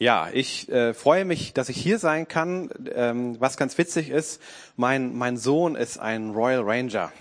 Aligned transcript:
Ja, 0.00 0.30
ich 0.32 0.66
äh, 0.70 0.94
freue 0.94 1.26
mich, 1.26 1.52
dass 1.52 1.68
ich 1.68 1.76
hier 1.76 1.98
sein 1.98 2.26
kann. 2.26 2.70
Ähm, 2.94 3.36
was 3.38 3.58
ganz 3.58 3.76
witzig 3.76 4.08
ist, 4.08 4.40
mein, 4.76 5.14
mein 5.14 5.36
Sohn 5.36 5.74
ist 5.74 5.98
ein 5.98 6.30
Royal 6.30 6.62
Ranger 6.62 7.12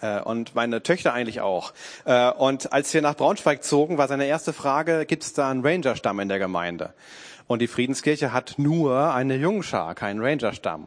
äh, 0.00 0.20
und 0.20 0.54
meine 0.54 0.80
Töchter 0.84 1.12
eigentlich 1.12 1.40
auch. 1.40 1.72
Äh, 2.04 2.30
und 2.30 2.72
als 2.72 2.94
wir 2.94 3.02
nach 3.02 3.16
Braunschweig 3.16 3.64
zogen, 3.64 3.98
war 3.98 4.06
seine 4.06 4.26
erste 4.26 4.52
Frage, 4.52 5.04
gibt 5.04 5.24
es 5.24 5.32
da 5.32 5.50
einen 5.50 5.66
Ranger-Stamm 5.66 6.20
in 6.20 6.28
der 6.28 6.38
Gemeinde? 6.38 6.94
Und 7.48 7.60
die 7.60 7.66
Friedenskirche 7.66 8.32
hat 8.32 8.54
nur 8.56 9.12
eine 9.12 9.34
Jungschar, 9.34 9.96
keinen 9.96 10.20
Ranger-Stamm. 10.20 10.86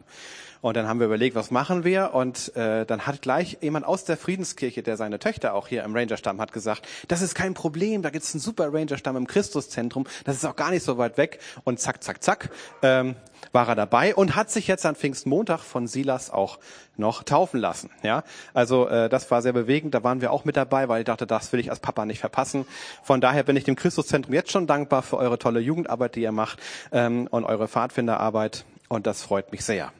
Und 0.61 0.77
dann 0.77 0.87
haben 0.87 0.99
wir 0.99 1.07
überlegt, 1.07 1.35
was 1.35 1.49
machen 1.49 1.83
wir? 1.83 2.13
Und 2.13 2.55
äh, 2.55 2.85
dann 2.85 3.07
hat 3.07 3.21
gleich 3.21 3.57
jemand 3.61 3.85
aus 3.85 4.05
der 4.05 4.15
Friedenskirche, 4.15 4.83
der 4.83 4.95
seine 4.95 5.17
Töchter 5.17 5.55
auch 5.55 5.67
hier 5.67 5.83
im 5.83 5.95
Rangerstamm 5.95 6.39
hat, 6.39 6.53
gesagt, 6.53 6.87
das 7.07 7.21
ist 7.21 7.33
kein 7.33 7.53
Problem, 7.53 8.03
da 8.03 8.11
gibt's 8.11 8.33
einen 8.33 8.41
super 8.41 8.71
Rangerstamm 8.71 9.17
im 9.17 9.27
Christuszentrum, 9.27 10.05
das 10.23 10.35
ist 10.35 10.45
auch 10.45 10.55
gar 10.55 10.69
nicht 10.69 10.83
so 10.83 10.97
weit 10.97 11.17
weg. 11.17 11.39
Und 11.63 11.79
zack, 11.79 12.03
zack, 12.03 12.23
zack, 12.23 12.49
ähm, 12.83 13.15
war 13.51 13.67
er 13.67 13.75
dabei 13.75 14.15
und 14.15 14.35
hat 14.35 14.51
sich 14.51 14.67
jetzt 14.67 14.85
an 14.85 14.95
Pfingstmontag 14.95 15.61
von 15.61 15.87
Silas 15.87 16.29
auch 16.29 16.59
noch 16.95 17.23
taufen 17.23 17.59
lassen. 17.59 17.89
Ja, 18.03 18.23
also 18.53 18.87
äh, 18.87 19.09
das 19.09 19.29
war 19.31 19.41
sehr 19.41 19.53
bewegend. 19.53 19.93
Da 19.95 20.03
waren 20.03 20.21
wir 20.21 20.31
auch 20.31 20.45
mit 20.45 20.57
dabei, 20.57 20.87
weil 20.87 21.01
ich 21.01 21.05
dachte, 21.05 21.25
das 21.25 21.51
will 21.51 21.59
ich 21.59 21.71
als 21.71 21.79
Papa 21.79 22.05
nicht 22.05 22.19
verpassen. 22.19 22.65
Von 23.03 23.19
daher 23.19 23.43
bin 23.43 23.55
ich 23.55 23.63
dem 23.63 23.75
Christuszentrum 23.75 24.33
jetzt 24.33 24.51
schon 24.51 24.67
dankbar 24.67 25.01
für 25.01 25.17
eure 25.17 25.39
tolle 25.39 25.59
Jugendarbeit, 25.59 26.15
die 26.15 26.21
ihr 26.21 26.31
macht 26.31 26.59
ähm, 26.91 27.27
und 27.31 27.45
eure 27.45 27.67
Pfadfinderarbeit. 27.67 28.65
Und 28.89 29.07
das 29.07 29.23
freut 29.23 29.51
mich 29.51 29.65
sehr. 29.65 29.91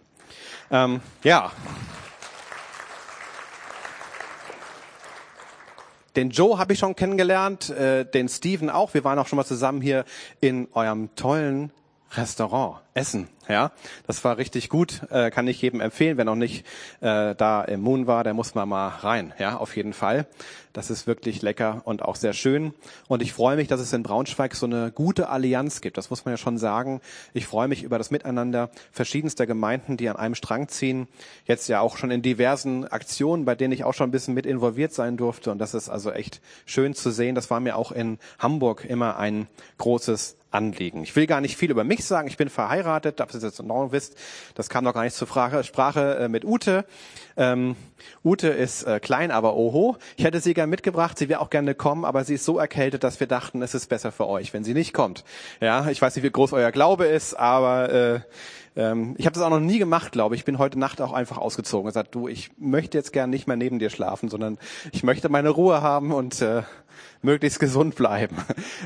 Ähm, 0.71 1.01
ja. 1.23 1.51
Den 6.15 6.29
Joe 6.29 6.57
habe 6.57 6.73
ich 6.73 6.79
schon 6.79 6.95
kennengelernt, 6.95 7.69
äh, 7.69 8.05
den 8.05 8.29
Steven 8.29 8.69
auch. 8.69 8.93
Wir 8.93 9.03
waren 9.03 9.19
auch 9.19 9.27
schon 9.27 9.37
mal 9.37 9.45
zusammen 9.45 9.81
hier 9.81 10.05
in 10.39 10.67
eurem 10.73 11.13
tollen 11.15 11.71
Restaurant 12.11 12.79
essen. 12.93 13.27
Ja, 13.47 13.71
das 14.07 14.23
war 14.23 14.37
richtig 14.37 14.69
gut, 14.69 15.01
äh, 15.09 15.29
kann 15.29 15.47
ich 15.47 15.61
jedem 15.61 15.81
empfehlen. 15.81 16.15
Wer 16.15 16.25
noch 16.25 16.35
nicht 16.35 16.65
äh, 17.01 17.35
da 17.35 17.63
im 17.63 17.81
Moon 17.81 18.07
war, 18.07 18.23
der 18.23 18.33
muss 18.33 18.55
mal 18.55 18.65
mal 18.65 18.87
rein. 18.87 19.33
Ja, 19.39 19.57
auf 19.57 19.75
jeden 19.75 19.93
Fall. 19.93 20.27
Das 20.73 20.89
ist 20.89 21.05
wirklich 21.05 21.41
lecker 21.41 21.81
und 21.83 22.01
auch 22.01 22.15
sehr 22.15 22.31
schön. 22.33 22.73
Und 23.09 23.21
ich 23.21 23.33
freue 23.33 23.57
mich, 23.57 23.67
dass 23.67 23.81
es 23.81 23.91
in 23.91 24.03
Braunschweig 24.03 24.55
so 24.55 24.65
eine 24.65 24.91
gute 24.91 25.27
Allianz 25.27 25.81
gibt. 25.81 25.97
Das 25.97 26.09
muss 26.09 26.23
man 26.23 26.33
ja 26.33 26.37
schon 26.37 26.57
sagen. 26.57 27.01
Ich 27.33 27.45
freue 27.45 27.67
mich 27.67 27.83
über 27.83 27.97
das 27.97 28.11
Miteinander 28.11 28.69
verschiedenster 28.91 29.45
Gemeinden, 29.45 29.97
die 29.97 30.07
an 30.07 30.15
einem 30.15 30.35
Strang 30.35 30.69
ziehen. 30.69 31.07
Jetzt 31.45 31.67
ja 31.67 31.81
auch 31.81 31.97
schon 31.97 32.11
in 32.11 32.21
diversen 32.21 32.87
Aktionen, 32.87 33.43
bei 33.43 33.55
denen 33.55 33.73
ich 33.73 33.83
auch 33.83 33.93
schon 33.93 34.09
ein 34.09 34.11
bisschen 34.11 34.33
mit 34.33 34.45
involviert 34.45 34.93
sein 34.93 35.17
durfte. 35.17 35.51
Und 35.51 35.57
das 35.57 35.73
ist 35.73 35.89
also 35.89 36.11
echt 36.11 36.41
schön 36.65 36.93
zu 36.93 37.11
sehen. 37.11 37.35
Das 37.35 37.49
war 37.49 37.59
mir 37.59 37.75
auch 37.75 37.91
in 37.91 38.17
Hamburg 38.39 38.85
immer 38.85 39.17
ein 39.17 39.47
großes 39.77 40.37
Anliegen. 40.51 41.03
Ich 41.03 41.15
will 41.15 41.27
gar 41.27 41.41
nicht 41.41 41.57
viel 41.57 41.71
über 41.71 41.85
mich 41.85 42.03
sagen. 42.03 42.27
Ich 42.27 42.37
bin 42.37 42.49
verheiratet, 42.49 42.80
ob 42.85 43.33
ihr 43.33 43.39
jetzt 43.39 43.61
noch 43.61 43.91
wisst. 43.91 44.15
Das 44.55 44.69
kam 44.69 44.83
noch 44.83 44.93
gar 44.93 45.03
nicht 45.03 45.15
zur 45.15 45.27
Frage, 45.27 45.63
Sprache 45.63 46.15
äh, 46.15 46.27
mit 46.27 46.45
Ute. 46.45 46.85
Ähm, 47.37 47.75
Ute 48.23 48.49
ist 48.49 48.83
äh, 48.83 48.99
klein, 48.99 49.31
aber 49.31 49.55
oho. 49.55 49.97
Ich 50.17 50.23
hätte 50.23 50.39
sie 50.39 50.53
gern 50.53 50.69
mitgebracht. 50.69 51.17
Sie 51.17 51.29
wäre 51.29 51.39
auch 51.39 51.49
gerne 51.49 51.75
kommen, 51.75 52.05
aber 52.05 52.23
sie 52.23 52.35
ist 52.35 52.45
so 52.45 52.57
erkältet, 52.59 53.03
dass 53.03 53.19
wir 53.19 53.27
dachten, 53.27 53.61
es 53.61 53.73
ist 53.73 53.87
besser 53.87 54.11
für 54.11 54.27
euch, 54.27 54.53
wenn 54.53 54.63
sie 54.63 54.73
nicht 54.73 54.93
kommt. 54.93 55.23
Ja, 55.59 55.89
ich 55.89 56.01
weiß 56.01 56.15
nicht, 56.15 56.23
wie 56.23 56.31
groß 56.31 56.53
euer 56.53 56.71
Glaube 56.71 57.05
ist, 57.05 57.33
aber 57.33 57.91
äh, 57.91 58.19
ähm, 58.75 59.15
ich 59.17 59.25
habe 59.25 59.33
das 59.33 59.43
auch 59.43 59.49
noch 59.49 59.59
nie 59.59 59.79
gemacht, 59.79 60.11
glaube 60.11 60.35
ich. 60.35 60.41
Ich 60.41 60.45
bin 60.45 60.57
heute 60.57 60.79
Nacht 60.79 61.01
auch 61.01 61.13
einfach 61.13 61.37
ausgezogen 61.37 61.85
und 61.85 61.89
gesagt, 61.89 62.15
du, 62.15 62.27
ich 62.27 62.51
möchte 62.57 62.97
jetzt 62.97 63.11
gern 63.13 63.29
nicht 63.29 63.47
mehr 63.47 63.57
neben 63.57 63.79
dir 63.79 63.89
schlafen, 63.89 64.29
sondern 64.29 64.57
ich 64.91 65.03
möchte 65.03 65.29
meine 65.29 65.49
Ruhe 65.49 65.81
haben 65.81 66.11
und 66.11 66.41
äh, 66.41 66.63
möglichst 67.21 67.59
gesund 67.59 67.95
bleiben. 67.95 68.37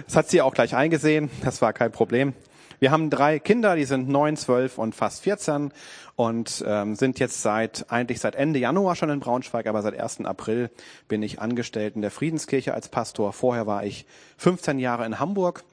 Das 0.06 0.16
hat 0.16 0.30
sie 0.30 0.42
auch 0.42 0.54
gleich 0.54 0.76
eingesehen, 0.76 1.30
das 1.44 1.62
war 1.62 1.74
kein 1.74 1.92
Problem. 1.92 2.34
Wir 2.80 2.92
haben 2.92 3.10
drei 3.10 3.40
Kinder, 3.40 3.76
die 3.76 3.86
sind 3.86 4.10
neun, 4.10 4.38
zwölf 4.38 4.78
und 4.78 4.96
fast 4.96 5.24
14 5.24 5.72
und 6.16 6.64
ähm, 6.68 6.96
sind 6.96 7.20
jetzt 7.20 7.42
seit 7.42 7.92
eigentlich 7.92 8.20
seit 8.20 8.36
Ende 8.36 8.60
Januar 8.60 8.96
schon 8.96 9.10
in 9.10 9.20
Braunschweig, 9.20 9.68
aber 9.68 9.82
seit 9.82 10.00
1. 10.00 10.26
April 10.26 10.70
bin 11.08 11.24
ich 11.24 11.40
angestellt 11.40 11.96
in 11.96 12.02
der 12.02 12.12
Friedenskirche 12.12 12.74
als 12.74 12.90
Pastor. 12.90 13.34
Vorher 13.34 13.68
war 13.68 13.86
ich 13.86 14.06
15 14.38 14.80
Jahre 14.80 15.06
in 15.06 15.20
Hamburg 15.20 15.64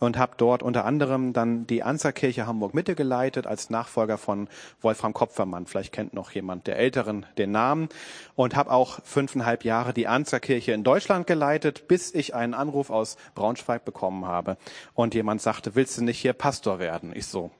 und 0.00 0.18
habe 0.18 0.32
dort 0.36 0.64
unter 0.64 0.84
anderem 0.84 1.32
dann 1.32 1.66
die 1.66 1.84
Anzerkirche 1.84 2.46
Hamburg 2.46 2.74
Mitte 2.74 2.96
geleitet 2.96 3.46
als 3.46 3.70
Nachfolger 3.70 4.18
von 4.18 4.48
Wolfram 4.80 5.12
Kopfermann. 5.12 5.66
Vielleicht 5.66 5.92
kennt 5.92 6.14
noch 6.14 6.32
jemand 6.32 6.66
der 6.66 6.78
Älteren 6.78 7.26
den 7.38 7.52
Namen 7.52 7.88
und 8.34 8.56
habe 8.56 8.72
auch 8.72 8.98
fünfeinhalb 9.04 9.64
Jahre 9.64 9.92
die 9.92 10.08
Anzerkirche 10.08 10.72
in 10.72 10.82
Deutschland 10.82 11.28
geleitet, 11.28 11.86
bis 11.86 12.12
ich 12.12 12.34
einen 12.34 12.54
Anruf 12.54 12.90
aus 12.90 13.16
Braunschweig 13.34 13.84
bekommen 13.84 14.24
habe 14.24 14.56
und 14.94 15.14
jemand 15.14 15.42
sagte, 15.42 15.74
willst 15.76 15.98
du 15.98 16.04
nicht 16.04 16.18
hier 16.18 16.32
Pastor 16.32 16.78
werden? 16.78 17.12
Ich 17.14 17.26
so, 17.26 17.50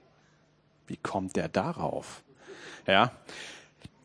wie 0.86 0.96
kommt 0.96 1.36
der 1.36 1.48
darauf? 1.48 2.22
Ja, 2.86 3.12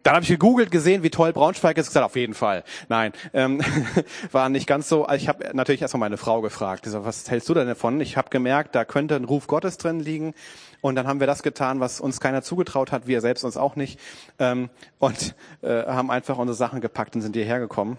dann 0.05 0.13
habe 0.13 0.23
ich 0.23 0.29
gegoogelt, 0.29 0.69
gesehen, 0.69 1.01
wie 1.01 1.09
toll 1.09 1.33
Braunschweig 1.33 1.79
ist, 1.79 1.87
gesagt, 1.87 2.05
auf 2.05 2.15
jeden 2.15 2.35
Fall. 2.35 2.63
Nein, 2.89 3.11
ähm, 3.33 3.59
war 4.31 4.49
nicht 4.49 4.67
ganz 4.67 4.87
so. 4.87 5.07
Ich 5.09 5.27
habe 5.27 5.49
natürlich 5.53 5.81
erstmal 5.81 6.01
meine 6.01 6.17
Frau 6.17 6.41
gefragt, 6.41 6.85
so, 6.85 7.03
was 7.03 7.27
hältst 7.31 7.49
du 7.49 7.55
denn 7.55 7.67
davon? 7.67 7.99
Ich 7.99 8.15
habe 8.15 8.29
gemerkt, 8.29 8.75
da 8.75 8.85
könnte 8.85 9.15
ein 9.15 9.23
Ruf 9.23 9.47
Gottes 9.47 9.79
drin 9.79 9.99
liegen. 9.99 10.35
Und 10.81 10.93
dann 10.93 11.07
haben 11.07 11.19
wir 11.19 11.25
das 11.25 11.41
getan, 11.41 11.79
was 11.79 11.99
uns 11.99 12.19
keiner 12.19 12.43
zugetraut 12.43 12.91
hat, 12.91 13.07
wir 13.07 13.19
selbst 13.19 13.43
uns 13.43 13.57
auch 13.57 13.75
nicht. 13.75 13.99
Ähm, 14.37 14.69
und 14.99 15.33
äh, 15.63 15.85
haben 15.87 16.11
einfach 16.11 16.37
unsere 16.37 16.55
Sachen 16.55 16.81
gepackt 16.81 17.15
und 17.15 17.23
sind 17.23 17.35
hierher 17.35 17.59
gekommen. 17.59 17.97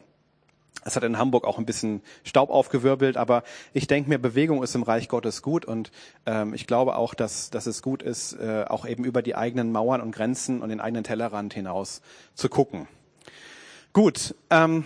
Es 0.84 0.94
hat 0.94 1.02
in 1.02 1.18
Hamburg 1.18 1.44
auch 1.44 1.58
ein 1.58 1.66
bisschen 1.66 2.02
Staub 2.22 2.50
aufgewirbelt, 2.50 3.16
aber 3.16 3.42
ich 3.72 3.86
denke 3.86 4.08
mir, 4.08 4.18
Bewegung 4.18 4.62
ist 4.62 4.74
im 4.74 4.82
Reich 4.82 5.08
Gottes 5.08 5.42
gut 5.42 5.64
und 5.64 5.90
ähm, 6.26 6.54
ich 6.54 6.66
glaube 6.66 6.96
auch, 6.96 7.14
dass, 7.14 7.50
dass 7.50 7.66
es 7.66 7.82
gut 7.82 8.02
ist, 8.02 8.34
äh, 8.34 8.64
auch 8.68 8.86
eben 8.86 9.04
über 9.04 9.22
die 9.22 9.34
eigenen 9.34 9.72
Mauern 9.72 10.00
und 10.00 10.12
Grenzen 10.12 10.62
und 10.62 10.68
den 10.68 10.80
eigenen 10.80 11.02
Tellerrand 11.02 11.54
hinaus 11.54 12.02
zu 12.34 12.48
gucken. 12.48 12.86
Gut, 13.92 14.34
ähm, 14.50 14.84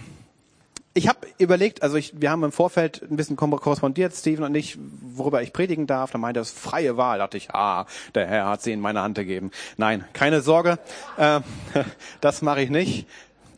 ich 0.93 1.07
habe 1.07 1.19
überlegt, 1.39 1.83
also 1.83 1.97
ich, 1.97 2.21
wir 2.21 2.31
haben 2.31 2.43
im 2.43 2.51
Vorfeld 2.51 3.03
ein 3.09 3.17
bisschen 3.17 3.37
korrespondiert, 3.37 4.13
Steven 4.13 4.45
und 4.45 4.55
ich, 4.57 4.77
worüber 5.15 5.41
ich 5.41 5.53
predigen 5.53 5.87
darf. 5.87 6.11
Da 6.11 6.19
meinte 6.19 6.41
er, 6.41 6.43
es 6.43 6.51
freie 6.51 6.97
Wahl. 6.97 7.19
Da 7.19 7.25
dachte 7.25 7.37
ich, 7.37 7.51
ah, 7.53 7.87
der 8.15 8.27
Herr 8.27 8.49
hat 8.49 8.63
sie 8.63 8.73
in 8.73 8.81
meine 8.81 9.01
Hand 9.01 9.17
gegeben. 9.17 9.53
Nein, 9.77 10.05
keine 10.13 10.41
Sorge, 10.41 10.79
äh, 11.17 11.41
das 12.21 12.43
mache 12.43 12.63
ich 12.63 12.71
nicht. 12.71 13.07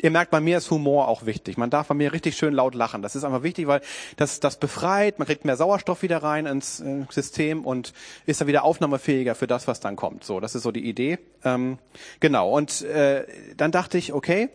Ihr 0.03 0.11
merkt, 0.11 0.33
bei 0.33 0.41
mir 0.41 0.59
ist 0.59 0.71
Humor 0.73 1.07
auch 1.07 1.27
wichtig. 1.27 1.57
Man 1.57 1.71
darf 1.71 1.87
bei 1.87 1.95
mir 1.95 2.13
richtig 2.13 2.37
schön 2.37 2.53
laut 2.53 2.75
lachen. 2.75 3.03
Das 3.03 3.15
ist 3.15 3.23
einfach 3.23 3.45
wichtig, 3.45 3.69
weil 3.69 3.81
das, 4.17 4.41
das 4.41 4.59
befreit, 4.59 5.21
man 5.21 5.27
kriegt 5.27 5.45
mehr 5.45 5.57
Sauerstoff 5.57 6.03
wieder 6.03 6.25
rein 6.25 6.47
ins 6.47 6.81
äh, 6.81 7.05
System 7.09 7.65
und 7.65 7.93
ist 8.27 8.41
dann 8.41 8.49
wieder 8.49 8.65
aufnahmefähiger 8.65 9.37
für 9.37 9.47
das, 9.47 9.69
was 9.69 9.79
dann 9.79 9.95
kommt. 9.95 10.25
So, 10.25 10.41
das 10.41 10.57
ist 10.57 10.65
so 10.65 10.73
die 10.73 10.85
Idee. 10.89 11.21
Ähm, 11.45 11.79
genau. 12.19 12.51
Und 12.51 12.83
äh, 12.83 13.25
dann 13.57 13.71
dachte 13.71 13.97
ich, 13.97 14.13
okay, 14.13 14.49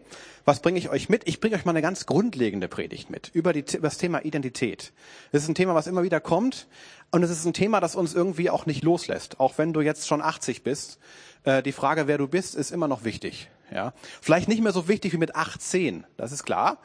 was 0.43 0.59
bringe 0.61 0.79
ich 0.79 0.89
euch 0.89 1.07
mit? 1.07 1.27
Ich 1.27 1.39
bringe 1.39 1.55
euch 1.55 1.63
mal 1.63 1.71
eine 1.71 1.81
ganz 1.81 2.05
grundlegende 2.05 2.67
Predigt 2.67 3.09
mit 3.09 3.31
über, 3.33 3.53
die, 3.53 3.63
über 3.73 3.87
das 3.87 3.97
Thema 3.97 4.25
Identität. 4.25 4.91
Das 5.31 5.43
ist 5.43 5.49
ein 5.49 5.55
Thema, 5.55 5.75
was 5.75 5.87
immer 5.87 6.03
wieder 6.03 6.19
kommt 6.19 6.67
und 7.11 7.23
es 7.23 7.29
ist 7.29 7.45
ein 7.45 7.53
Thema, 7.53 7.79
das 7.79 7.95
uns 7.95 8.13
irgendwie 8.13 8.49
auch 8.49 8.65
nicht 8.65 8.83
loslässt. 8.83 9.39
Auch 9.39 9.57
wenn 9.57 9.71
du 9.71 9.79
jetzt 9.79 10.07
schon 10.07 10.21
80 10.21 10.63
bist, 10.63 10.99
äh, 11.43 11.63
die 11.63 11.71
Frage, 11.71 12.07
wer 12.07 12.17
du 12.17 12.27
bist, 12.27 12.55
ist 12.55 12.71
immer 12.71 12.87
noch 12.87 13.03
wichtig. 13.03 13.49
Ja, 13.71 13.93
vielleicht 14.21 14.47
nicht 14.47 14.61
mehr 14.61 14.71
so 14.71 14.87
wichtig 14.87 15.13
wie 15.13 15.17
mit 15.17 15.35
18, 15.35 16.05
das 16.15 16.31
ist 16.31 16.45
klar, 16.45 16.77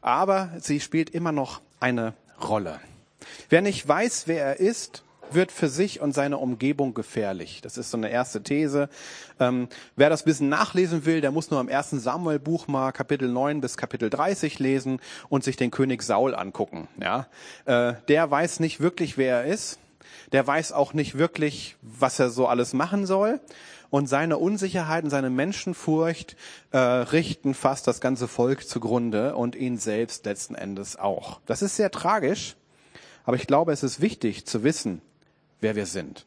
aber 0.00 0.50
sie 0.58 0.80
spielt 0.80 1.10
immer 1.10 1.32
noch 1.32 1.60
eine 1.80 2.14
Rolle. 2.42 2.80
Wer 3.50 3.60
nicht 3.60 3.86
weiß, 3.86 4.26
wer 4.26 4.44
er 4.44 4.60
ist, 4.60 5.04
wird 5.34 5.52
für 5.52 5.68
sich 5.68 6.00
und 6.00 6.12
seine 6.12 6.38
Umgebung 6.38 6.94
gefährlich. 6.94 7.60
Das 7.62 7.76
ist 7.78 7.90
so 7.90 7.96
eine 7.96 8.10
erste 8.10 8.42
These. 8.42 8.88
Ähm, 9.38 9.68
wer 9.96 10.10
das 10.10 10.24
bisschen 10.24 10.48
nachlesen 10.48 11.04
will, 11.06 11.20
der 11.20 11.30
muss 11.30 11.50
nur 11.50 11.60
im 11.60 11.68
ersten 11.68 12.00
Samuel-Buch 12.00 12.68
mal 12.68 12.92
Kapitel 12.92 13.28
9 13.28 13.60
bis 13.60 13.76
Kapitel 13.76 14.10
30 14.10 14.58
lesen 14.58 15.00
und 15.28 15.44
sich 15.44 15.56
den 15.56 15.70
König 15.70 16.02
Saul 16.02 16.34
angucken. 16.34 16.88
Ja, 17.00 17.28
äh, 17.64 17.94
der 18.08 18.30
weiß 18.30 18.60
nicht 18.60 18.80
wirklich, 18.80 19.18
wer 19.18 19.42
er 19.42 19.52
ist. 19.52 19.78
Der 20.32 20.46
weiß 20.46 20.72
auch 20.72 20.92
nicht 20.92 21.18
wirklich, 21.18 21.76
was 21.82 22.18
er 22.18 22.30
so 22.30 22.46
alles 22.46 22.72
machen 22.72 23.06
soll 23.06 23.40
und 23.90 24.06
seine 24.08 24.38
Unsicherheit 24.38 25.04
und 25.04 25.10
seine 25.10 25.30
Menschenfurcht 25.30 26.36
äh, 26.70 26.78
richten 26.78 27.54
fast 27.54 27.86
das 27.86 28.00
ganze 28.00 28.28
Volk 28.28 28.66
zugrunde 28.66 29.36
und 29.36 29.56
ihn 29.56 29.78
selbst 29.78 30.24
letzten 30.24 30.54
Endes 30.54 30.96
auch. 30.96 31.40
Das 31.46 31.62
ist 31.62 31.76
sehr 31.76 31.90
tragisch, 31.90 32.56
aber 33.24 33.36
ich 33.36 33.46
glaube, 33.46 33.72
es 33.72 33.82
ist 33.82 34.00
wichtig 34.00 34.46
zu 34.46 34.62
wissen, 34.62 35.02
wer 35.60 35.76
wir 35.76 35.86
sind. 35.86 36.26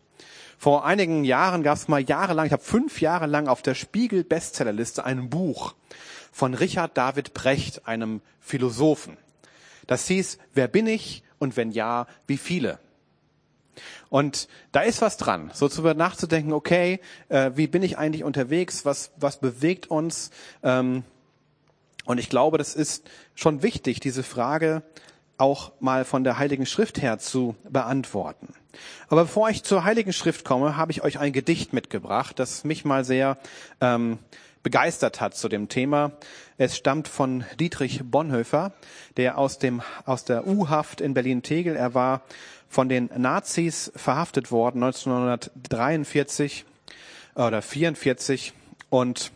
Vor 0.58 0.86
einigen 0.86 1.24
Jahren 1.24 1.64
gab 1.64 1.76
es 1.76 1.88
mal 1.88 2.02
jahrelang, 2.02 2.46
ich 2.46 2.54
habe 2.54 2.64
fünf 2.64 3.02
Jahre 3.02 3.26
lang 3.26 3.48
auf 3.48 3.62
der 3.62 3.76
Spiegel 3.76 4.24
Bestsellerliste 4.24 5.04
ein 5.04 5.30
Buch 5.30 5.76
von 6.32 6.54
Richard 6.54 6.98
David 6.98 7.34
Brecht, 7.34 7.88
einem 7.88 8.22
Philosophen. 8.40 9.18
Das 9.88 10.08
hieß, 10.08 10.38
wer 10.54 10.68
bin 10.68 10.88
ich 10.88 11.24
und 11.38 11.58
wenn 11.58 11.72
ja, 11.72 12.08
wie 12.28 12.38
viele? 12.38 12.80
Und 14.14 14.48
da 14.72 14.82
ist 14.82 15.02
was 15.02 15.18
dran, 15.18 15.50
so 15.56 15.68
zu 15.68 15.82
nachzudenken, 15.82 16.54
okay, 16.54 17.00
äh, 17.30 17.50
wie 17.56 17.66
bin 17.66 17.82
ich 17.82 17.98
eigentlich 17.98 18.24
unterwegs, 18.24 18.86
was, 18.86 19.10
was 19.18 19.40
bewegt 19.40 19.88
uns? 19.88 20.30
Ähm, 20.62 21.04
und 22.06 22.20
ich 22.20 22.30
glaube, 22.30 22.60
das 22.60 22.76
ist 22.76 23.10
schon 23.34 23.64
wichtig, 23.64 24.02
diese 24.02 24.22
Frage 24.22 24.84
auch 25.40 25.72
mal 25.80 26.06
von 26.06 26.24
der 26.24 26.38
Heiligen 26.38 26.68
Schrift 26.68 27.02
her 27.02 27.18
zu 27.18 27.56
beantworten. 27.68 28.54
Aber 29.08 29.24
bevor 29.24 29.50
ich 29.50 29.64
zur 29.64 29.84
Heiligen 29.84 30.14
Schrift 30.14 30.46
komme, 30.46 30.78
habe 30.78 30.92
ich 30.92 31.04
euch 31.04 31.18
ein 31.18 31.34
Gedicht 31.34 31.74
mitgebracht, 31.74 32.38
das 32.38 32.64
mich 32.64 32.86
mal 32.86 33.04
sehr 33.04 33.40
ähm, 33.82 34.20
begeistert 34.62 35.22
hat 35.22 35.36
zu 35.36 35.50
dem 35.50 35.70
Thema. 35.70 36.12
Es 36.60 36.78
stammt 36.78 37.08
von 37.08 37.46
Dietrich 37.60 38.02
Bonhoeffer, 38.04 38.74
der 39.18 39.40
aus 39.40 39.58
dem 39.58 39.82
aus 40.06 40.24
der 40.24 40.46
U-Haft 40.46 41.02
in 41.02 41.16
Berlin-Tegel, 41.16 41.76
er 41.76 41.96
war 41.96 42.22
von 42.74 42.90
den 42.90 43.10
Nazis 43.16 43.92
verhaftet 43.96 44.52
worden 44.52 44.84
1943 44.84 46.66
oder 47.36 47.62
44 47.62 48.54
und 48.90 49.32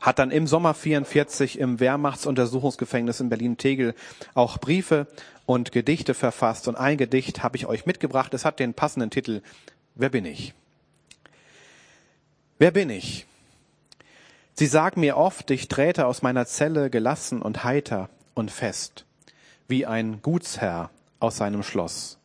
hat 0.00 0.18
dann 0.18 0.30
im 0.30 0.46
Sommer 0.46 0.72
44 0.72 1.58
im 1.58 1.78
Wehrmachtsuntersuchungsgefängnis 1.78 3.20
in 3.20 3.28
Berlin-Tegel 3.28 3.94
auch 4.32 4.56
Briefe 4.58 5.06
und 5.44 5.72
Gedichte 5.72 6.14
verfasst. 6.14 6.68
Und 6.68 6.76
ein 6.76 6.96
Gedicht 6.96 7.42
habe 7.42 7.58
ich 7.58 7.66
euch 7.66 7.84
mitgebracht. 7.84 8.32
Es 8.32 8.46
hat 8.46 8.58
den 8.60 8.72
passenden 8.72 9.10
Titel 9.10 9.42
Wer 9.94 10.08
bin 10.08 10.24
ich? 10.24 10.54
Wer 12.58 12.70
bin 12.70 12.88
ich? 12.88 13.26
Sie 14.54 14.66
sagen 14.66 15.00
mir 15.00 15.18
oft, 15.18 15.50
ich 15.50 15.68
träte 15.68 16.06
aus 16.06 16.22
meiner 16.22 16.46
Zelle 16.46 16.88
gelassen 16.88 17.42
und 17.42 17.64
heiter 17.64 18.08
und 18.32 18.50
fest, 18.50 19.04
wie 19.68 19.84
ein 19.84 20.22
Gutsherr 20.22 20.90
aus 21.20 21.36
seinem 21.36 21.62
Schloss. 21.62 22.18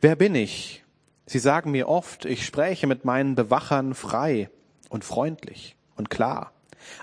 Wer 0.00 0.16
bin 0.16 0.34
ich? 0.34 0.84
Sie 1.26 1.38
sagen 1.38 1.70
mir 1.70 1.88
oft, 1.88 2.24
ich 2.24 2.44
spräche 2.44 2.86
mit 2.86 3.04
meinen 3.04 3.34
Bewachern 3.34 3.94
frei 3.94 4.50
und 4.88 5.04
freundlich 5.04 5.76
und 5.94 6.10
klar, 6.10 6.52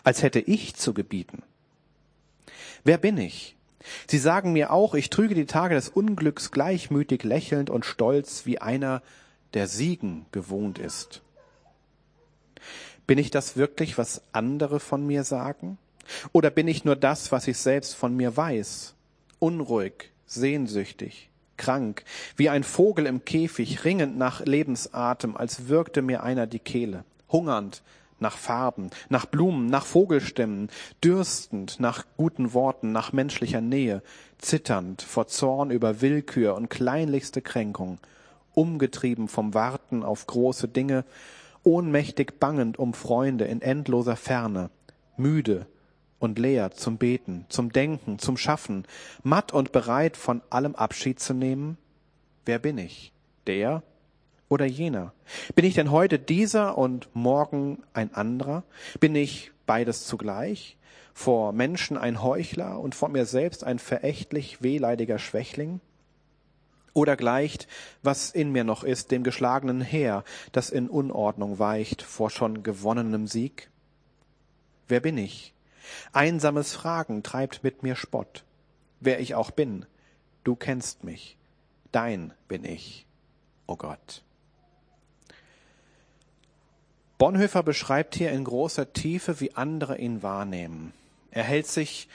als 0.03 0.23
hätte 0.23 0.39
ich 0.39 0.75
zu 0.75 0.93
gebieten. 0.93 1.43
Wer 2.83 2.97
bin 2.97 3.17
ich? 3.17 3.55
Sie 4.07 4.17
sagen 4.17 4.53
mir 4.53 4.71
auch, 4.71 4.95
ich 4.95 5.09
trüge 5.09 5.35
die 5.35 5.45
Tage 5.45 5.75
des 5.75 5.89
Unglücks 5.89 6.51
gleichmütig 6.51 7.23
lächelnd 7.23 7.69
und 7.69 7.85
stolz 7.85 8.45
wie 8.45 8.59
einer, 8.59 9.01
der 9.53 9.67
Siegen 9.67 10.25
gewohnt 10.31 10.77
ist. 10.77 11.21
Bin 13.05 13.17
ich 13.17 13.31
das 13.31 13.55
wirklich, 13.55 13.97
was 13.97 14.21
andere 14.33 14.81
von 14.81 15.07
mir 15.07 15.23
sagen? 15.23 15.77
Oder 16.33 16.49
bin 16.49 16.67
ich 16.67 16.83
nur 16.83 16.97
das, 16.97 17.31
was 17.31 17.47
ich 17.47 17.57
selbst 17.57 17.95
von 17.95 18.15
mir 18.15 18.35
weiß? 18.35 18.93
Unruhig, 19.39 20.11
sehnsüchtig, 20.25 21.29
krank, 21.57 22.03
wie 22.35 22.49
ein 22.49 22.63
Vogel 22.63 23.05
im 23.05 23.25
Käfig, 23.25 23.83
ringend 23.85 24.17
nach 24.17 24.45
Lebensatem, 24.45 25.37
als 25.37 25.67
würgte 25.67 26.01
mir 26.01 26.23
einer 26.23 26.47
die 26.47 26.59
Kehle, 26.59 27.03
hungernd 27.29 27.83
nach 28.19 28.37
Farben, 28.37 28.89
nach 29.09 29.27
Blumen, 29.27 29.67
nach 29.67 29.85
Vogelstimmen, 29.85 30.69
dürstend 31.03 31.79
nach 31.79 32.05
guten 32.17 32.53
Worten, 32.53 32.91
nach 32.91 33.13
menschlicher 33.13 33.61
Nähe, 33.61 34.01
zitternd 34.39 35.03
vor 35.03 35.27
Zorn 35.27 35.69
über 35.69 36.01
Willkür 36.01 36.55
und 36.55 36.69
kleinlichste 36.69 37.41
Kränkung, 37.41 37.99
umgetrieben 38.53 39.27
vom 39.27 39.53
Warten 39.53 40.03
auf 40.03 40.25
große 40.25 40.67
Dinge, 40.67 41.05
ohnmächtig 41.63 42.39
bangend 42.39 42.79
um 42.79 42.93
Freunde 42.93 43.45
in 43.45 43.61
endloser 43.61 44.15
Ferne, 44.15 44.71
müde 45.15 45.67
und 46.19 46.39
leer 46.39 46.71
zum 46.71 46.97
Beten, 46.97 47.45
zum 47.49 47.71
Denken, 47.71 48.19
zum 48.19 48.37
Schaffen, 48.37 48.85
matt 49.23 49.53
und 49.53 49.71
bereit 49.71 50.17
von 50.17 50.41
allem 50.49 50.75
Abschied 50.75 51.19
zu 51.19 51.33
nehmen? 51.33 51.77
Wer 52.45 52.59
bin 52.59 52.77
ich? 52.77 53.11
Der, 53.45 53.83
oder 54.49 54.65
jener? 54.65 55.13
Bin 55.55 55.65
ich 55.65 55.75
denn 55.75 55.91
heute 55.91 56.19
dieser 56.19 56.77
und 56.77 57.09
morgen 57.13 57.83
ein 57.93 58.13
anderer? 58.13 58.63
Bin 58.99 59.15
ich 59.15 59.51
beides 59.65 60.05
zugleich? 60.05 60.77
Vor 61.13 61.51
Menschen 61.51 61.97
ein 61.97 62.21
Heuchler 62.21 62.79
und 62.79 62.95
vor 62.95 63.09
mir 63.09 63.25
selbst 63.25 63.63
ein 63.63 63.79
verächtlich 63.79 64.61
wehleidiger 64.61 65.19
Schwächling? 65.19 65.81
Oder 66.93 67.15
gleicht, 67.15 67.67
was 68.01 68.31
in 68.31 68.51
mir 68.51 68.63
noch 68.63 68.83
ist, 68.83 69.11
dem 69.11 69.23
geschlagenen 69.23 69.81
Heer, 69.81 70.23
das 70.51 70.69
in 70.69 70.89
Unordnung 70.89 71.59
weicht 71.59 72.01
vor 72.01 72.29
schon 72.29 72.63
gewonnenem 72.63 73.27
Sieg? 73.27 73.69
Wer 74.87 74.99
bin 74.99 75.17
ich? 75.17 75.53
Einsames 76.11 76.73
Fragen 76.73 77.23
treibt 77.23 77.63
mit 77.63 77.83
mir 77.83 77.95
Spott. 77.95 78.43
Wer 78.99 79.19
ich 79.19 79.35
auch 79.35 79.51
bin, 79.51 79.85
du 80.43 80.55
kennst 80.55 81.03
mich. 81.03 81.37
Dein 81.91 82.33
bin 82.47 82.65
ich, 82.65 83.05
o 83.67 83.73
oh 83.73 83.75
Gott. 83.77 84.23
Bonhoeffer 87.17 87.63
beschreibt 87.63 88.15
hier 88.15 88.31
in 88.31 88.43
großer 88.43 88.93
Tiefe, 88.93 89.39
wie 89.39 89.55
andere 89.55 89.97
ihn 89.97 90.21
wahrnehmen. 90.21 90.93
Er 91.31 91.43
hält 91.43 91.67
sich 91.67 92.07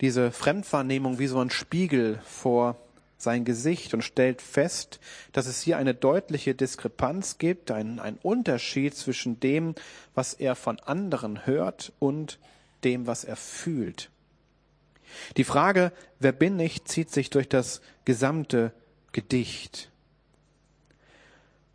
diese 0.00 0.32
Fremdwahrnehmung 0.32 1.18
wie 1.18 1.26
so 1.26 1.40
ein 1.40 1.50
Spiegel 1.50 2.20
vor 2.24 2.76
sein 3.18 3.44
Gesicht 3.44 3.92
und 3.94 4.02
stellt 4.02 4.40
fest, 4.40 4.98
dass 5.32 5.46
es 5.46 5.60
hier 5.60 5.76
eine 5.76 5.94
deutliche 5.94 6.54
Diskrepanz 6.54 7.38
gibt, 7.38 7.70
ein, 7.70 8.00
ein 8.00 8.18
Unterschied 8.22 8.94
zwischen 8.94 9.38
dem, 9.40 9.74
was 10.14 10.32
er 10.34 10.56
von 10.56 10.80
anderen 10.80 11.46
hört 11.46 11.92
und 11.98 12.38
dem, 12.84 13.06
was 13.06 13.24
er 13.24 13.36
fühlt. 13.36 14.10
Die 15.36 15.44
Frage, 15.44 15.92
wer 16.18 16.32
bin 16.32 16.58
ich, 16.60 16.84
zieht 16.84 17.10
sich 17.10 17.30
durch 17.30 17.48
das 17.48 17.80
gesamte 18.04 18.72
Gedicht. 19.12 19.90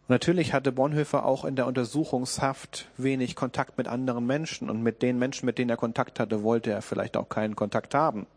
Natürlich 0.07 0.54
hatte 0.54 0.72
Bonhoeffer 0.72 1.25
auch 1.25 1.46
in 1.46 1.56
der 1.56 1.66
Untersuchungshaft 1.66 2.88
wenig 2.98 3.36
Kontakt 3.36 3.78
mit 3.78 3.88
anderen 3.88 4.25
Menschen 4.25 4.69
und 4.69 4.84
mit 4.84 5.02
den 5.02 5.18
Menschen, 5.18 5.48
mit 5.48 5.57
denen 5.57 5.72
er 5.72 5.78
Kontakt 5.78 6.19
hatte, 6.19 6.44
wollte 6.44 6.72
er 6.72 6.84
vielleicht 6.84 7.18
auch 7.18 7.28
keinen 7.28 7.56
Kontakt 7.56 7.96
haben. 7.96 8.28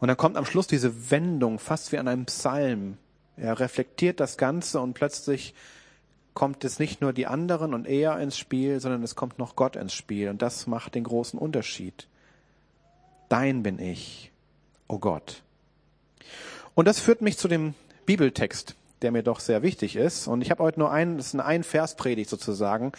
Und 0.00 0.08
dann 0.08 0.16
kommt 0.16 0.36
am 0.36 0.44
Schluss 0.44 0.66
diese 0.66 1.10
Wendung, 1.10 1.58
fast 1.58 1.92
wie 1.92 1.98
an 1.98 2.08
einem 2.08 2.26
Psalm. 2.26 2.98
Er 3.36 3.60
reflektiert 3.60 4.18
das 4.18 4.36
Ganze 4.36 4.80
und 4.80 4.94
plötzlich 4.94 5.54
kommt 6.36 6.64
es 6.64 6.78
nicht 6.78 7.00
nur 7.00 7.14
die 7.14 7.26
anderen 7.26 7.72
und 7.72 7.88
er 7.88 8.20
ins 8.20 8.36
Spiel, 8.36 8.78
sondern 8.78 9.02
es 9.02 9.16
kommt 9.16 9.38
noch 9.38 9.56
Gott 9.56 9.74
ins 9.74 9.94
Spiel. 9.94 10.28
Und 10.28 10.42
das 10.42 10.66
macht 10.66 10.94
den 10.94 11.02
großen 11.02 11.38
Unterschied. 11.38 12.06
Dein 13.30 13.62
bin 13.62 13.80
ich, 13.80 14.30
o 14.86 14.94
oh 14.94 14.98
Gott. 14.98 15.42
Und 16.74 16.86
das 16.86 17.00
führt 17.00 17.22
mich 17.22 17.38
zu 17.38 17.48
dem 17.48 17.74
Bibeltext, 18.04 18.76
der 19.00 19.12
mir 19.12 19.22
doch 19.22 19.40
sehr 19.40 19.62
wichtig 19.62 19.96
ist. 19.96 20.28
Und 20.28 20.42
ich 20.42 20.50
habe 20.50 20.62
heute 20.62 20.78
nur 20.78 20.92
einen, 20.92 21.16
das 21.16 21.28
ist 21.28 21.34
eine 21.34 21.46
Ein-Vers-Predigt 21.46 22.28
sozusagen. 22.28 22.92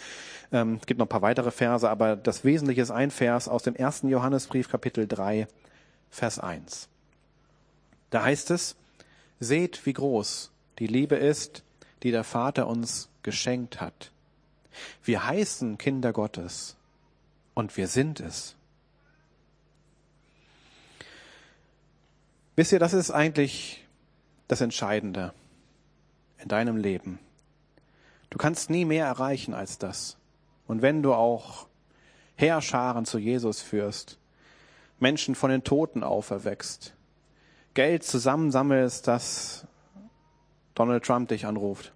Ähm, 0.50 0.78
es 0.80 0.86
gibt 0.86 0.98
noch 0.98 1.06
ein 1.06 1.10
paar 1.10 1.22
weitere 1.22 1.52
Verse, 1.52 1.88
aber 1.88 2.16
das 2.16 2.42
Wesentliche 2.42 2.82
ist 2.82 2.90
ein 2.90 3.12
Vers 3.12 3.48
aus 3.48 3.62
dem 3.62 3.76
ersten 3.76 4.08
Johannesbrief, 4.08 4.68
Kapitel 4.68 5.06
3, 5.06 5.46
Vers 6.10 6.40
1. 6.40 6.88
Da 8.10 8.24
heißt 8.24 8.50
es, 8.50 8.74
seht, 9.38 9.86
wie 9.86 9.92
groß 9.92 10.50
die 10.80 10.88
Liebe 10.88 11.14
ist, 11.14 11.62
die 12.02 12.10
der 12.10 12.24
Vater 12.24 12.66
uns 12.66 13.08
geschenkt 13.28 13.78
hat. 13.78 14.10
Wir 15.04 15.26
heißen 15.26 15.76
Kinder 15.76 16.14
Gottes 16.14 16.76
und 17.52 17.76
wir 17.76 17.86
sind 17.86 18.20
es. 18.20 18.56
Wisst 22.56 22.72
ihr, 22.72 22.78
das 22.78 22.94
ist 22.94 23.10
eigentlich 23.10 23.86
das 24.48 24.62
Entscheidende 24.62 25.34
in 26.38 26.48
deinem 26.48 26.78
Leben. 26.78 27.18
Du 28.30 28.38
kannst 28.38 28.70
nie 28.70 28.86
mehr 28.86 29.04
erreichen 29.04 29.52
als 29.52 29.76
das. 29.76 30.16
Und 30.66 30.80
wenn 30.80 31.02
du 31.02 31.12
auch 31.12 31.66
Heerscharen 32.36 33.04
zu 33.04 33.18
Jesus 33.18 33.60
führst, 33.60 34.16
Menschen 35.00 35.34
von 35.34 35.50
den 35.50 35.64
Toten 35.64 36.02
auferweckst, 36.02 36.94
Geld 37.74 38.04
zusammensammelst, 38.04 39.06
dass 39.06 39.66
Donald 40.74 41.04
Trump 41.04 41.28
dich 41.28 41.44
anruft. 41.44 41.92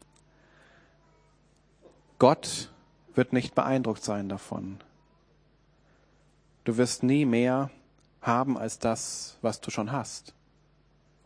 Gott 2.23 2.71
wird 3.17 3.33
nicht 3.33 3.57
beeindruckt 3.57 4.05
sein 4.05 4.29
davon. 4.29 4.79
Du 6.63 6.77
wirst 6.77 7.03
nie 7.03 7.25
mehr 7.25 7.73
haben 8.21 8.57
als 8.57 8.79
das, 8.79 9.39
was 9.43 9.61
du 9.61 9.73
schon 9.73 9.91
hast. 9.91 10.33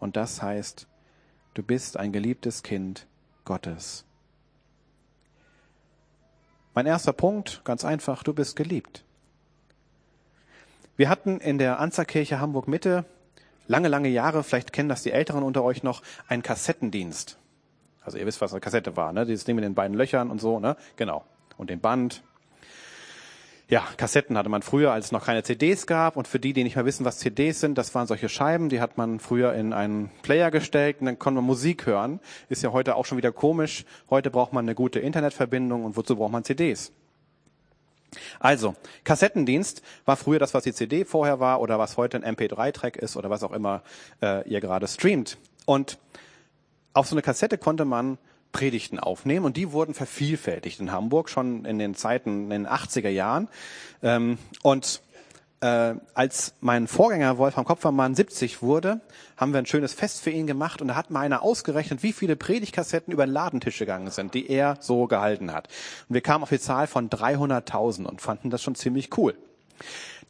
Und 0.00 0.16
das 0.16 0.40
heißt 0.40 0.86
Du 1.52 1.62
bist 1.62 1.98
ein 1.98 2.12
geliebtes 2.12 2.62
Kind 2.62 3.06
Gottes. 3.44 4.06
Mein 6.72 6.86
erster 6.86 7.12
Punkt, 7.12 7.60
ganz 7.64 7.84
einfach, 7.84 8.22
du 8.22 8.32
bist 8.32 8.56
geliebt. 8.56 9.04
Wir 10.96 11.10
hatten 11.10 11.40
in 11.40 11.58
der 11.58 11.78
Anzerkirche 11.78 12.40
Hamburg 12.40 12.68
Mitte 12.68 13.04
lange, 13.66 13.88
lange 13.88 14.08
Jahre, 14.08 14.42
vielleicht 14.42 14.72
kennen 14.72 14.88
das 14.88 15.02
die 15.02 15.12
Älteren 15.12 15.42
unter 15.42 15.62
euch 15.62 15.82
noch, 15.82 16.00
einen 16.26 16.42
Kassettendienst. 16.42 17.36
Also 18.06 18.16
ihr 18.16 18.24
wisst, 18.24 18.40
was 18.40 18.52
eine 18.52 18.60
Kassette 18.60 18.96
war, 18.96 19.12
ne? 19.12 19.26
Dieses 19.26 19.44
Ding 19.44 19.56
mit 19.56 19.64
den 19.64 19.74
beiden 19.74 19.96
Löchern 19.96 20.30
und 20.30 20.40
so, 20.40 20.60
ne? 20.60 20.76
Genau. 20.96 21.24
Und 21.58 21.68
den 21.68 21.80
Band 21.80 22.22
ja, 23.68 23.82
Kassetten 23.96 24.38
hatte 24.38 24.48
man 24.48 24.62
früher, 24.62 24.92
als 24.92 25.06
es 25.06 25.12
noch 25.12 25.26
keine 25.26 25.42
CDs 25.42 25.88
gab. 25.88 26.16
Und 26.16 26.28
für 26.28 26.38
die, 26.38 26.52
die 26.52 26.62
nicht 26.62 26.76
mehr 26.76 26.84
wissen, 26.84 27.04
was 27.04 27.18
CDs 27.18 27.58
sind, 27.58 27.76
das 27.76 27.94
waren 27.96 28.06
solche 28.06 28.28
Scheiben, 28.28 28.68
die 28.68 28.80
hat 28.80 28.96
man 28.96 29.18
früher 29.18 29.54
in 29.54 29.72
einen 29.72 30.08
Player 30.22 30.52
gestellt 30.52 30.98
und 31.00 31.06
dann 31.06 31.18
konnte 31.18 31.36
man 31.36 31.46
Musik 31.46 31.84
hören. 31.84 32.20
Ist 32.48 32.62
ja 32.62 32.70
heute 32.70 32.94
auch 32.94 33.06
schon 33.06 33.18
wieder 33.18 33.32
komisch. 33.32 33.84
Heute 34.08 34.30
braucht 34.30 34.52
man 34.52 34.64
eine 34.64 34.76
gute 34.76 35.00
Internetverbindung 35.00 35.84
und 35.84 35.96
wozu 35.96 36.14
braucht 36.14 36.30
man 36.30 36.44
CDs? 36.44 36.92
Also, 38.38 38.76
Kassettendienst 39.02 39.82
war 40.04 40.16
früher 40.16 40.38
das, 40.38 40.54
was 40.54 40.62
die 40.62 40.72
CD 40.72 41.04
vorher 41.04 41.40
war 41.40 41.60
oder 41.60 41.76
was 41.80 41.96
heute 41.96 42.22
ein 42.22 42.36
MP3-Track 42.36 42.96
ist 42.96 43.16
oder 43.16 43.30
was 43.30 43.42
auch 43.42 43.52
immer 43.52 43.82
äh, 44.22 44.48
ihr 44.48 44.60
gerade 44.60 44.86
streamt. 44.86 45.38
Und 45.64 45.98
auf 46.96 47.06
so 47.06 47.14
eine 47.14 47.22
Kassette 47.22 47.58
konnte 47.58 47.84
man 47.84 48.18
Predigten 48.52 48.98
aufnehmen 48.98 49.44
und 49.44 49.56
die 49.56 49.72
wurden 49.72 49.92
vervielfältigt 49.92 50.80
in 50.80 50.92
Hamburg 50.92 51.28
schon 51.28 51.64
in 51.66 51.78
den 51.78 51.94
Zeiten 51.94 52.44
in 52.44 52.50
den 52.50 52.66
80er 52.66 53.10
Jahren. 53.10 53.48
Ähm, 54.02 54.38
und 54.62 55.02
äh, 55.60 55.94
als 56.14 56.54
mein 56.60 56.86
Vorgänger 56.86 57.36
Wolfram 57.36 57.66
Kopfermann 57.66 58.14
70 58.14 58.62
wurde, 58.62 59.00
haben 59.36 59.52
wir 59.52 59.58
ein 59.58 59.66
schönes 59.66 59.92
Fest 59.92 60.22
für 60.22 60.30
ihn 60.30 60.46
gemacht 60.46 60.80
und 60.80 60.88
da 60.88 60.96
hat 60.96 61.10
mal 61.10 61.20
einer 61.20 61.42
ausgerechnet, 61.42 62.02
wie 62.02 62.12
viele 62.12 62.34
Predigtkassetten 62.34 63.12
über 63.12 63.26
den 63.26 63.32
Ladentisch 63.32 63.78
gegangen 63.78 64.10
sind, 64.10 64.32
die 64.32 64.48
er 64.48 64.78
so 64.80 65.06
gehalten 65.06 65.52
hat. 65.52 65.68
Und 66.08 66.14
wir 66.14 66.22
kamen 66.22 66.44
auf 66.44 66.50
die 66.50 66.60
Zahl 66.60 66.86
von 66.86 67.10
300.000 67.10 68.04
und 68.04 68.22
fanden 68.22 68.48
das 68.48 68.62
schon 68.62 68.74
ziemlich 68.74 69.16
cool. 69.18 69.34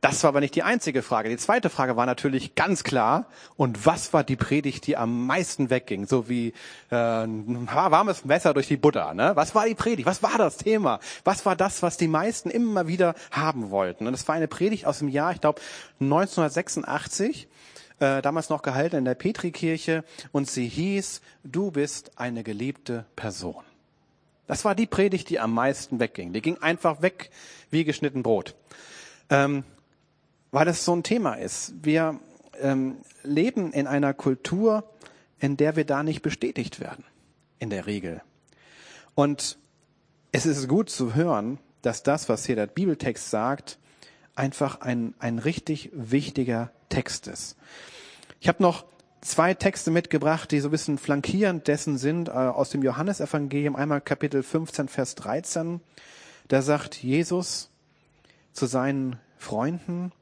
Das 0.06 0.22
war 0.22 0.28
aber 0.28 0.38
nicht 0.38 0.54
die 0.54 0.62
einzige 0.62 1.02
Frage. 1.02 1.30
Die 1.30 1.36
zweite 1.36 1.68
Frage 1.68 1.96
war 1.96 2.06
natürlich 2.06 2.54
ganz 2.54 2.84
klar, 2.84 3.26
und 3.56 3.86
was 3.86 4.12
war 4.12 4.22
die 4.22 4.36
Predigt, 4.36 4.86
die 4.86 4.96
am 4.96 5.26
meisten 5.26 5.68
wegging? 5.68 6.06
So 6.06 6.28
wie 6.28 6.52
äh, 6.92 6.94
ein 6.94 7.68
warmes 7.72 8.25
Messer 8.25 8.54
durch 8.54 8.68
die 8.68 8.76
Butter. 8.76 9.14
Ne? 9.14 9.32
Was 9.34 9.56
war 9.56 9.66
die 9.66 9.75
Predigt? 9.75 10.06
Was 10.06 10.22
war 10.22 10.38
das 10.38 10.58
Thema? 10.58 11.00
Was 11.25 11.44
war 11.44 11.56
das, 11.56 11.82
was 11.82 11.96
die 11.96 12.06
meisten 12.06 12.50
immer 12.50 12.86
wieder 12.86 13.16
haben 13.32 13.70
wollten? 13.70 14.06
Und 14.06 14.14
es 14.14 14.28
war 14.28 14.36
eine 14.36 14.46
Predigt 14.46 14.86
aus 14.86 15.00
dem 15.00 15.08
Jahr, 15.08 15.32
ich 15.32 15.40
glaube, 15.40 15.60
1986 15.98 17.48
äh, 17.98 18.22
damals 18.22 18.48
noch 18.48 18.62
gehalten 18.62 18.94
in 18.94 19.04
der 19.06 19.16
Petrikirche 19.16 20.04
und 20.30 20.48
sie 20.48 20.68
hieß, 20.68 21.20
du 21.42 21.72
bist 21.72 22.12
eine 22.14 22.44
geliebte 22.44 23.06
Person. 23.16 23.64
Das 24.46 24.64
war 24.64 24.76
die 24.76 24.86
Predigt, 24.86 25.30
die 25.30 25.40
am 25.40 25.52
meisten 25.52 25.98
wegging. 25.98 26.32
Die 26.32 26.42
ging 26.42 26.58
einfach 26.58 27.02
weg 27.02 27.30
wie 27.72 27.82
geschnitten 27.82 28.22
Brot. 28.22 28.54
Ähm, 29.30 29.64
weil 30.50 30.69
es 30.69 30.85
so 30.85 30.95
ein 30.95 31.03
Thema 31.03 31.35
ist. 31.35 31.75
Wir 31.83 32.21
ähm, 32.61 32.99
leben 33.23 33.73
in 33.73 33.87
einer 33.87 34.15
Kultur, 34.15 34.85
in 35.38 35.57
der 35.57 35.76
wir 35.76 35.85
da 35.85 36.03
nicht 36.03 36.23
bestätigt 36.23 36.81
werden, 36.81 37.05
in 37.59 37.71
der 37.71 37.87
Regel. 37.87 38.23
Und 39.15 39.59
es 40.33 40.47
ist 40.47 40.69
gut 40.69 40.91
zu 40.91 41.15
hören, 41.15 41.59
dass 41.83 42.03
das, 42.03 42.29
was 42.29 42.47
hier 42.47 42.57
der 42.57 42.67
Bibeltext 42.67 43.31
sagt, 43.31 43.79
einfach 44.35 44.81
ein, 44.81 45.15
ein 45.19 45.38
richtig 45.38 45.91
wichtiger 45.95 46.71
Text 46.88 47.26
ist. 47.26 47.57
Ich 48.41 48.49
habe 48.49 48.62
noch 48.62 48.85
zwei 49.21 49.55
Texte 49.55 49.91
mitgebracht, 49.91 50.50
die 50.50 50.61
so 50.61 50.69
ein 50.69 50.73
bisschen 50.73 50.99
flankierend 50.99 51.69
dessen 51.69 51.99
sind, 51.99 52.29
äh, 52.29 52.33
aus 52.33 52.71
dem 52.71 52.83
Johannesevangelium, 52.83 53.76
einmal 53.76 54.00
Kapitel 54.00 54.43
15, 54.43 54.88
Vers 54.88 55.15
13. 55.17 55.81
Da 56.49 56.62
sagt 56.62 57.03
Jesus 57.03 57.71
zu 58.53 58.67
seinen 58.67 59.19
Freunden, 59.37 60.12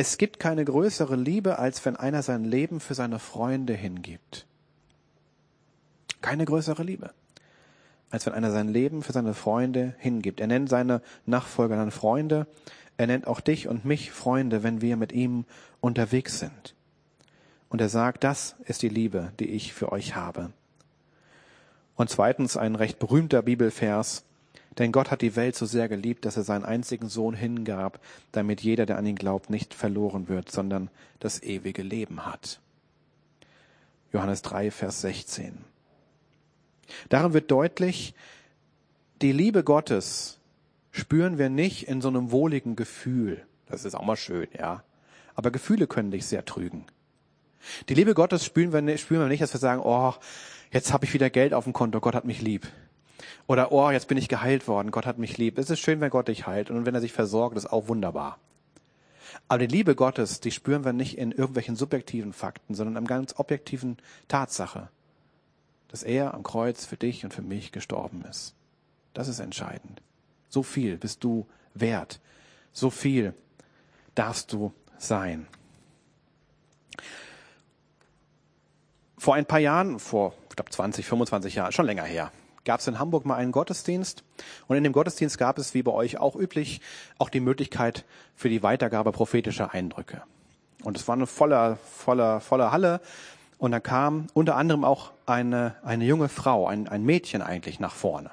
es 0.00 0.16
gibt 0.16 0.40
keine 0.40 0.64
größere 0.64 1.14
Liebe, 1.14 1.58
als 1.58 1.84
wenn 1.84 1.94
einer 1.94 2.22
sein 2.22 2.42
Leben 2.42 2.80
für 2.80 2.94
seine 2.94 3.18
Freunde 3.18 3.74
hingibt. 3.74 4.46
Keine 6.22 6.46
größere 6.46 6.82
Liebe, 6.82 7.12
als 8.08 8.24
wenn 8.24 8.32
einer 8.32 8.50
sein 8.50 8.68
Leben 8.68 9.02
für 9.02 9.12
seine 9.12 9.34
Freunde 9.34 9.94
hingibt. 9.98 10.40
Er 10.40 10.46
nennt 10.46 10.70
seine 10.70 11.02
Nachfolger 11.26 11.76
dann 11.76 11.90
Freunde. 11.90 12.46
Er 12.96 13.08
nennt 13.08 13.26
auch 13.26 13.40
dich 13.40 13.68
und 13.68 13.84
mich 13.84 14.10
Freunde, 14.10 14.62
wenn 14.62 14.80
wir 14.80 14.96
mit 14.96 15.12
ihm 15.12 15.44
unterwegs 15.82 16.38
sind. 16.38 16.74
Und 17.68 17.82
er 17.82 17.90
sagt, 17.90 18.24
das 18.24 18.56
ist 18.64 18.80
die 18.80 18.88
Liebe, 18.88 19.34
die 19.38 19.50
ich 19.50 19.74
für 19.74 19.92
euch 19.92 20.16
habe. 20.16 20.50
Und 21.96 22.08
zweitens 22.08 22.56
ein 22.56 22.74
recht 22.74 22.98
berühmter 23.00 23.42
Bibelvers, 23.42 24.24
denn 24.80 24.92
Gott 24.92 25.10
hat 25.10 25.20
die 25.20 25.36
Welt 25.36 25.56
so 25.56 25.66
sehr 25.66 25.88
geliebt, 25.88 26.24
dass 26.24 26.38
er 26.38 26.42
seinen 26.42 26.64
einzigen 26.64 27.08
Sohn 27.08 27.34
hingab, 27.34 28.00
damit 28.32 28.62
jeder, 28.62 28.86
der 28.86 28.96
an 28.96 29.04
ihn 29.04 29.14
glaubt, 29.14 29.50
nicht 29.50 29.74
verloren 29.74 30.28
wird, 30.28 30.50
sondern 30.50 30.88
das 31.18 31.42
ewige 31.42 31.82
Leben 31.82 32.24
hat. 32.24 32.60
Johannes 34.10 34.40
3, 34.40 34.70
Vers 34.70 35.02
16. 35.02 35.58
Darin 37.10 37.34
wird 37.34 37.50
deutlich, 37.50 38.14
die 39.20 39.32
Liebe 39.32 39.64
Gottes 39.64 40.38
spüren 40.92 41.36
wir 41.36 41.50
nicht 41.50 41.86
in 41.86 42.00
so 42.00 42.08
einem 42.08 42.30
wohligen 42.30 42.74
Gefühl. 42.74 43.44
Das 43.66 43.84
ist 43.84 43.94
auch 43.94 44.04
mal 44.04 44.16
schön, 44.16 44.48
ja. 44.58 44.82
Aber 45.34 45.50
Gefühle 45.50 45.88
können 45.88 46.10
dich 46.10 46.24
sehr 46.24 46.46
trügen. 46.46 46.86
Die 47.90 47.94
Liebe 47.94 48.14
Gottes 48.14 48.46
spüren 48.46 48.72
wir 48.72 48.80
nicht, 48.80 49.02
spüren 49.02 49.20
wir 49.20 49.28
nicht 49.28 49.42
dass 49.42 49.52
wir 49.52 49.60
sagen, 49.60 49.82
oh, 49.84 50.14
jetzt 50.72 50.94
habe 50.94 51.04
ich 51.04 51.12
wieder 51.12 51.28
Geld 51.28 51.52
auf 51.52 51.64
dem 51.64 51.74
Konto, 51.74 52.00
Gott 52.00 52.14
hat 52.14 52.24
mich 52.24 52.40
lieb. 52.40 52.66
Oder, 53.50 53.72
oh, 53.72 53.90
jetzt 53.90 54.06
bin 54.06 54.16
ich 54.16 54.28
geheilt 54.28 54.68
worden, 54.68 54.92
Gott 54.92 55.06
hat 55.06 55.18
mich 55.18 55.36
lieb. 55.36 55.58
Es 55.58 55.70
ist 55.70 55.80
schön, 55.80 56.00
wenn 56.00 56.10
Gott 56.10 56.28
dich 56.28 56.46
heilt 56.46 56.70
und 56.70 56.86
wenn 56.86 56.94
er 56.94 57.00
sich 57.00 57.12
versorgt, 57.12 57.56
ist 57.56 57.72
auch 57.72 57.88
wunderbar. 57.88 58.38
Aber 59.48 59.58
die 59.58 59.66
Liebe 59.66 59.96
Gottes, 59.96 60.38
die 60.38 60.52
spüren 60.52 60.84
wir 60.84 60.92
nicht 60.92 61.18
in 61.18 61.32
irgendwelchen 61.32 61.74
subjektiven 61.74 62.32
Fakten, 62.32 62.76
sondern 62.76 62.96
am 62.96 63.08
ganz 63.08 63.34
objektiven 63.40 63.96
Tatsache, 64.28 64.88
dass 65.88 66.04
er 66.04 66.32
am 66.32 66.44
Kreuz 66.44 66.84
für 66.84 66.96
dich 66.96 67.24
und 67.24 67.34
für 67.34 67.42
mich 67.42 67.72
gestorben 67.72 68.24
ist. 68.30 68.54
Das 69.14 69.26
ist 69.26 69.40
entscheidend. 69.40 70.00
So 70.48 70.62
viel 70.62 70.96
bist 70.96 71.24
du 71.24 71.44
wert. 71.74 72.20
So 72.72 72.88
viel 72.88 73.34
darfst 74.14 74.52
du 74.52 74.72
sein. 74.96 75.48
Vor 79.18 79.34
ein 79.34 79.44
paar 79.44 79.58
Jahren, 79.58 79.98
vor, 79.98 80.34
ich 80.50 80.54
glaube 80.54 80.70
20, 80.70 81.04
25 81.04 81.56
Jahren, 81.56 81.72
schon 81.72 81.86
länger 81.86 82.04
her, 82.04 82.30
gab 82.64 82.80
es 82.80 82.86
in 82.86 82.98
Hamburg 82.98 83.24
mal 83.24 83.36
einen 83.36 83.52
Gottesdienst. 83.52 84.24
Und 84.66 84.76
in 84.76 84.84
dem 84.84 84.92
Gottesdienst 84.92 85.38
gab 85.38 85.58
es, 85.58 85.74
wie 85.74 85.82
bei 85.82 85.92
euch 85.92 86.18
auch 86.18 86.36
üblich, 86.36 86.80
auch 87.18 87.28
die 87.28 87.40
Möglichkeit 87.40 88.04
für 88.34 88.48
die 88.48 88.62
Weitergabe 88.62 89.12
prophetischer 89.12 89.72
Eindrücke. 89.72 90.22
Und 90.82 90.96
es 90.96 91.06
war 91.08 91.14
eine 91.14 91.26
voller, 91.26 91.76
voller, 91.76 92.40
voller 92.40 92.72
Halle. 92.72 93.00
Und 93.58 93.72
da 93.72 93.80
kam 93.80 94.28
unter 94.32 94.56
anderem 94.56 94.84
auch 94.84 95.12
eine, 95.26 95.74
eine 95.82 96.04
junge 96.04 96.28
Frau, 96.28 96.66
ein, 96.66 96.88
ein 96.88 97.04
Mädchen 97.04 97.42
eigentlich 97.42 97.80
nach 97.80 97.94
vorne. 97.94 98.30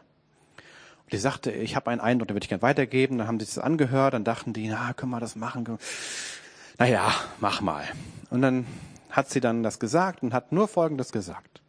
Und 1.04 1.14
die 1.14 1.18
sagte, 1.18 1.52
ich 1.52 1.76
habe 1.76 1.92
einen 1.92 2.02
Eindruck, 2.02 2.30
den 2.30 2.36
würde 2.36 2.46
ich 2.46 2.50
gerne 2.50 2.62
weitergeben. 2.62 3.18
Dann 3.18 3.28
haben 3.28 3.40
sie 3.40 3.46
das 3.46 3.58
angehört, 3.58 4.14
dann 4.14 4.24
dachten 4.24 4.54
die, 4.54 4.68
na, 4.70 4.94
können 4.94 5.12
wir 5.12 5.20
das 5.20 5.36
machen? 5.36 5.78
Naja, 6.78 7.12
mach 7.40 7.62
mal. 7.62 7.84
Und 8.30 8.42
dann 8.42 8.66
hat 9.10 9.30
sie 9.30 9.40
dann 9.40 9.64
das 9.64 9.80
gesagt 9.80 10.24
und 10.24 10.34
hat 10.34 10.52
nur 10.52 10.68
Folgendes 10.68 11.12
gesagt. 11.12 11.62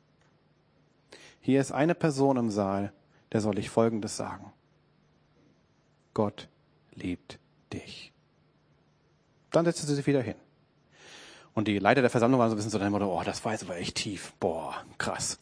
Hier 1.48 1.62
ist 1.62 1.72
eine 1.72 1.94
Person 1.94 2.36
im 2.36 2.50
Saal, 2.50 2.92
der 3.32 3.40
soll 3.40 3.58
ich 3.58 3.70
Folgendes 3.70 4.18
sagen. 4.18 4.52
Gott 6.12 6.46
liebt 6.92 7.38
dich. 7.72 8.12
Dann 9.50 9.64
setzte 9.64 9.86
sie 9.86 9.94
sich 9.94 10.06
wieder 10.06 10.20
hin. 10.20 10.34
Und 11.54 11.66
die 11.66 11.78
Leiter 11.78 12.02
der 12.02 12.10
Versammlung 12.10 12.38
waren 12.38 12.50
so 12.50 12.54
ein 12.54 12.58
bisschen 12.58 12.70
so 12.70 12.78
dann 12.78 12.92
oh, 12.92 13.22
das 13.24 13.46
war 13.46 13.52
jetzt 13.52 13.64
aber 13.64 13.78
echt 13.78 13.94
tief. 13.94 14.34
Boah, 14.38 14.74
krass. 14.98 15.38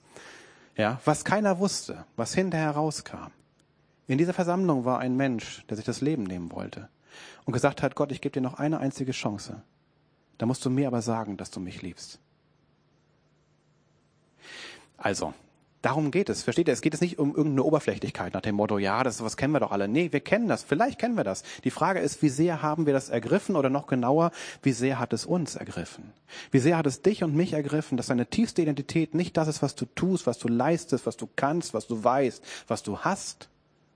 Ja, 0.77 1.01
was 1.05 1.25
keiner 1.25 1.59
wusste, 1.59 2.05
was 2.15 2.35
hinterher 2.35 2.71
rauskam. 2.71 3.33
In 4.07 4.17
dieser 4.17 4.33
Versammlung 4.33 4.85
war 4.85 5.01
ein 5.01 5.17
Mensch, 5.17 5.65
der 5.69 5.77
sich 5.77 5.87
das 5.87 6.03
Leben 6.03 6.23
nehmen 6.23 6.53
wollte 6.53 6.89
und 7.47 7.53
gesagt 7.53 7.83
hat, 7.83 7.97
Gott, 7.97 8.13
ich 8.13 8.21
gebe 8.21 8.33
dir 8.33 8.43
noch 8.43 8.61
eine 8.61 8.79
einzige 8.79 9.11
Chance. 9.11 9.61
Da 10.39 10.47
musst 10.47 10.65
du 10.65 10.71
mir 10.71 10.87
aber 10.87 11.03
sagen, 11.03 11.37
dass 11.37 11.51
du 11.51 11.59
mich 11.59 11.83
liebst. 11.83 12.21
Also, 14.99 15.35
Darum 15.87 16.11
geht 16.11 16.29
es. 16.31 16.43
Versteht 16.43 16.67
ihr? 16.67 16.75
Es 16.75 16.81
geht 16.81 16.95
jetzt 16.95 17.01
nicht 17.01 17.21
um 17.21 17.29
irgendeine 17.29 17.63
Oberflächlichkeit 17.63 18.35
nach 18.35 18.41
dem 18.41 18.57
Motto, 18.57 18.77
ja, 18.77 19.05
das 19.05 19.23
was 19.23 19.37
kennen 19.37 19.53
wir 19.53 19.61
doch 19.61 19.71
alle. 19.71 19.87
Nee, 19.87 20.11
wir 20.11 20.19
kennen 20.19 20.49
das. 20.49 20.65
Vielleicht 20.65 20.99
kennen 20.99 21.17
wir 21.17 21.23
das. 21.23 21.45
Die 21.63 21.71
Frage 21.71 22.01
ist, 22.01 22.23
wie 22.23 22.29
sehr 22.29 22.61
haben 22.61 22.87
wir 22.87 22.93
das 22.93 23.09
ergriffen 23.09 23.55
oder 23.55 23.71
noch 23.71 23.87
genauer, 23.87 24.33
wie 24.65 24.73
sehr 24.73 24.99
hat 24.99 25.13
es 25.13 25.25
uns 25.25 25.55
ergriffen? 25.55 26.13
Wie 26.51 26.59
sehr 26.59 26.77
hat 26.77 26.87
es 26.87 27.03
dich 27.03 27.23
und 27.23 27.37
mich 27.37 27.53
ergriffen, 27.53 27.97
dass 27.97 28.09
deine 28.09 28.27
tiefste 28.27 28.63
Identität 28.63 29.15
nicht 29.15 29.37
das 29.37 29.47
ist, 29.47 29.63
was 29.63 29.77
du 29.77 29.85
tust, 29.85 30.27
was 30.27 30.41
du 30.41 30.49
leistest, 30.49 31.07
was 31.07 31.17
du 31.17 31.29
kannst, 31.37 31.73
was 31.73 31.87
du 31.87 32.03
weißt, 32.03 32.43
was 32.67 32.83
du 32.83 32.99
hast, 32.99 33.49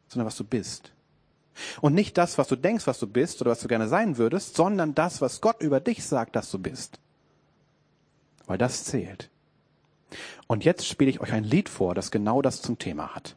sondern 0.06 0.28
was 0.28 0.36
du 0.36 0.44
bist. 0.44 0.92
Und 1.80 1.94
nicht 1.94 2.16
das, 2.18 2.38
was 2.38 2.46
du 2.46 2.54
denkst, 2.54 2.86
was 2.86 3.00
du 3.00 3.08
bist 3.08 3.40
oder 3.40 3.50
was 3.50 3.58
du 3.58 3.66
gerne 3.66 3.88
sein 3.88 4.16
würdest, 4.16 4.54
sondern 4.54 4.94
das, 4.94 5.20
was 5.20 5.40
Gott 5.40 5.60
über 5.60 5.80
dich 5.80 6.04
sagt, 6.04 6.36
dass 6.36 6.52
du 6.52 6.60
bist. 6.60 7.00
Weil 8.46 8.58
das 8.58 8.84
zählt. 8.84 9.28
Und 10.46 10.64
jetzt 10.64 10.86
spiele 10.86 11.10
ich 11.10 11.20
euch 11.20 11.32
ein 11.32 11.44
Lied 11.44 11.68
vor, 11.68 11.94
das 11.94 12.10
genau 12.10 12.42
das 12.42 12.62
zum 12.62 12.78
Thema 12.78 13.14
hat. 13.14 13.36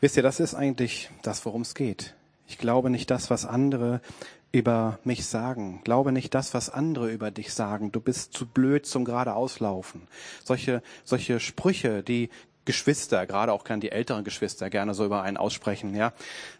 Wisst 0.00 0.16
ihr, 0.16 0.22
das 0.22 0.40
ist 0.40 0.54
eigentlich 0.54 1.10
das, 1.22 1.44
worum 1.46 1.62
es 1.62 1.74
geht. 1.74 2.14
Ich 2.46 2.58
glaube 2.58 2.90
nicht 2.90 3.10
das, 3.10 3.30
was 3.30 3.46
andere 3.46 4.00
über 4.52 4.98
mich 5.02 5.26
sagen. 5.26 5.80
Glaube 5.82 6.12
nicht 6.12 6.34
das, 6.34 6.54
was 6.54 6.70
andere 6.70 7.10
über 7.10 7.30
dich 7.30 7.54
sagen. 7.54 7.90
Du 7.90 8.00
bist 8.00 8.32
zu 8.32 8.46
blöd 8.46 8.86
zum 8.86 9.04
geradeauslaufen. 9.04 10.02
Solche, 10.44 10.82
solche 11.04 11.40
Sprüche, 11.40 12.02
die 12.02 12.28
Geschwister, 12.64 13.26
gerade 13.26 13.52
auch 13.52 13.64
kann 13.64 13.80
die 13.80 13.92
älteren 13.92 14.24
Geschwister 14.24 14.70
gerne 14.70 14.94
so 14.94 15.04
über 15.04 15.22
einen 15.22 15.36
aussprechen, 15.36 15.94
ja. 15.94 16.12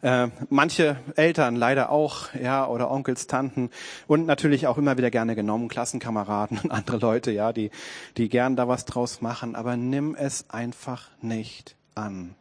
Äh, 0.03 0.29
manche 0.51 0.97
Eltern 1.17 1.57
leider 1.57 1.91
auch, 1.91 2.35
ja, 2.35 2.67
oder 2.67 2.91
Onkels, 2.91 3.27
Tanten 3.27 3.71
und 4.07 4.27
natürlich 4.27 4.67
auch 4.67 4.79
immer 4.79 4.99
wieder 4.99 5.11
gerne 5.11 5.35
genommen, 5.35 5.69
Klassenkameraden 5.69 6.59
und 6.63 6.71
andere 6.71 6.99
Leute, 6.99 7.31
ja, 7.31 7.53
die, 7.53 7.71
die 8.17 8.29
gern 8.29 8.57
da 8.57 8.69
was 8.69 8.85
draus 8.85 9.21
machen, 9.21 9.55
aber 9.55 9.77
nimm 9.77 10.15
es 10.15 10.51
einfach 10.51 11.11
nicht 11.21 11.77
an. 11.95 12.35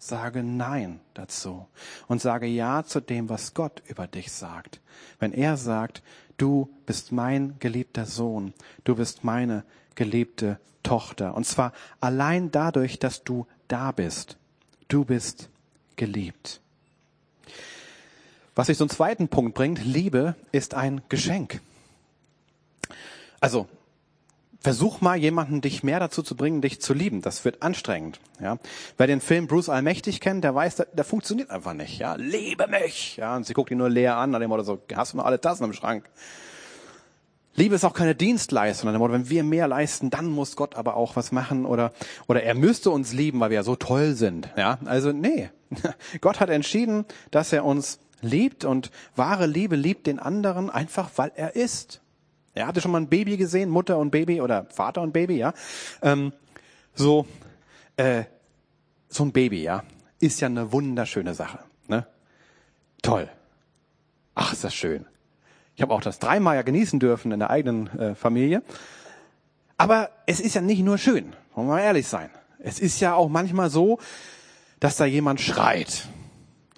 Sage 0.00 0.44
Nein 0.44 1.00
dazu 1.14 1.66
und 2.06 2.20
sage 2.20 2.46
Ja 2.46 2.84
zu 2.84 3.00
dem, 3.00 3.28
was 3.28 3.54
Gott 3.54 3.82
über 3.88 4.06
dich 4.06 4.30
sagt. 4.30 4.80
Wenn 5.18 5.32
er 5.32 5.56
sagt, 5.56 6.02
du 6.36 6.68
bist 6.86 7.10
mein 7.10 7.56
geliebter 7.58 8.06
Sohn, 8.06 8.54
du 8.84 8.94
bist 8.94 9.24
meine 9.24 9.64
geliebte 9.98 10.58
Tochter. 10.82 11.34
Und 11.34 11.44
zwar 11.44 11.72
allein 12.00 12.50
dadurch, 12.50 12.98
dass 12.98 13.24
du 13.24 13.46
da 13.66 13.92
bist. 13.92 14.38
Du 14.86 15.04
bist 15.04 15.50
geliebt. 15.96 16.60
Was 18.54 18.68
sich 18.68 18.78
zum 18.78 18.88
zweiten 18.88 19.28
Punkt 19.28 19.54
bringt, 19.54 19.84
Liebe 19.84 20.34
ist 20.52 20.74
ein 20.74 21.02
Geschenk. 21.08 21.60
Also, 23.40 23.68
versuch 24.60 25.00
mal 25.00 25.16
jemanden 25.16 25.60
dich 25.60 25.82
mehr 25.82 26.00
dazu 26.00 26.22
zu 26.22 26.36
bringen, 26.36 26.60
dich 26.62 26.80
zu 26.80 26.94
lieben. 26.94 27.20
Das 27.20 27.44
wird 27.44 27.62
anstrengend. 27.62 28.20
Ja, 28.40 28.58
wer 28.96 29.06
den 29.08 29.20
Film 29.20 29.48
Bruce 29.48 29.68
Allmächtig 29.68 30.20
kennt, 30.20 30.44
der 30.44 30.54
weiß, 30.54 30.76
der, 30.76 30.86
der 30.86 31.04
funktioniert 31.04 31.50
einfach 31.50 31.74
nicht. 31.74 31.98
Ja, 31.98 32.14
liebe 32.14 32.68
mich. 32.68 33.16
Ja, 33.16 33.36
und 33.36 33.46
sie 33.46 33.52
guckt 33.52 33.70
ihn 33.72 33.78
nur 33.78 33.90
leer 33.90 34.16
an, 34.16 34.30
nach 34.30 34.40
dem 34.40 34.48
Motto 34.48 34.62
so, 34.62 34.80
hast 34.94 35.12
du 35.12 35.18
noch 35.18 35.24
alle 35.24 35.40
Tassen 35.40 35.64
im 35.64 35.72
Schrank? 35.72 36.08
Liebe 37.58 37.74
ist 37.74 37.84
auch 37.84 37.92
keine 37.92 38.14
Dienstleistung. 38.14 38.92
Wenn 38.92 39.30
wir 39.30 39.42
mehr 39.42 39.66
leisten, 39.66 40.10
dann 40.10 40.26
muss 40.26 40.54
Gott 40.54 40.76
aber 40.76 40.96
auch 40.96 41.16
was 41.16 41.32
machen 41.32 41.66
oder 41.66 41.92
oder 42.28 42.44
er 42.44 42.54
müsste 42.54 42.90
uns 42.90 43.12
lieben, 43.12 43.40
weil 43.40 43.50
wir 43.50 43.56
ja 43.56 43.62
so 43.64 43.74
toll 43.74 44.14
sind. 44.14 44.48
Ja, 44.56 44.78
also 44.84 45.10
nee. 45.10 45.50
Gott 46.20 46.38
hat 46.38 46.50
entschieden, 46.50 47.04
dass 47.32 47.52
er 47.52 47.64
uns 47.64 47.98
liebt 48.20 48.64
und 48.64 48.92
wahre 49.16 49.46
Liebe 49.46 49.74
liebt 49.74 50.06
den 50.06 50.20
anderen 50.20 50.70
einfach, 50.70 51.10
weil 51.16 51.32
er 51.34 51.56
ist. 51.56 52.00
Er 52.54 52.68
hatte 52.68 52.80
schon 52.80 52.92
mal 52.92 53.00
ein 53.00 53.08
Baby 53.08 53.36
gesehen, 53.36 53.70
Mutter 53.70 53.98
und 53.98 54.10
Baby 54.10 54.40
oder 54.40 54.66
Vater 54.70 55.02
und 55.02 55.12
Baby, 55.12 55.36
ja. 55.36 55.52
Ähm, 56.00 56.32
so, 56.94 57.26
äh, 57.96 58.24
so 59.08 59.24
ein 59.24 59.32
Baby, 59.32 59.62
ja, 59.62 59.82
ist 60.20 60.40
ja 60.40 60.46
eine 60.46 60.72
wunderschöne 60.72 61.34
Sache. 61.34 61.58
Ne? 61.88 62.06
Toll. 63.02 63.28
Ach, 64.34 64.52
ist 64.52 64.62
das 64.62 64.74
schön. 64.74 65.06
Ich 65.78 65.82
habe 65.82 65.94
auch 65.94 66.00
das 66.00 66.18
dreimal 66.18 66.56
ja 66.56 66.62
genießen 66.62 66.98
dürfen 66.98 67.30
in 67.30 67.38
der 67.38 67.50
eigenen 67.50 67.86
äh, 68.00 68.14
Familie. 68.16 68.64
Aber 69.76 70.10
es 70.26 70.40
ist 70.40 70.56
ja 70.56 70.60
nicht 70.60 70.80
nur 70.80 70.98
schön, 70.98 71.36
wollen 71.54 71.68
wir 71.68 71.74
mal 71.74 71.80
ehrlich 71.80 72.08
sein. 72.08 72.30
Es 72.58 72.80
ist 72.80 72.98
ja 72.98 73.14
auch 73.14 73.28
manchmal 73.28 73.70
so, 73.70 74.00
dass 74.80 74.96
da 74.96 75.04
jemand 75.04 75.40
schreit 75.40 76.08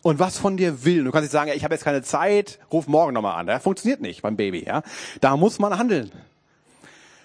und 0.03 0.19
was 0.19 0.37
von 0.37 0.59
dir 0.59 0.85
will. 0.85 1.05
Du 1.05 1.13
kannst 1.13 1.23
nicht 1.23 1.33
sagen, 1.33 1.49
ja, 1.49 1.55
ich 1.55 1.65
habe 1.65 1.73
jetzt 1.73 1.85
keine 1.85 2.03
Zeit, 2.03 2.59
ruf 2.71 2.89
morgen 2.89 3.15
nochmal 3.15 3.41
an. 3.41 3.47
Das 3.47 3.63
funktioniert 3.63 4.03
nicht 4.03 4.21
beim 4.21 4.37
Baby. 4.37 4.67
Ja, 4.67 4.83
Da 5.23 5.35
muss 5.39 5.59
man 5.59 5.79
handeln. 5.79 6.13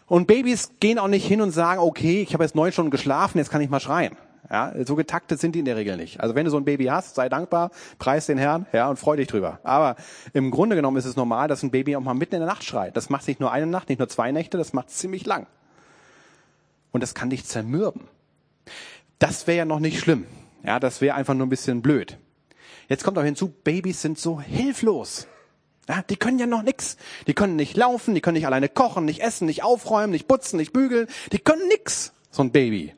Und 0.08 0.27
Babys 0.27 0.70
gehen 0.79 0.98
auch 0.98 1.10
nicht 1.10 1.27
hin 1.27 1.41
und 1.41 1.51
sagen, 1.51 1.82
okay, 1.82 2.22
ich 2.22 2.34
habe 2.34 2.46
jetzt 2.46 2.55
neun 2.55 2.72
Stunden 2.72 2.91
geschlafen, 2.91 3.38
jetzt 3.38 3.50
kann 3.50 3.60
ich 3.60 3.70
mal 3.70 3.82
schreien. 3.82 4.15
Ja, 4.50 4.74
so 4.86 4.96
getaktet 4.96 5.40
sind 5.40 5.54
die 5.56 5.60
in 5.60 5.66
der 5.66 5.75
Regel 5.75 5.98
nicht. 5.98 6.20
Also 6.20 6.36
wenn 6.36 6.46
du 6.46 6.52
so 6.52 6.58
ein 6.58 6.66
Baby 6.66 6.86
hast, 6.86 7.16
sei 7.16 7.30
dankbar, 7.30 7.72
preis 7.98 8.28
den 8.28 8.38
Herrn, 8.38 8.68
ja, 8.74 8.90
und 8.90 8.98
freu 8.98 9.16
dich 9.16 9.28
drüber. 9.28 9.60
Aber 9.64 9.96
im 10.34 10.52
Grunde 10.52 10.75
genommen 10.75 10.98
ist 10.98 11.06
es 11.06 11.16
normal, 11.16 11.48
dass 11.48 11.64
ein 11.64 11.72
Baby 11.72 11.96
auch 11.96 12.02
mal 12.02 12.14
mitten 12.14 12.36
in 12.36 12.42
der 12.42 12.50
Nacht 12.50 12.64
schreit. 12.64 12.96
Das 12.96 13.10
macht 13.10 13.28
nicht 13.28 13.40
nur 13.40 13.52
eine 13.52 13.66
Nacht, 13.66 13.90
nicht 13.90 14.00
nur 14.00 14.10
zwei 14.10 14.32
Nächte, 14.32 14.58
das 14.58 14.74
macht 14.74 14.92
ziemlich 14.92 15.25
lang. 15.25 15.48
Und 16.92 17.02
das 17.02 17.16
kann 17.16 17.30
dich 17.30 17.46
zermürben. 17.46 18.04
Das 19.20 19.48
wäre 19.48 19.58
ja 19.58 19.66
noch 19.66 19.80
nicht 19.80 20.00
schlimm. 20.00 20.25
Ja, 20.64 20.80
das 20.80 21.02
wäre 21.02 21.16
einfach 21.16 21.34
nur 21.34 21.46
ein 21.46 21.50
bisschen 21.50 21.82
blöd. 21.82 22.18
Jetzt 22.88 23.04
kommt 23.04 23.18
auch 23.18 23.24
hinzu, 23.24 23.50
Babys 23.50 24.02
sind 24.02 24.20
so 24.20 24.40
hilflos. 24.40 25.28
Ja, 25.88 26.04
die 26.10 26.18
können 26.18 26.40
ja 26.40 26.48
noch 26.48 26.64
nix. 26.64 26.98
Die 27.28 27.34
können 27.34 27.56
nicht 27.56 27.78
laufen, 27.78 28.16
die 28.16 28.22
können 28.22 28.36
nicht 28.36 28.48
alleine 28.48 28.70
kochen, 28.70 29.06
nicht 29.06 29.22
essen, 29.22 29.46
nicht 29.46 29.64
aufräumen, 29.64 30.12
nicht 30.12 30.28
putzen, 30.28 30.58
nicht 30.58 30.74
bügeln. 30.74 31.08
Die 31.32 31.40
können 31.40 31.68
nix, 31.68 32.14
so 32.32 32.44
ein 32.44 32.52
Baby. 32.52 32.96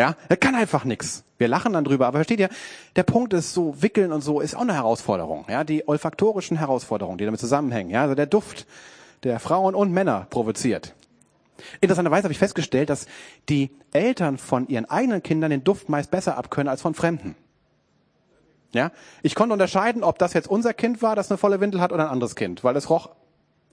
Ja, 0.00 0.16
er 0.30 0.38
kann 0.38 0.54
einfach 0.54 0.86
nix. 0.86 1.24
Wir 1.36 1.46
lachen 1.46 1.74
dann 1.74 1.84
drüber, 1.84 2.06
aber 2.06 2.20
versteht 2.20 2.40
ihr, 2.40 2.48
der 2.96 3.02
Punkt 3.02 3.34
ist 3.34 3.52
so, 3.52 3.82
wickeln 3.82 4.12
und 4.12 4.22
so 4.22 4.40
ist 4.40 4.54
auch 4.54 4.62
eine 4.62 4.72
Herausforderung. 4.72 5.44
Ja, 5.46 5.62
die 5.62 5.86
olfaktorischen 5.86 6.56
Herausforderungen, 6.56 7.18
die 7.18 7.26
damit 7.26 7.38
zusammenhängen. 7.38 7.90
Ja, 7.90 8.00
also 8.04 8.14
der 8.14 8.24
Duft, 8.24 8.66
der 9.24 9.38
Frauen 9.40 9.74
und 9.74 9.92
Männer 9.92 10.26
provoziert. 10.30 10.94
Interessanterweise 11.82 12.22
habe 12.22 12.32
ich 12.32 12.38
festgestellt, 12.38 12.88
dass 12.88 13.04
die 13.50 13.72
Eltern 13.92 14.38
von 14.38 14.66
ihren 14.68 14.86
eigenen 14.86 15.22
Kindern 15.22 15.50
den 15.50 15.64
Duft 15.64 15.90
meist 15.90 16.10
besser 16.10 16.38
abkönnen 16.38 16.70
als 16.70 16.80
von 16.80 16.94
Fremden. 16.94 17.36
Ja, 18.72 18.92
ich 19.20 19.34
konnte 19.34 19.52
unterscheiden, 19.52 20.02
ob 20.02 20.18
das 20.18 20.32
jetzt 20.32 20.48
unser 20.48 20.72
Kind 20.72 21.02
war, 21.02 21.14
das 21.14 21.30
eine 21.30 21.36
volle 21.36 21.60
Windel 21.60 21.82
hat 21.82 21.92
oder 21.92 22.04
ein 22.04 22.10
anderes 22.10 22.36
Kind, 22.36 22.64
weil 22.64 22.74
es 22.74 22.88
roch 22.88 23.10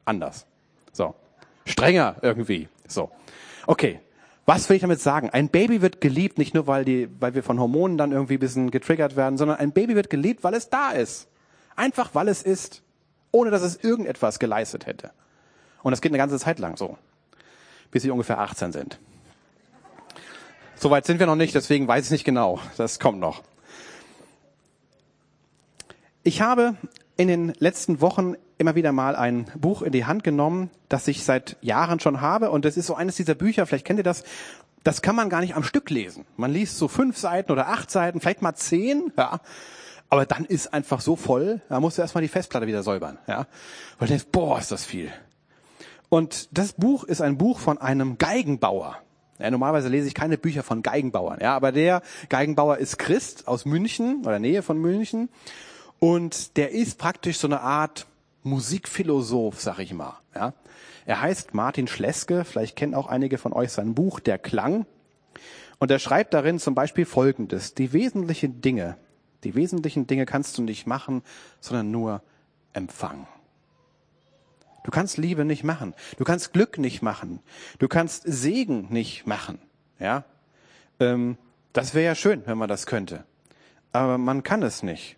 anders. 0.04 0.46
So. 0.92 1.16
Strenger 1.64 2.18
irgendwie. 2.22 2.68
So. 2.86 3.12
Okay. 3.66 4.02
Was 4.48 4.70
will 4.70 4.78
ich 4.78 4.82
damit 4.82 5.02
sagen? 5.02 5.30
Ein 5.30 5.50
Baby 5.50 5.82
wird 5.82 6.00
geliebt, 6.00 6.38
nicht 6.38 6.54
nur 6.54 6.68
weil 6.68 6.86
die, 6.86 7.10
weil 7.20 7.36
wir 7.36 7.44
von 7.44 7.60
Hormonen 7.60 7.98
dann 7.98 8.14
irgendwie 8.14 8.36
ein 8.36 8.40
bisschen 8.40 8.72
getriggert 8.72 9.18
werden, 9.18 9.38
sondern 9.38 9.58
ein 9.58 9.74
Baby 9.74 9.94
wird 9.94 10.10
geliebt, 10.10 10.42
weil 10.46 10.54
es 10.54 10.70
da 10.70 10.92
ist. 10.92 11.28
Einfach 11.76 12.16
weil 12.16 12.30
es 12.30 12.44
ist. 12.44 12.82
Ohne 13.32 13.52
dass 13.52 13.62
es 13.62 13.76
irgendetwas 13.76 14.40
geleistet 14.40 14.86
hätte. 14.86 15.12
Und 15.84 15.92
das 15.92 16.00
geht 16.00 16.12
eine 16.12 16.18
ganze 16.18 16.40
Zeit 16.40 16.60
lang 16.60 16.78
so. 16.78 16.98
Bis 17.92 18.04
sie 18.04 18.10
ungefähr 18.10 18.40
18 18.40 18.72
sind. 18.72 19.00
Soweit 20.76 21.06
sind 21.06 21.20
wir 21.20 21.28
noch 21.28 21.36
nicht, 21.36 21.54
deswegen 21.54 21.86
weiß 21.86 22.06
ich 22.06 22.12
nicht 22.12 22.24
genau. 22.24 22.62
Das 22.78 23.00
kommt 23.00 23.20
noch. 23.20 23.44
Ich 26.24 26.42
habe 26.42 26.78
in 27.18 27.28
den 27.28 27.54
letzten 27.60 28.00
Wochen 28.00 28.36
immer 28.58 28.76
wieder 28.76 28.92
mal 28.92 29.16
ein 29.16 29.46
Buch 29.56 29.82
in 29.82 29.92
die 29.92 30.06
Hand 30.06 30.24
genommen, 30.24 30.70
das 30.90 31.08
ich 31.08 31.24
seit 31.24 31.58
Jahren 31.62 32.00
schon 32.00 32.22
habe. 32.22 32.52
Und 32.52 32.66
das 32.66 32.78
ist 32.78 32.88
so 32.88 32.96
eines 32.96 33.16
dieser 33.16 33.36
Bücher, 33.36 33.66
vielleicht 33.66 33.86
kennt 33.86 34.00
ihr 34.00 34.04
das, 34.04 34.24
das 34.84 35.02
kann 35.02 35.16
man 35.16 35.30
gar 35.30 35.42
nicht 35.42 35.56
am 35.56 35.64
Stück 35.64 35.90
lesen. 35.90 36.26
Man 36.38 36.52
liest 36.52 36.78
so 36.78 36.88
fünf 36.88 37.18
Seiten 37.18 37.52
oder 37.52 37.68
acht 37.68 37.92
Seiten, 37.92 38.20
vielleicht 38.20 38.42
mal 38.42 38.56
zehn, 38.56 39.12
ja. 39.18 39.40
Aber 40.10 40.26
dann 40.26 40.46
ist 40.46 40.74
einfach 40.74 41.02
so 41.02 41.18
voll, 41.18 41.62
da 41.68 41.82
musst 41.82 41.98
du 41.98 42.02
erstmal 42.02 42.22
die 42.22 42.30
Festplatte 42.30 42.68
wieder 42.68 42.84
säubern, 42.84 43.18
ja. 43.28 43.48
Weil 44.00 44.08
du 44.08 44.14
denkst, 44.14 44.28
boah, 44.32 44.58
ist 44.58 44.72
das 44.72 44.86
viel. 44.86 45.12
Und 46.10 46.58
das 46.58 46.74
Buch 46.74 47.04
ist 47.04 47.22
ein 47.22 47.38
Buch 47.38 47.60
von 47.60 47.78
einem 47.78 48.18
Geigenbauer. 48.18 48.98
Ja, 49.40 49.52
normalerweise 49.52 49.90
lese 49.90 50.08
ich 50.08 50.16
keine 50.16 50.38
Bücher 50.38 50.64
von 50.64 50.82
Geigenbauern, 50.82 51.40
ja, 51.42 51.56
aber 51.56 51.72
der 51.72 52.02
Geigenbauer 52.30 52.78
ist 52.78 52.98
Christ 52.98 53.48
aus 53.48 53.66
München 53.66 54.24
oder 54.26 54.40
Nähe 54.40 54.64
von 54.64 54.80
München 54.80 55.30
und 56.00 56.58
der 56.58 56.72
ist 56.72 56.98
praktisch 56.98 57.38
so 57.38 57.48
eine 57.48 57.62
Art 57.62 58.08
Musikphilosoph, 58.50 59.60
sag 59.62 59.80
ich 59.80 59.94
mal. 59.94 60.20
Ja. 60.36 60.54
Er 61.06 61.22
heißt 61.22 61.54
Martin 61.54 61.88
Schleske, 61.88 62.44
vielleicht 62.44 62.76
kennen 62.76 62.94
auch 62.94 63.08
einige 63.08 63.38
von 63.38 63.54
euch 63.54 63.72
sein 63.72 63.96
Buch 63.96 64.20
Der 64.20 64.38
Klang. 64.38 64.86
Und 65.80 65.92
er 65.92 66.00
schreibt 66.00 66.34
darin 66.34 66.60
zum 66.60 66.76
Beispiel 66.76 67.06
Folgendes. 67.06 67.74
Die 67.74 67.94
wesentlichen 67.94 68.62
Dinge, 68.62 68.98
die 69.44 69.56
wesentlichen 69.56 70.08
Dinge 70.08 70.26
kannst 70.26 70.58
du 70.58 70.64
nicht 70.64 70.88
machen, 70.88 71.22
sondern 71.60 71.92
nur 71.92 72.22
empfangen. 72.74 73.28
Du 74.84 74.92
kannst 74.92 75.18
Liebe 75.18 75.44
nicht 75.44 75.64
machen. 75.64 75.94
Du 76.18 76.24
kannst 76.24 76.54
Glück 76.54 76.78
nicht 76.78 77.02
machen. 77.02 77.42
Du 77.78 77.88
kannst 77.88 78.24
Segen 78.26 78.88
nicht 78.90 79.28
machen. 79.28 79.60
Ja, 80.00 80.24
ähm, 81.00 81.38
das 81.74 81.94
wäre 81.94 82.06
ja 82.06 82.16
schön, 82.16 82.44
wenn 82.46 82.58
man 82.58 82.70
das 82.70 82.86
könnte. 82.86 83.26
Aber 83.92 84.18
man 84.18 84.44
kann 84.44 84.64
es 84.64 84.84
nicht. 84.84 85.17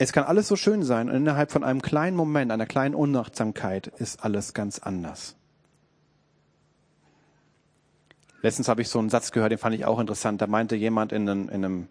Es 0.00 0.12
kann 0.12 0.24
alles 0.24 0.46
so 0.46 0.54
schön 0.54 0.84
sein 0.84 1.08
und 1.10 1.16
innerhalb 1.16 1.50
von 1.50 1.64
einem 1.64 1.82
kleinen 1.82 2.16
Moment, 2.16 2.52
einer 2.52 2.66
kleinen 2.66 2.94
Unachtsamkeit 2.94 3.88
ist 3.88 4.24
alles 4.24 4.54
ganz 4.54 4.78
anders. 4.78 5.34
Letztens 8.40 8.68
habe 8.68 8.82
ich 8.82 8.88
so 8.88 9.00
einen 9.00 9.10
Satz 9.10 9.32
gehört, 9.32 9.50
den 9.50 9.58
fand 9.58 9.74
ich 9.74 9.84
auch 9.84 9.98
interessant. 9.98 10.40
Da 10.40 10.46
meinte 10.46 10.76
jemand 10.76 11.10
in 11.10 11.28
einem, 11.28 11.48
in 11.48 11.64
einem, 11.64 11.88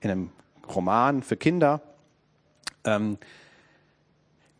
in 0.00 0.10
einem 0.10 0.32
Roman 0.74 1.22
für 1.22 1.36
Kinder, 1.36 1.80
ähm, 2.82 3.18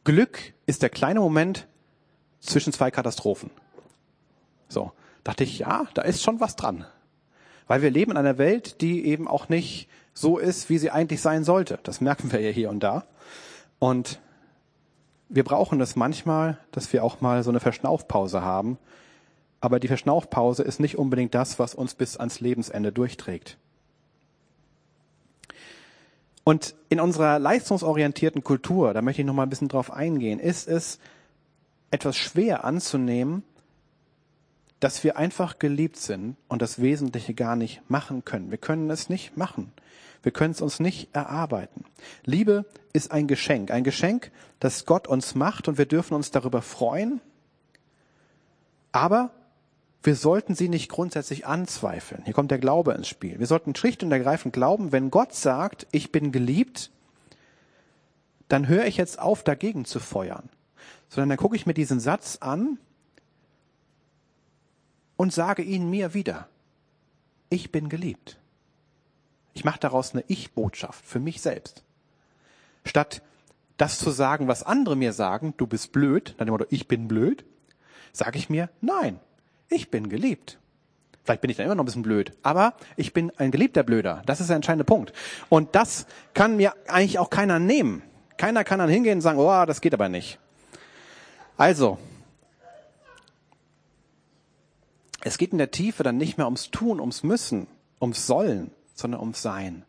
Glück 0.05 0.55
ist 0.67 0.83
der 0.83 0.91
kleine 0.91 1.19
Moment 1.19 1.67
zwischen 2.39 2.73
zwei 2.73 2.93
Katastrophen. 2.93 3.51
So, 4.69 4.93
dachte 5.25 5.43
ich, 5.43 5.59
ja, 5.59 5.87
da 5.95 6.03
ist 6.03 6.23
schon 6.23 6.39
was 6.39 6.55
dran. 6.55 6.87
Weil 7.67 7.83
wir 7.83 7.91
leben 7.91 8.13
in 8.13 8.17
einer 8.17 8.39
Welt, 8.39 8.81
die 8.81 9.05
eben 9.07 9.27
auch 9.27 9.49
nicht 9.49 9.89
so 10.21 10.39
ist, 10.39 10.69
wie 10.69 10.79
sie 10.79 10.91
eigentlich 10.91 11.21
sein 11.21 11.45
sollte. 11.45 11.79
Das 11.83 12.01
merken 12.01 12.33
wir 12.33 12.41
ja 12.41 12.51
hier 12.51 12.71
und 12.71 12.83
da. 12.83 13.05
Und 13.79 14.21
wir 15.29 15.45
brauchen 15.45 15.81
es 15.81 15.97
manchmal, 15.97 16.59
dass 16.73 16.93
wir 16.93 17.05
auch 17.05 17.21
mal 17.21 17.43
so 17.43 17.51
eine 17.51 17.61
Verschnaufpause 17.61 18.43
haben. 18.43 18.79
Aber 19.61 19.79
die 19.79 19.89
Verschnaufpause 19.89 20.63
ist 20.63 20.81
nicht 20.81 20.99
unbedingt 20.99 21.35
das, 21.35 21.59
was 21.59 21.75
uns 21.75 21.95
bis 21.95 22.17
ans 22.17 22.41
Lebensende 22.41 22.93
durchträgt. 22.93 23.59
Und 26.45 26.75
in 26.89 27.01
unserer 27.01 27.39
leistungsorientierten 27.39 28.43
Kultur, 28.43 28.95
da 28.95 29.03
möchte 29.03 29.23
ich 29.23 29.27
noch 29.27 29.35
mal 29.35 29.45
ein 29.45 29.51
bisschen 29.51 29.69
drauf 29.69 29.93
eingehen, 29.93 30.41
ist 30.41 30.67
es 30.67 30.99
etwas 31.91 32.17
schwer 32.17 32.65
anzunehmen, 32.65 33.43
dass 34.81 35.05
wir 35.05 35.19
einfach 35.19 35.59
geliebt 35.59 35.97
sind 35.97 36.37
und 36.49 36.63
das 36.63 36.81
Wesentliche 36.81 37.35
gar 37.35 37.55
nicht 37.55 37.83
machen 37.89 38.25
können. 38.25 38.51
Wir 38.51 38.59
können 38.59 38.89
es 38.91 39.11
nicht 39.11 39.37
machen. 39.37 39.73
Wir 40.23 40.33
können 40.33 40.53
es 40.53 40.61
uns 40.61 40.81
nicht 40.81 41.15
erarbeiten. 41.15 41.85
Liebe 42.25 42.67
ist 42.93 43.11
ein 43.11 43.27
Geschenk, 43.27 43.71
ein 43.71 43.85
Geschenk, 43.85 44.31
das 44.59 44.85
Gott 44.85 45.09
uns 45.09 45.35
macht 45.35 45.69
und 45.69 45.79
wir 45.79 45.87
dürfen 45.87 46.15
uns 46.15 46.31
darüber 46.31 46.63
freuen. 46.63 47.21
Aber 48.93 49.31
wir 50.03 50.15
sollten 50.15 50.55
sie 50.55 50.69
nicht 50.69 50.91
grundsätzlich 50.91 51.47
anzweifeln. 51.47 52.23
Hier 52.25 52.35
kommt 52.35 52.51
der 52.51 52.59
Glaube 52.59 52.93
ins 52.93 53.09
Spiel. 53.09 53.39
Wir 53.39 53.47
sollten 53.47 53.75
schlicht 53.75 54.03
und 54.03 54.13
ergreifend 54.13 54.53
glauben, 54.53 54.93
wenn 54.93 55.11
Gott 55.11 55.35
sagt, 55.35 55.87
ich 55.93 56.11
bin 56.11 56.33
geliebt, 56.33 56.91
dann 58.49 58.67
höre 58.67 58.87
ich 58.87 58.97
jetzt 58.97 59.19
auf, 59.19 59.45
dagegen 59.45 59.85
zu 59.85 60.01
feuern, 60.01 60.49
sondern 61.09 61.31
dann 61.31 61.39
gucke 61.39 61.57
ich 61.57 61.67
mir 61.67 61.75
diesen 61.75 62.01
Satz 62.01 62.39
an 62.41 62.79
und 65.17 65.33
sage 65.33 65.63
ihn 65.63 65.89
mir 65.89 66.15
wieder. 66.15 66.49
Ich 67.51 67.71
bin 67.71 67.89
geliebt. 67.89 68.39
Ich 69.55 69.65
mache 69.65 69.81
daraus 69.81 70.13
eine 70.13 70.25
Ich-Botschaft 70.29 71.05
für 71.05 71.21
mich 71.21 71.41
selbst. 71.41 71.83
Statt 72.85 73.23
das 73.77 73.99
zu 73.99 74.11
sagen, 74.11 74.49
was 74.49 74.63
andere 74.63 74.97
mir 74.97 75.13
sagen, 75.13 75.55
du 75.57 75.67
bist 75.67 75.93
blöd, 75.93 76.35
dann 76.39 76.49
immer 76.49 76.59
ich 76.69 76.87
bin 76.87 77.09
blöd, 77.09 77.45
sage 78.13 78.39
ich 78.39 78.51
mir, 78.51 78.69
nein, 78.81 79.19
ich 79.69 79.91
bin 79.91 80.09
geliebt. 80.09 80.59
Vielleicht 81.25 81.41
bin 81.43 81.51
ich 81.51 81.57
dann 81.57 81.67
immer 81.67 81.75
noch 81.75 81.85
ein 81.85 81.87
bisschen 81.87 82.03
blöd, 82.03 82.33
aber 82.43 82.75
ich 82.97 83.13
bin 83.13 83.31
ein 83.37 83.51
geliebter 83.51 83.83
Blöder. 83.83 84.23
Das 84.27 84.41
ist 84.41 84.49
der 84.49 84.57
entscheidende 84.57 84.85
Punkt. 84.85 85.13
Und 85.49 85.75
das 85.75 86.07
kann 86.35 86.57
mir 86.57 86.75
eigentlich 86.89 87.19
auch 87.19 87.31
keiner 87.31 87.59
nehmen. 87.59 88.03
Keiner 88.37 88.65
kann 88.65 88.79
dann 88.79 88.89
hingehen 88.89 89.19
und 89.19 89.21
sagen, 89.21 89.39
oh, 89.39 89.67
das 89.67 89.81
geht 89.81 89.95
aber 89.95 90.09
nicht. 90.09 90.39
Also, 91.57 91.99
es 95.23 95.37
geht 95.37 95.53
in 95.53 95.59
der 95.59 95.71
Tiefe 95.71 96.03
dann 96.03 96.17
nicht 96.17 96.39
mehr 96.39 96.47
ums 96.47 96.71
Tun, 96.71 97.01
ums 97.01 97.23
Müssen, 97.23 97.67
ums 98.01 98.27
Sollen, 98.27 98.71
sondern 99.01 99.21
ums 99.21 99.43
Sein. 99.43 99.85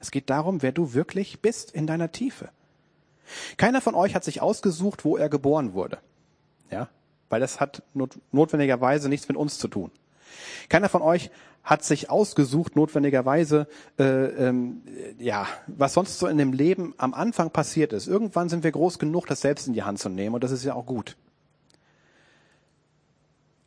Es 0.00 0.10
geht 0.10 0.30
darum, 0.30 0.62
wer 0.62 0.72
du 0.72 0.94
wirklich 0.94 1.40
bist 1.40 1.70
in 1.70 1.86
deiner 1.86 2.12
Tiefe. 2.12 2.50
Keiner 3.56 3.80
von 3.80 3.94
euch 3.94 4.14
hat 4.14 4.24
sich 4.24 4.40
ausgesucht, 4.40 5.04
wo 5.04 5.16
er 5.16 5.28
geboren 5.28 5.74
wurde. 5.74 5.98
Ja, 6.70 6.88
weil 7.28 7.40
das 7.40 7.60
hat 7.60 7.82
not 7.94 8.18
notwendigerweise 8.30 9.08
nichts 9.08 9.28
mit 9.28 9.36
uns 9.36 9.58
zu 9.58 9.68
tun. 9.68 9.90
Keiner 10.68 10.88
von 10.88 11.02
euch 11.02 11.30
hat 11.64 11.84
sich 11.84 12.10
ausgesucht, 12.10 12.74
notwendigerweise, 12.74 13.68
äh, 13.98 14.04
ähm, 14.04 14.82
ja, 15.18 15.46
was 15.66 15.94
sonst 15.94 16.18
so 16.18 16.26
in 16.26 16.38
dem 16.38 16.52
Leben 16.52 16.94
am 16.98 17.14
Anfang 17.14 17.50
passiert 17.50 17.92
ist. 17.92 18.08
Irgendwann 18.08 18.48
sind 18.48 18.64
wir 18.64 18.72
groß 18.72 18.98
genug, 18.98 19.26
das 19.26 19.40
selbst 19.40 19.68
in 19.68 19.72
die 19.72 19.84
Hand 19.84 20.00
zu 20.00 20.08
nehmen 20.08 20.34
und 20.34 20.42
das 20.42 20.50
ist 20.50 20.64
ja 20.64 20.74
auch 20.74 20.86
gut. 20.86 21.16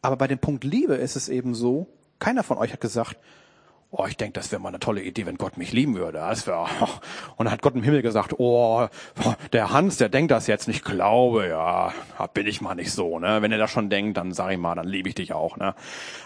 Aber 0.01 0.17
bei 0.17 0.27
dem 0.27 0.39
Punkt 0.39 0.63
Liebe 0.63 0.95
ist 0.95 1.15
es 1.15 1.29
eben 1.29 1.55
so, 1.55 1.87
keiner 2.19 2.43
von 2.43 2.57
euch 2.57 2.73
hat 2.73 2.81
gesagt, 2.81 3.17
oh, 3.91 4.05
ich 4.07 4.17
denke, 4.17 4.33
das 4.33 4.51
wäre 4.51 4.61
mal 4.61 4.69
eine 4.69 4.79
tolle 4.79 5.01
Idee, 5.01 5.25
wenn 5.25 5.37
Gott 5.37 5.57
mich 5.57 5.71
lieben 5.71 5.95
würde. 5.95 6.17
Das 6.17 6.47
wär, 6.47 6.61
und 7.37 7.45
dann 7.45 7.51
hat 7.51 7.61
Gott 7.61 7.75
im 7.75 7.83
Himmel 7.83 8.01
gesagt, 8.01 8.33
oh, 8.37 8.87
der 9.53 9.71
Hans, 9.71 9.97
der 9.97 10.09
denkt 10.09 10.31
das 10.31 10.47
jetzt 10.47 10.67
nicht. 10.67 10.77
Ich 10.77 10.83
glaube, 10.83 11.47
ja, 11.47 11.93
bin 12.33 12.47
ich 12.47 12.61
mal 12.61 12.75
nicht 12.75 12.91
so. 12.91 13.19
Ne? 13.19 13.41
Wenn 13.41 13.51
er 13.51 13.57
das 13.57 13.71
schon 13.71 13.89
denkt, 13.89 14.17
dann 14.17 14.33
sag 14.33 14.51
ich 14.51 14.57
mal, 14.57 14.75
dann 14.75 14.87
liebe 14.87 15.09
ich 15.09 15.15
dich 15.15 15.33
auch. 15.33 15.57
Ne? 15.57 15.75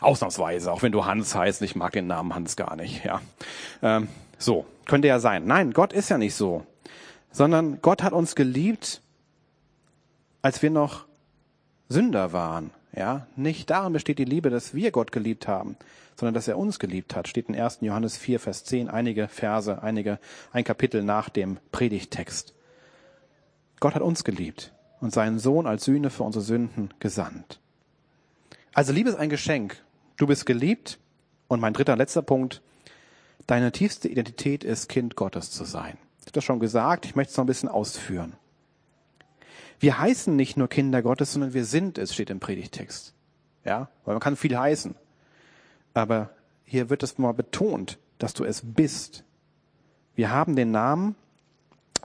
Ausnahmsweise, 0.02 0.72
auch 0.72 0.82
wenn 0.82 0.92
du 0.92 1.06
Hans 1.06 1.36
heißt, 1.36 1.62
ich 1.62 1.76
mag 1.76 1.94
den 1.94 2.08
Namen 2.08 2.34
Hans 2.34 2.56
gar 2.56 2.76
nicht. 2.76 3.04
Ja, 3.06 3.22
ähm, 3.82 4.08
So, 4.38 4.66
könnte 4.86 5.08
ja 5.08 5.20
sein. 5.20 5.46
Nein, 5.46 5.72
Gott 5.74 5.94
ist 5.94 6.10
ja 6.10 6.18
nicht 6.18 6.34
so. 6.34 6.66
Sondern 7.32 7.82
Gott 7.82 8.02
hat 8.02 8.14
uns 8.14 8.36
geliebt, 8.36 9.02
als 10.42 10.62
wir 10.62 10.72
noch 10.72 11.06
Sünder 11.90 12.34
waren. 12.34 12.72
Ja, 12.96 13.28
nicht 13.36 13.70
darin 13.70 13.94
besteht 13.94 14.20
die 14.20 14.26
Liebe, 14.26 14.50
dass 14.50 14.74
wir 14.74 14.92
Gott 14.92 15.12
geliebt 15.12 15.48
haben, 15.48 15.78
sondern 16.16 16.34
dass 16.34 16.48
er 16.48 16.58
uns 16.58 16.80
geliebt 16.80 17.16
hat. 17.16 17.28
Steht 17.28 17.50
in 17.50 17.56
1. 17.56 17.80
Johannes 17.82 18.18
4, 18.18 18.40
Vers 18.40 18.64
10, 18.64 18.90
einige 18.90 19.28
Verse, 19.28 19.82
einige, 19.84 20.20
ein 20.52 20.64
Kapitel 20.64 21.04
nach 21.04 21.30
dem 21.30 21.58
Predigtext. 21.72 22.54
Gott 23.80 23.96
hat 23.96 24.02
uns 24.02 24.24
geliebt 24.24 24.74
und 25.00 25.14
seinen 25.14 25.40
Sohn 25.40 25.68
als 25.68 25.86
Sühne 25.86 26.10
für 26.10 26.24
unsere 26.24 26.44
Sünden 26.44 26.94
gesandt. 27.00 27.60
Also 28.74 28.92
Liebe 28.92 29.10
ist 29.10 29.18
ein 29.18 29.30
Geschenk. 29.30 29.82
Du 30.18 30.28
bist 30.28 30.46
geliebt. 30.46 31.00
Und 31.48 31.60
mein 31.60 31.74
dritter, 31.74 31.96
letzter 31.96 32.22
Punkt. 32.22 32.62
Deine 33.48 33.72
tiefste 33.72 34.08
Identität 34.08 34.64
ist, 34.64 34.90
Kind 34.90 35.16
Gottes 35.16 35.50
zu 35.50 35.64
sein. 35.64 35.98
Ich 36.20 36.26
habe 36.26 36.34
das 36.34 36.44
schon 36.44 36.60
gesagt. 36.60 37.06
Ich 37.06 37.16
möchte 37.16 37.32
es 37.32 37.38
noch 37.38 37.46
ein 37.46 37.48
bisschen 37.48 37.70
ausführen. 37.70 38.34
Wir 39.80 40.00
heißen 40.00 40.36
nicht 40.36 40.58
nur 40.58 40.68
Kinder 40.68 41.02
Gottes, 41.02 41.34
sondern 41.34 41.54
wir 41.54 41.66
sind 41.66 41.98
es, 41.98 42.14
steht 42.14 42.30
im 42.30 42.40
Predigtext. 42.40 43.14
Ja, 43.64 43.90
weil 44.04 44.16
man 44.16 44.22
kann 44.22 44.36
viel 44.36 44.58
heißen. 44.58 44.96
Aber 45.94 46.30
hier 46.66 46.90
wird 46.90 47.04
es 47.04 47.18
mal 47.18 47.34
betont, 47.34 47.98
dass 48.18 48.34
du 48.34 48.44
es 48.44 48.62
bist. 48.64 49.24
Wir 50.16 50.32
haben 50.32 50.56
den 50.56 50.72
Namen 50.72 51.16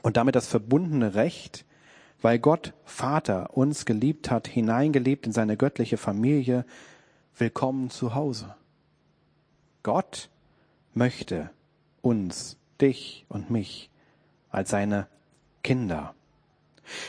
und 0.02 0.16
damit 0.16 0.36
das 0.36 0.46
verbundene 0.46 1.14
Recht, 1.14 1.64
weil 2.22 2.38
Gott 2.38 2.72
Vater 2.84 3.56
uns 3.56 3.84
geliebt 3.84 4.30
hat, 4.30 4.46
hineingelebt 4.46 5.26
in 5.26 5.32
seine 5.32 5.56
göttliche 5.56 5.96
Familie, 5.96 6.64
willkommen 7.36 7.90
zu 7.90 8.14
Hause. 8.14 8.54
Gott 9.82 10.30
möchte 10.94 11.50
uns, 12.02 12.56
dich 12.80 13.26
und 13.28 13.50
mich 13.50 13.90
als 14.50 14.70
seine 14.70 15.08
Kinder. 15.62 16.14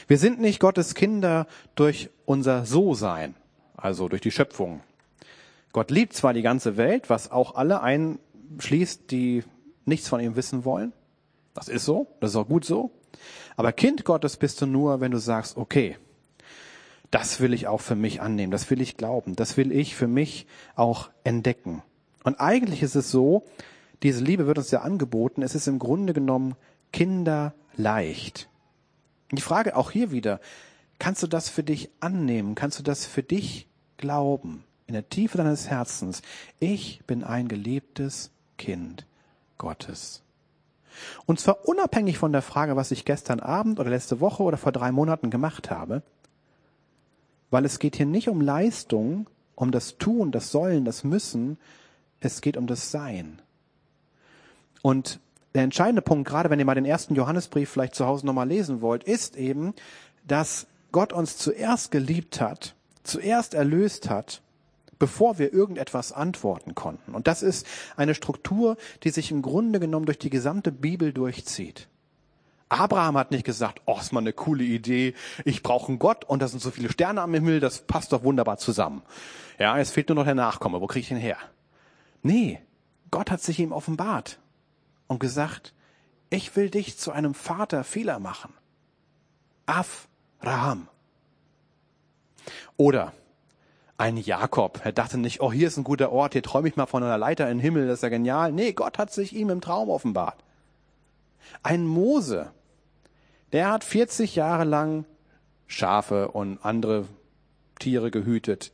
Wir 0.07 0.17
sind 0.17 0.39
nicht 0.39 0.59
Gottes 0.59 0.95
Kinder 0.95 1.47
durch 1.75 2.09
unser 2.25 2.65
So-Sein, 2.65 3.35
also 3.75 4.07
durch 4.09 4.21
die 4.21 4.31
Schöpfung. 4.31 4.81
Gott 5.71 5.91
liebt 5.91 6.13
zwar 6.13 6.33
die 6.33 6.41
ganze 6.41 6.77
Welt, 6.77 7.09
was 7.09 7.31
auch 7.31 7.55
alle 7.55 7.81
einschließt, 7.81 9.11
die 9.11 9.43
nichts 9.85 10.07
von 10.07 10.19
ihm 10.19 10.35
wissen 10.35 10.65
wollen. 10.65 10.93
Das 11.53 11.67
ist 11.67 11.85
so, 11.85 12.07
das 12.19 12.31
ist 12.31 12.35
auch 12.35 12.47
gut 12.47 12.65
so. 12.65 12.91
Aber 13.55 13.71
Kind 13.71 14.05
Gottes 14.05 14.37
bist 14.37 14.61
du 14.61 14.65
nur, 14.65 15.01
wenn 15.01 15.11
du 15.11 15.17
sagst, 15.17 15.57
okay, 15.57 15.97
das 17.11 17.39
will 17.39 17.53
ich 17.53 17.67
auch 17.67 17.81
für 17.81 17.95
mich 17.95 18.21
annehmen, 18.21 18.51
das 18.51 18.69
will 18.69 18.81
ich 18.81 18.97
glauben, 18.97 19.35
das 19.35 19.57
will 19.57 19.71
ich 19.71 19.95
für 19.95 20.07
mich 20.07 20.47
auch 20.75 21.09
entdecken. 21.23 21.81
Und 22.23 22.39
eigentlich 22.39 22.83
ist 22.83 22.95
es 22.95 23.11
so, 23.11 23.45
diese 24.03 24.23
Liebe 24.23 24.47
wird 24.47 24.57
uns 24.57 24.71
ja 24.71 24.81
angeboten, 24.81 25.41
es 25.41 25.55
ist 25.55 25.67
im 25.67 25.79
Grunde 25.79 26.13
genommen 26.13 26.55
kinderleicht. 26.91 28.49
Die 29.35 29.41
Frage 29.41 29.75
auch 29.75 29.91
hier 29.91 30.11
wieder, 30.11 30.39
kannst 30.99 31.23
du 31.23 31.27
das 31.27 31.49
für 31.49 31.63
dich 31.63 31.89
annehmen? 31.99 32.55
Kannst 32.55 32.79
du 32.79 32.83
das 32.83 33.05
für 33.05 33.23
dich 33.23 33.67
glauben? 33.97 34.63
In 34.87 34.93
der 34.93 35.09
Tiefe 35.09 35.37
deines 35.37 35.67
Herzens. 35.67 36.21
Ich 36.59 37.01
bin 37.07 37.23
ein 37.23 37.47
geliebtes 37.47 38.31
Kind 38.57 39.05
Gottes. 39.57 40.21
Und 41.25 41.39
zwar 41.39 41.67
unabhängig 41.67 42.17
von 42.17 42.31
der 42.31 42.41
Frage, 42.41 42.75
was 42.75 42.91
ich 42.91 43.05
gestern 43.05 43.39
Abend 43.39 43.79
oder 43.79 43.89
letzte 43.89 44.19
Woche 44.19 44.43
oder 44.43 44.57
vor 44.57 44.71
drei 44.71 44.91
Monaten 44.91 45.29
gemacht 45.29 45.69
habe, 45.69 46.03
weil 47.49 47.65
es 47.65 47.79
geht 47.79 47.95
hier 47.95 48.05
nicht 48.05 48.29
um 48.29 48.41
Leistung, 48.41 49.29
um 49.55 49.71
das 49.71 49.97
Tun, 49.97 50.31
das 50.31 50.51
Sollen, 50.51 50.85
das 50.85 51.03
Müssen, 51.03 51.57
es 52.19 52.41
geht 52.41 52.57
um 52.57 52.67
das 52.67 52.91
Sein. 52.91 53.41
Und 54.81 55.19
der 55.55 55.63
entscheidende 55.63 56.01
Punkt, 56.01 56.27
gerade 56.27 56.49
wenn 56.49 56.59
ihr 56.59 56.65
mal 56.65 56.75
den 56.75 56.85
ersten 56.85 57.15
Johannesbrief 57.15 57.69
vielleicht 57.69 57.95
zu 57.95 58.05
Hause 58.05 58.25
nochmal 58.25 58.47
lesen 58.47 58.81
wollt, 58.81 59.05
ist 59.05 59.37
eben, 59.37 59.73
dass 60.27 60.67
Gott 60.91 61.13
uns 61.13 61.37
zuerst 61.37 61.91
geliebt 61.91 62.41
hat, 62.41 62.75
zuerst 63.03 63.53
erlöst 63.53 64.09
hat, 64.09 64.41
bevor 64.99 65.39
wir 65.39 65.53
irgendetwas 65.53 66.11
antworten 66.11 66.75
konnten. 66.75 67.15
Und 67.15 67.27
das 67.27 67.41
ist 67.41 67.65
eine 67.95 68.15
Struktur, 68.15 68.75
die 69.03 69.11
sich 69.11 69.31
im 69.31 69.41
Grunde 69.41 69.79
genommen 69.79 70.05
durch 70.05 70.19
die 70.19 70.29
gesamte 70.29 70.73
Bibel 70.73 71.13
durchzieht. 71.13 71.87
Abraham 72.67 73.17
hat 73.17 73.31
nicht 73.31 73.45
gesagt, 73.45 73.81
oh, 73.85 73.97
ist 73.97 74.11
mal 74.11 74.19
eine 74.19 74.33
coole 74.33 74.63
Idee, 74.63 75.13
ich 75.45 75.63
brauche 75.63 75.87
einen 75.87 75.99
Gott 75.99 76.25
und 76.25 76.41
da 76.41 76.49
sind 76.49 76.61
so 76.61 76.71
viele 76.71 76.91
Sterne 76.91 77.21
am 77.21 77.33
Himmel, 77.33 77.61
das 77.61 77.79
passt 77.79 78.11
doch 78.11 78.23
wunderbar 78.23 78.57
zusammen. 78.57 79.03
Ja, 79.57 79.77
es 79.79 79.91
fehlt 79.91 80.09
nur 80.09 80.15
noch 80.15 80.25
der 80.25 80.35
Nachkomme, 80.35 80.81
wo 80.81 80.87
kriege 80.87 81.05
ich 81.05 81.11
ihn 81.11 81.17
her? 81.17 81.37
Nee, 82.23 82.59
Gott 83.11 83.31
hat 83.31 83.41
sich 83.41 83.59
ihm 83.59 83.71
offenbart 83.71 84.39
und 85.07 85.19
gesagt, 85.19 85.73
ich 86.29 86.55
will 86.55 86.69
dich 86.69 86.97
zu 86.97 87.11
einem 87.11 87.33
Vater 87.33 87.83
vieler 87.83 88.19
machen. 88.19 88.53
Avraham. 89.65 90.87
Oder 92.77 93.13
ein 93.97 94.17
Jakob. 94.17 94.81
Er 94.83 94.91
dachte 94.91 95.17
nicht, 95.17 95.41
oh, 95.41 95.51
hier 95.51 95.67
ist 95.67 95.77
ein 95.77 95.83
guter 95.83 96.11
Ort, 96.11 96.33
hier 96.33 96.43
träume 96.43 96.67
ich 96.67 96.75
mal 96.75 96.85
von 96.85 97.03
einer 97.03 97.17
Leiter 97.17 97.49
in 97.49 97.57
den 97.57 97.61
Himmel, 97.61 97.87
das 97.87 97.99
ist 97.99 98.03
ja 98.03 98.09
genial. 98.09 98.51
Nee, 98.51 98.73
Gott 98.73 98.97
hat 98.97 99.11
sich 99.11 99.33
ihm 99.35 99.49
im 99.49 99.61
Traum 99.61 99.89
offenbart. 99.89 100.43
Ein 101.63 101.85
Mose, 101.85 102.51
der 103.53 103.71
hat 103.71 103.83
40 103.83 104.35
Jahre 104.35 104.65
lang 104.65 105.05
Schafe 105.67 106.29
und 106.29 106.63
andere 106.63 107.07
Tiere 107.79 108.11
gehütet. 108.11 108.71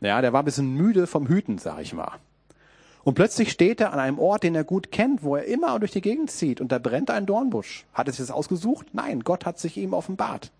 Ja, 0.00 0.20
der 0.20 0.32
war 0.32 0.42
ein 0.42 0.44
bisschen 0.44 0.74
müde 0.74 1.06
vom 1.06 1.26
Hüten, 1.26 1.58
sag 1.58 1.80
ich 1.80 1.92
mal. 1.92 2.12
Und 3.04 3.14
plötzlich 3.14 3.50
steht 3.50 3.80
er 3.80 3.92
an 3.92 3.98
einem 3.98 4.18
Ort, 4.18 4.44
den 4.44 4.54
er 4.54 4.64
gut 4.64 4.92
kennt, 4.92 5.24
wo 5.24 5.36
er 5.36 5.44
immer 5.44 5.78
durch 5.80 5.90
die 5.90 6.00
Gegend 6.00 6.30
zieht 6.30 6.60
und 6.60 6.70
da 6.70 6.78
brennt 6.78 7.10
ein 7.10 7.26
Dornbusch. 7.26 7.84
Hat 7.94 8.06
er 8.06 8.12
sich 8.12 8.20
das 8.20 8.30
ausgesucht? 8.30 8.86
Nein, 8.92 9.20
Gott 9.20 9.44
hat 9.44 9.58
sich 9.58 9.76
ihm 9.76 9.92
offenbart. 9.92 10.52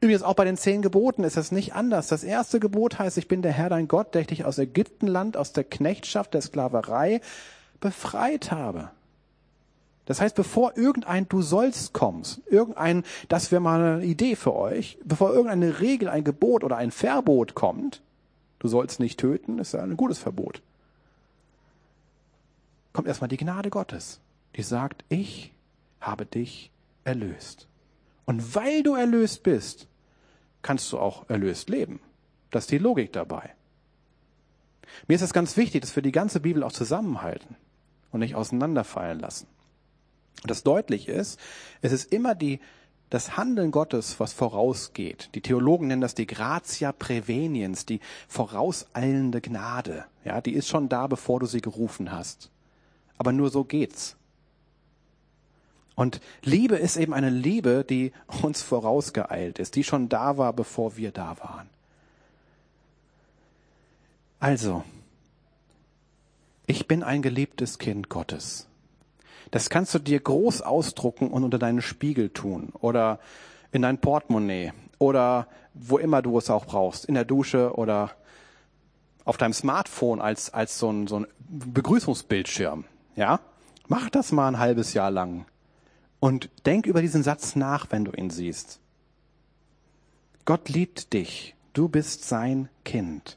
Übrigens 0.00 0.22
auch 0.22 0.34
bei 0.34 0.44
den 0.44 0.56
zehn 0.56 0.82
Geboten 0.82 1.24
ist 1.24 1.36
es 1.36 1.52
nicht 1.52 1.74
anders. 1.74 2.08
Das 2.08 2.24
erste 2.24 2.60
Gebot 2.60 2.98
heißt, 2.98 3.18
ich 3.18 3.28
bin 3.28 3.42
der 3.42 3.52
Herr 3.52 3.68
dein 3.68 3.88
Gott, 3.88 4.14
der 4.14 4.22
ich 4.22 4.28
dich 4.28 4.44
aus 4.44 4.58
Ägyptenland, 4.58 5.36
aus 5.36 5.52
der 5.52 5.64
Knechtschaft, 5.64 6.32
der 6.32 6.40
Sklaverei 6.40 7.20
befreit 7.80 8.52
habe. 8.52 8.90
Das 10.06 10.20
heißt, 10.20 10.34
bevor 10.34 10.76
irgendein 10.76 11.28
Du 11.28 11.42
sollst 11.42 11.92
kommst, 11.92 12.40
irgendein, 12.46 13.04
das 13.28 13.52
wäre 13.52 13.60
mal 13.60 13.80
eine 13.80 14.04
Idee 14.04 14.34
für 14.34 14.56
euch, 14.56 14.98
bevor 15.04 15.30
irgendeine 15.30 15.80
Regel, 15.80 16.08
ein 16.08 16.24
Gebot 16.24 16.64
oder 16.64 16.78
ein 16.78 16.90
Verbot 16.90 17.54
kommt, 17.54 18.00
du 18.60 18.68
sollst 18.68 18.98
nicht 18.98 19.20
töten, 19.20 19.58
ist 19.58 19.72
ja 19.72 19.82
ein 19.82 19.96
gutes 19.96 20.18
Verbot 20.18 20.62
kommt 22.92 23.08
erstmal 23.08 23.28
die 23.28 23.36
Gnade 23.36 23.70
Gottes, 23.70 24.20
die 24.56 24.62
sagt, 24.62 25.04
ich 25.08 25.52
habe 26.00 26.26
dich 26.26 26.70
erlöst. 27.04 27.68
Und 28.24 28.54
weil 28.54 28.82
du 28.82 28.94
erlöst 28.94 29.42
bist, 29.42 29.86
kannst 30.62 30.92
du 30.92 30.98
auch 30.98 31.28
erlöst 31.28 31.68
leben. 31.68 32.00
Das 32.50 32.64
ist 32.64 32.70
die 32.70 32.78
Logik 32.78 33.12
dabei. 33.12 33.54
Mir 35.06 35.14
ist 35.14 35.22
es 35.22 35.32
ganz 35.32 35.56
wichtig, 35.56 35.82
dass 35.82 35.94
wir 35.94 36.02
die 36.02 36.12
ganze 36.12 36.40
Bibel 36.40 36.62
auch 36.62 36.72
zusammenhalten 36.72 37.56
und 38.10 38.20
nicht 38.20 38.34
auseinanderfallen 38.34 39.20
lassen. 39.20 39.46
Und 40.42 40.50
das 40.50 40.62
deutlich 40.62 41.08
ist, 41.08 41.38
es 41.80 41.92
ist 41.92 42.12
immer 42.12 42.34
die, 42.34 42.60
das 43.08 43.36
Handeln 43.36 43.70
Gottes, 43.70 44.20
was 44.20 44.32
vorausgeht. 44.32 45.30
Die 45.34 45.42
Theologen 45.42 45.88
nennen 45.88 46.00
das 46.00 46.14
die 46.14 46.26
Gratia 46.26 46.92
Preveniens, 46.92 47.86
die 47.86 48.00
vorauseilende 48.28 49.40
Gnade. 49.40 50.04
Ja, 50.24 50.40
die 50.40 50.52
ist 50.52 50.68
schon 50.68 50.88
da, 50.88 51.06
bevor 51.06 51.40
du 51.40 51.46
sie 51.46 51.60
gerufen 51.60 52.12
hast. 52.12 52.50
Aber 53.20 53.32
nur 53.32 53.50
so 53.50 53.64
geht's. 53.64 54.16
Und 55.94 56.22
Liebe 56.40 56.76
ist 56.76 56.96
eben 56.96 57.12
eine 57.12 57.28
Liebe, 57.28 57.84
die 57.86 58.12
uns 58.40 58.62
vorausgeeilt 58.62 59.58
ist, 59.58 59.76
die 59.76 59.84
schon 59.84 60.08
da 60.08 60.38
war, 60.38 60.54
bevor 60.54 60.96
wir 60.96 61.10
da 61.12 61.36
waren. 61.38 61.68
Also, 64.38 64.84
ich 66.66 66.88
bin 66.88 67.02
ein 67.02 67.20
geliebtes 67.20 67.78
Kind 67.78 68.08
Gottes. 68.08 68.68
Das 69.50 69.68
kannst 69.68 69.92
du 69.92 69.98
dir 69.98 70.20
groß 70.20 70.62
ausdrucken 70.62 71.28
und 71.28 71.44
unter 71.44 71.58
deinen 71.58 71.82
Spiegel 71.82 72.30
tun 72.30 72.70
oder 72.80 73.20
in 73.70 73.82
dein 73.82 74.00
Portemonnaie 74.00 74.72
oder 74.98 75.46
wo 75.74 75.98
immer 75.98 76.22
du 76.22 76.38
es 76.38 76.48
auch 76.48 76.64
brauchst, 76.64 77.04
in 77.04 77.16
der 77.16 77.26
Dusche 77.26 77.74
oder 77.74 78.12
auf 79.26 79.36
deinem 79.36 79.52
Smartphone 79.52 80.22
als, 80.22 80.54
als 80.54 80.78
so 80.78 80.90
ein, 80.90 81.06
so 81.06 81.18
ein 81.18 81.26
Begrüßungsbildschirm. 81.50 82.86
Ja? 83.20 83.40
Mach 83.86 84.08
das 84.08 84.32
mal 84.32 84.48
ein 84.48 84.58
halbes 84.58 84.94
Jahr 84.94 85.10
lang. 85.10 85.44
Und 86.20 86.48
denk 86.64 86.86
über 86.86 87.02
diesen 87.02 87.22
Satz 87.22 87.54
nach, 87.54 87.88
wenn 87.90 88.06
du 88.06 88.12
ihn 88.12 88.30
siehst. 88.30 88.80
Gott 90.46 90.70
liebt 90.70 91.12
dich. 91.12 91.54
Du 91.74 91.90
bist 91.90 92.24
sein 92.24 92.70
Kind. 92.82 93.36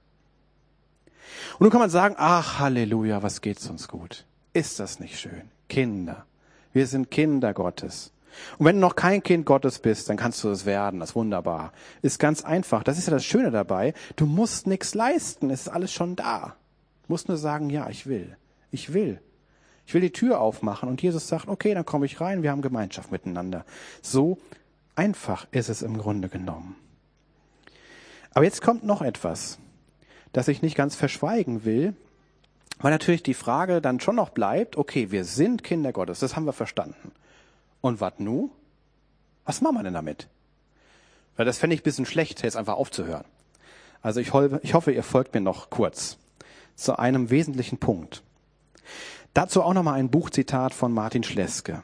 Und 1.60 1.62
nun 1.62 1.70
kann 1.70 1.82
man 1.82 1.90
sagen, 1.90 2.16
ach 2.18 2.60
Halleluja, 2.60 3.24
was 3.24 3.42
geht's 3.42 3.70
uns 3.70 3.90
gut. 3.90 4.26
Ist 4.54 4.80
das 4.80 5.02
nicht 5.02 5.20
schön? 5.20 5.52
Kinder. 5.68 6.26
Wir 6.72 6.88
sind 6.88 7.12
Kinder 7.12 7.54
Gottes. 7.54 8.14
Und 8.58 8.66
wenn 8.66 8.78
du 8.78 8.82
noch 8.82 8.96
kein 8.96 9.22
Kind 9.22 9.46
Gottes 9.46 9.80
bist, 9.80 10.08
dann 10.08 10.16
kannst 10.16 10.42
du 10.46 10.50
es 10.50 10.66
werden. 10.66 11.02
Das 11.02 11.10
ist 11.10 11.16
wunderbar. 11.16 11.74
Ist 12.02 12.20
ganz 12.20 12.46
einfach. 12.46 12.84
Das 12.84 12.98
ist 12.98 13.08
ja 13.08 13.14
das 13.14 13.26
Schöne 13.26 13.52
dabei. 13.52 13.94
Du 14.16 14.28
musst 14.28 14.66
nichts 14.66 14.96
leisten. 14.96 15.50
Es 15.50 15.64
ist 15.64 15.68
alles 15.68 15.92
schon 15.92 16.16
da. 16.16 16.56
Du 17.06 17.12
musst 17.12 17.28
nur 17.28 17.38
sagen, 17.38 17.70
ja, 17.70 17.90
ich 17.90 18.08
will. 18.08 18.38
Ich 18.72 18.94
will. 18.94 19.20
Ich 19.86 19.94
will 19.94 20.02
die 20.02 20.14
Tür 20.14 20.40
aufmachen 20.40 20.90
und 20.90 21.02
Jesus 21.02 21.28
sagt, 21.28 21.48
okay, 21.48 21.74
dann 21.74 21.86
komme 21.86 22.06
ich 22.06 22.22
rein, 22.22 22.44
wir 22.44 22.52
haben 22.52 22.62
Gemeinschaft 22.62 23.12
miteinander. 23.12 23.66
So 24.02 24.38
einfach 24.96 25.48
ist 25.52 25.70
es 25.70 25.82
im 25.82 25.98
Grunde 25.98 26.30
genommen. 26.30 26.76
Aber 28.34 28.46
jetzt 28.46 28.62
kommt 28.62 28.84
noch 28.84 29.02
etwas, 29.02 29.60
das 30.32 30.48
ich 30.48 30.62
nicht 30.62 30.76
ganz 30.76 30.96
verschweigen 30.96 31.66
will, 31.66 31.96
weil 32.80 32.92
natürlich 32.92 33.24
die 33.24 33.34
Frage 33.34 33.82
dann 33.82 34.00
schon 34.00 34.16
noch 34.16 34.30
bleibt, 34.30 34.78
okay, 34.78 35.12
wir 35.12 35.26
sind 35.26 35.64
Kinder 35.64 35.94
Gottes, 35.94 36.20
das 36.20 36.36
haben 36.36 36.46
wir 36.46 36.54
verstanden. 36.54 37.12
Und 37.82 38.02
was 38.02 38.14
nu? 38.18 38.50
Was 39.46 39.62
machen 39.62 39.76
wir 39.76 39.84
denn 39.84 39.94
damit? 39.94 40.28
Weil 41.36 41.46
das 41.46 41.58
fände 41.58 41.76
ich 41.76 41.82
ein 41.82 41.84
bisschen 41.84 42.06
schlecht, 42.06 42.44
jetzt 42.44 42.58
einfach 42.58 42.76
aufzuhören. 42.76 43.26
Also 44.02 44.20
ich, 44.20 44.34
ich 44.64 44.74
hoffe, 44.74 44.92
ihr 44.92 45.04
folgt 45.04 45.34
mir 45.34 45.42
noch 45.42 45.70
kurz 45.70 46.18
zu 46.76 46.98
einem 46.98 47.30
wesentlichen 47.30 47.78
Punkt. 47.78 48.24
Dazu 49.34 49.64
auch 49.64 49.74
nochmal 49.74 49.96
ein 49.96 50.12
Buchzitat 50.12 50.74
von 50.74 50.94
Martin 50.94 51.24
Schleske. 51.24 51.82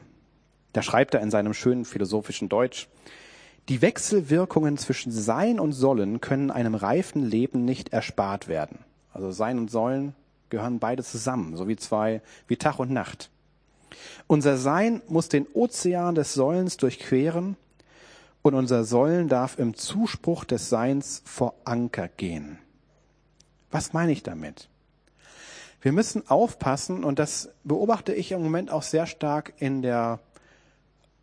Da 0.74 0.84
schreibt 0.84 1.16
er 1.16 1.22
in 1.22 1.32
seinem 1.32 1.54
schönen 1.54 1.84
philosophischen 1.84 2.48
Deutsch, 2.48 2.88
die 3.70 3.82
Wechselwirkungen 3.82 4.78
zwischen 4.78 5.12
Sein 5.12 5.60
und 5.60 5.74
Sollen 5.74 6.22
können 6.22 6.52
einem 6.52 6.76
reifen 6.76 7.24
Leben 7.24 7.66
nicht 7.66 7.90
erspart 7.90 8.48
werden. 8.48 8.80
Also 9.14 9.32
Sein 9.32 9.58
und 9.58 9.72
Sollen 9.72 10.14
gehören 10.50 10.80
beide 10.80 11.04
zusammen, 11.04 11.56
so 11.56 11.68
wie 11.68 11.76
zwei, 11.76 12.22
wie 12.48 12.58
Tag 12.58 12.80
und 12.80 12.92
Nacht. 12.92 13.30
Unser 14.28 14.58
Sein 14.58 15.02
muss 15.08 15.30
den 15.30 15.48
Ozean 15.54 16.16
des 16.16 16.34
Sollens 16.34 16.78
durchqueren 16.78 17.58
und 18.42 18.54
unser 18.54 18.84
Sollen 18.84 19.28
darf 19.28 19.58
im 19.58 19.76
Zuspruch 19.76 20.46
des 20.46 20.70
Seins 20.70 21.22
vor 21.26 21.56
Anker 21.64 22.08
gehen. 22.08 22.60
Was 23.72 23.94
meine 23.94 24.12
ich 24.12 24.24
damit? 24.24 24.70
Wir 25.82 25.94
müssen 25.94 26.30
aufpassen, 26.30 27.04
und 27.04 27.20
das 27.20 27.50
beobachte 27.64 28.14
ich 28.14 28.32
im 28.32 28.44
Moment 28.44 28.70
auch 28.70 28.84
sehr 28.84 29.06
stark 29.06 29.54
in 29.58 29.82
der, 29.82 30.20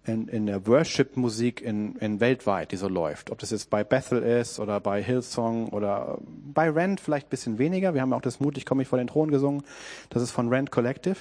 in, 0.07 0.29
in 0.29 0.47
der 0.47 0.67
Worship-Musik 0.67 1.61
in, 1.61 1.97
in 1.97 2.21
weltweit, 2.21 2.73
die 2.73 2.77
so 2.77 2.89
läuft. 2.89 3.31
Ob 3.31 3.39
das 3.39 3.51
jetzt 3.51 3.69
bei 3.69 3.85
Bethel 3.85 4.23
ist 4.23 4.59
oder 4.59 4.81
bei 4.81 5.03
Hillsong 5.03 5.69
oder 5.69 6.19
bei 6.25 6.71
Rand 6.71 7.01
vielleicht 7.01 7.29
bisschen 7.29 7.59
weniger. 7.59 7.93
Wir 7.93 8.01
haben 8.01 8.15
auch 8.15 8.23
das 8.23 8.41
Mutig 8.41 8.65
komme 8.65 8.83
ich 8.83 8.89
vor 8.89 8.99
den 8.99 9.09
Thron 9.09 9.31
gesungen. 9.31 9.63
Das 10.09 10.23
ist 10.23 10.31
von 10.31 10.53
Rand 10.53 10.71
Collective. 10.71 11.19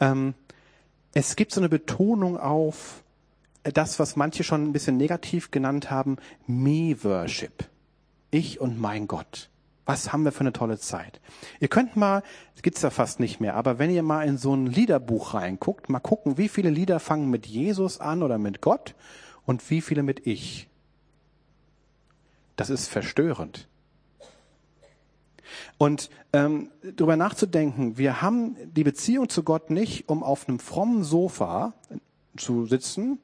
Ähm, 0.00 0.34
es 1.12 1.36
gibt 1.36 1.52
so 1.52 1.60
eine 1.60 1.68
Betonung 1.68 2.38
auf 2.38 3.02
das, 3.62 3.98
was 3.98 4.16
manche 4.16 4.44
schon 4.44 4.64
ein 4.64 4.72
bisschen 4.72 4.96
negativ 4.96 5.50
genannt 5.50 5.90
haben, 5.90 6.16
Me-Worship. 6.46 7.64
Ich 8.30 8.60
und 8.60 8.80
mein 8.80 9.06
Gott. 9.06 9.48
Was 9.86 10.12
haben 10.12 10.24
wir 10.24 10.32
für 10.32 10.40
eine 10.40 10.52
tolle 10.52 10.78
Zeit? 10.78 11.20
Ihr 11.60 11.68
könnt 11.68 11.96
mal, 11.96 12.22
das 12.54 12.62
gibt's 12.62 12.82
ja 12.82 12.90
fast 12.90 13.20
nicht 13.20 13.40
mehr, 13.40 13.54
aber 13.54 13.78
wenn 13.78 13.90
ihr 13.90 14.02
mal 14.02 14.26
in 14.26 14.38
so 14.38 14.54
ein 14.54 14.66
Liederbuch 14.66 15.34
reinguckt, 15.34 15.90
mal 15.90 16.00
gucken, 16.00 16.38
wie 16.38 16.48
viele 16.48 16.70
Lieder 16.70 17.00
fangen 17.00 17.28
mit 17.28 17.46
Jesus 17.46 18.00
an 18.00 18.22
oder 18.22 18.38
mit 18.38 18.62
Gott 18.62 18.94
und 19.44 19.68
wie 19.70 19.82
viele 19.82 20.02
mit 20.02 20.26
Ich. 20.26 20.68
Das 22.56 22.70
ist 22.70 22.88
verstörend. 22.88 23.68
Und 25.76 26.08
ähm, 26.32 26.70
darüber 26.82 27.16
nachzudenken, 27.16 27.98
wir 27.98 28.22
haben 28.22 28.56
die 28.64 28.84
Beziehung 28.84 29.28
zu 29.28 29.42
Gott 29.42 29.70
nicht, 29.70 30.08
um 30.08 30.22
auf 30.22 30.48
einem 30.48 30.58
frommen 30.58 31.04
Sofa 31.04 31.74
zu 32.36 32.66
sitzen 32.66 33.18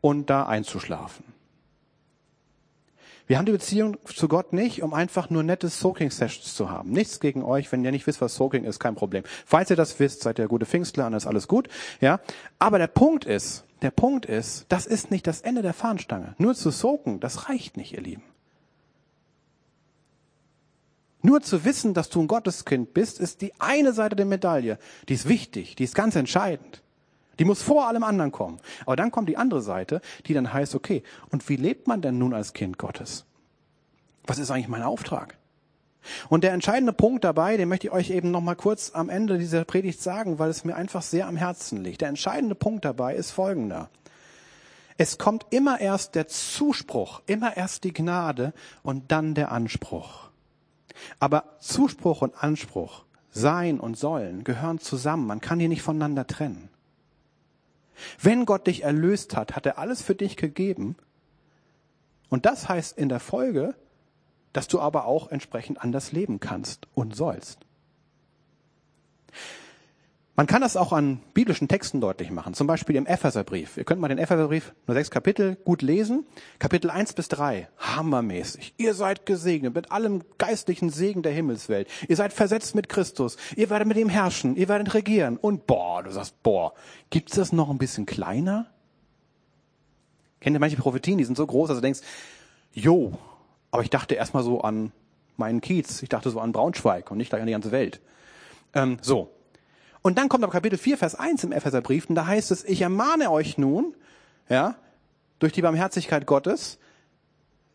und 0.00 0.28
da 0.28 0.46
einzuschlafen. 0.46 1.33
Wir 3.26 3.38
haben 3.38 3.46
die 3.46 3.52
Beziehung 3.52 3.96
zu 4.04 4.28
Gott 4.28 4.52
nicht, 4.52 4.82
um 4.82 4.92
einfach 4.92 5.30
nur 5.30 5.42
nette 5.42 5.68
Soaking-Sessions 5.68 6.54
zu 6.54 6.70
haben. 6.70 6.90
Nichts 6.90 7.20
gegen 7.20 7.42
euch, 7.42 7.72
wenn 7.72 7.82
ihr 7.84 7.90
nicht 7.90 8.06
wisst, 8.06 8.20
was 8.20 8.34
Soaking 8.34 8.64
ist, 8.64 8.78
kein 8.78 8.94
Problem. 8.94 9.24
Falls 9.46 9.70
ihr 9.70 9.76
das 9.76 9.98
wisst, 9.98 10.22
seid 10.22 10.38
ihr 10.38 10.46
gute 10.46 10.66
Pfingstler 10.66 11.06
und 11.06 11.14
ist 11.14 11.26
alles 11.26 11.48
gut. 11.48 11.68
Ja, 12.02 12.20
aber 12.58 12.78
der 12.78 12.86
Punkt 12.86 13.24
ist, 13.24 13.64
der 13.80 13.90
Punkt 13.90 14.26
ist, 14.26 14.66
das 14.68 14.86
ist 14.86 15.10
nicht 15.10 15.26
das 15.26 15.40
Ende 15.40 15.62
der 15.62 15.72
Fahnenstange. 15.72 16.34
Nur 16.36 16.54
zu 16.54 16.70
soaken, 16.70 17.20
das 17.20 17.48
reicht 17.48 17.78
nicht, 17.78 17.94
ihr 17.94 18.02
Lieben. 18.02 18.22
Nur 21.22 21.40
zu 21.40 21.64
wissen, 21.64 21.94
dass 21.94 22.10
du 22.10 22.20
ein 22.20 22.28
Gotteskind 22.28 22.92
bist, 22.92 23.18
ist 23.18 23.40
die 23.40 23.54
eine 23.58 23.94
Seite 23.94 24.16
der 24.16 24.26
Medaille. 24.26 24.78
Die 25.08 25.14
ist 25.14 25.26
wichtig, 25.26 25.74
die 25.76 25.84
ist 25.84 25.94
ganz 25.94 26.16
entscheidend. 26.16 26.82
Die 27.38 27.44
muss 27.44 27.62
vor 27.62 27.88
allem 27.88 28.02
anderen 28.02 28.32
kommen. 28.32 28.60
Aber 28.86 28.96
dann 28.96 29.10
kommt 29.10 29.28
die 29.28 29.36
andere 29.36 29.62
Seite, 29.62 30.00
die 30.26 30.34
dann 30.34 30.52
heißt, 30.52 30.74
okay, 30.74 31.02
und 31.30 31.48
wie 31.48 31.56
lebt 31.56 31.88
man 31.88 32.02
denn 32.02 32.18
nun 32.18 32.34
als 32.34 32.52
Kind 32.52 32.78
Gottes? 32.78 33.24
Was 34.26 34.38
ist 34.38 34.50
eigentlich 34.50 34.68
mein 34.68 34.82
Auftrag? 34.82 35.36
Und 36.28 36.44
der 36.44 36.52
entscheidende 36.52 36.92
Punkt 36.92 37.24
dabei, 37.24 37.56
den 37.56 37.68
möchte 37.68 37.86
ich 37.86 37.92
euch 37.92 38.10
eben 38.10 38.30
noch 38.30 38.40
mal 38.40 38.54
kurz 38.54 38.92
am 38.94 39.08
Ende 39.08 39.38
dieser 39.38 39.64
Predigt 39.64 40.02
sagen, 40.02 40.38
weil 40.38 40.50
es 40.50 40.64
mir 40.64 40.76
einfach 40.76 41.02
sehr 41.02 41.26
am 41.26 41.36
Herzen 41.36 41.82
liegt. 41.82 42.02
Der 42.02 42.08
entscheidende 42.08 42.54
Punkt 42.54 42.84
dabei 42.84 43.14
ist 43.14 43.30
folgender. 43.30 43.88
Es 44.96 45.18
kommt 45.18 45.46
immer 45.50 45.80
erst 45.80 46.14
der 46.14 46.28
Zuspruch, 46.28 47.22
immer 47.26 47.56
erst 47.56 47.84
die 47.84 47.92
Gnade 47.92 48.52
und 48.82 49.10
dann 49.10 49.34
der 49.34 49.50
Anspruch. 49.50 50.30
Aber 51.18 51.56
Zuspruch 51.58 52.22
und 52.22 52.42
Anspruch, 52.42 53.04
Sein 53.30 53.80
und 53.80 53.98
Sollen 53.98 54.44
gehören 54.44 54.78
zusammen. 54.78 55.26
Man 55.26 55.40
kann 55.40 55.58
die 55.58 55.68
nicht 55.68 55.82
voneinander 55.82 56.26
trennen. 56.26 56.68
Wenn 58.20 58.44
Gott 58.44 58.66
dich 58.66 58.82
erlöst 58.82 59.36
hat, 59.36 59.56
hat 59.56 59.66
er 59.66 59.78
alles 59.78 60.02
für 60.02 60.14
dich 60.14 60.36
gegeben. 60.36 60.96
Und 62.28 62.46
das 62.46 62.68
heißt 62.68 62.98
in 62.98 63.08
der 63.08 63.20
Folge, 63.20 63.74
dass 64.52 64.68
du 64.68 64.80
aber 64.80 65.06
auch 65.06 65.30
entsprechend 65.30 65.80
anders 65.82 66.12
leben 66.12 66.40
kannst 66.40 66.86
und 66.94 67.14
sollst. 67.14 67.58
Man 70.36 70.48
kann 70.48 70.62
das 70.62 70.76
auch 70.76 70.92
an 70.92 71.20
biblischen 71.32 71.68
Texten 71.68 72.00
deutlich 72.00 72.32
machen, 72.32 72.54
zum 72.54 72.66
Beispiel 72.66 72.96
im 72.96 73.06
Epheserbrief. 73.06 73.76
Ihr 73.76 73.84
könnt 73.84 74.00
mal 74.00 74.08
den 74.08 74.18
Epheserbrief, 74.18 74.74
nur 74.88 74.96
sechs 74.96 75.08
Kapitel, 75.12 75.54
gut 75.64 75.80
lesen. 75.80 76.26
Kapitel 76.58 76.90
eins 76.90 77.12
bis 77.12 77.28
drei, 77.28 77.68
hammermäßig. 77.78 78.74
Ihr 78.76 78.94
seid 78.94 79.26
gesegnet 79.26 79.76
mit 79.76 79.92
allem 79.92 80.22
geistlichen 80.38 80.90
Segen 80.90 81.22
der 81.22 81.30
Himmelswelt. 81.30 81.88
Ihr 82.08 82.16
seid 82.16 82.32
versetzt 82.32 82.74
mit 82.74 82.88
Christus. 82.88 83.36
Ihr 83.54 83.70
werdet 83.70 83.86
mit 83.86 83.96
ihm 83.96 84.08
herrschen. 84.08 84.56
Ihr 84.56 84.68
werdet 84.68 84.92
regieren. 84.94 85.36
Und 85.36 85.68
boah, 85.68 86.02
du 86.02 86.10
sagst, 86.10 86.42
boah, 86.42 86.74
gibt's 87.10 87.36
das 87.36 87.52
noch 87.52 87.70
ein 87.70 87.78
bisschen 87.78 88.04
kleiner? 88.04 88.66
Kennt 90.40 90.56
ihr 90.56 90.60
manche 90.60 90.76
Prophetien, 90.76 91.16
die 91.16 91.24
sind 91.24 91.36
so 91.36 91.46
groß, 91.46 91.68
dass 91.68 91.78
du 91.78 91.82
denkst, 91.82 92.00
jo, 92.72 93.16
aber 93.70 93.84
ich 93.84 93.90
dachte 93.90 94.16
erstmal 94.16 94.42
so 94.42 94.62
an 94.62 94.90
meinen 95.36 95.60
Kiez. 95.60 96.02
Ich 96.02 96.08
dachte 96.08 96.30
so 96.30 96.40
an 96.40 96.50
Braunschweig 96.50 97.10
und 97.12 97.18
nicht 97.18 97.30
gleich 97.30 97.40
an 97.40 97.46
die 97.46 97.52
ganze 97.52 97.70
Welt. 97.70 98.00
Ähm, 98.74 98.98
so, 99.00 99.30
und 100.04 100.18
dann 100.18 100.28
kommt 100.28 100.44
aber 100.44 100.52
Kapitel 100.52 100.78
4, 100.78 100.98
Vers 100.98 101.14
1 101.14 101.44
im 101.44 101.52
Epheserbrief, 101.52 102.10
und 102.10 102.14
da 102.14 102.26
heißt 102.26 102.50
es, 102.50 102.62
ich 102.62 102.82
ermahne 102.82 103.30
euch 103.30 103.56
nun, 103.56 103.96
ja, 104.50 104.76
durch 105.38 105.54
die 105.54 105.62
Barmherzigkeit 105.62 106.26
Gottes, 106.26 106.78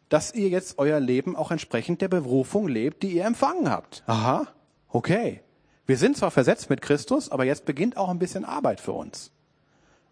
dass 0.09 0.35
ihr 0.35 0.47
jetzt 0.47 0.77
euer 0.77 0.99
Leben 0.99 1.35
auch 1.35 1.49
entsprechend 1.49 2.03
der 2.03 2.07
Berufung 2.07 2.67
lebt, 2.67 3.01
die 3.01 3.13
ihr 3.13 3.25
empfangen 3.25 3.71
habt. 3.71 4.03
Aha, 4.05 4.47
okay. 4.89 5.41
Wir 5.87 5.97
sind 5.97 6.17
zwar 6.17 6.29
versetzt 6.29 6.69
mit 6.69 6.83
Christus, 6.83 7.31
aber 7.31 7.45
jetzt 7.45 7.65
beginnt 7.65 7.97
auch 7.97 8.09
ein 8.09 8.19
bisschen 8.19 8.45
Arbeit 8.45 8.79
für 8.79 8.91
uns. 8.91 9.31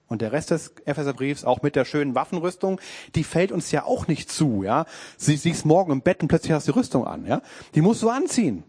Und 0.08 0.24
der 0.24 0.32
Rest 0.32 0.50
des 0.50 0.74
Epheserbriefs, 0.86 1.44
auch 1.44 1.62
mit 1.62 1.76
der 1.76 1.86
schönen 1.86 2.16
Waffenrüstung, 2.16 2.82
die 3.14 3.24
fällt 3.24 3.52
uns 3.52 3.70
ja 3.70 3.84
auch 3.84 4.08
nicht 4.08 4.32
zu, 4.32 4.64
ja. 4.64 4.86
Sie 5.18 5.38
siehst 5.38 5.68
morgen 5.68 5.92
im 5.92 6.02
Bett 6.02 6.24
und 6.24 6.30
plötzlich 6.30 6.54
hast 6.54 6.68
du 6.68 6.72
die 6.72 6.80
Rüstung 6.80 7.06
an, 7.06 7.28
ja. 7.28 7.44
Die 7.76 7.82
musst 7.82 8.02
du 8.02 8.10
anziehen. 8.10 8.64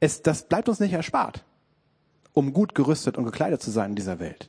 Es, 0.00 0.20
das 0.22 0.48
bleibt 0.48 0.68
uns 0.68 0.80
nicht 0.80 0.94
erspart, 0.94 1.44
um 2.40 2.54
gut 2.54 2.74
gerüstet 2.74 3.18
und 3.18 3.26
gekleidet 3.26 3.60
zu 3.60 3.70
sein 3.70 3.90
in 3.90 3.96
dieser 3.96 4.18
Welt. 4.18 4.48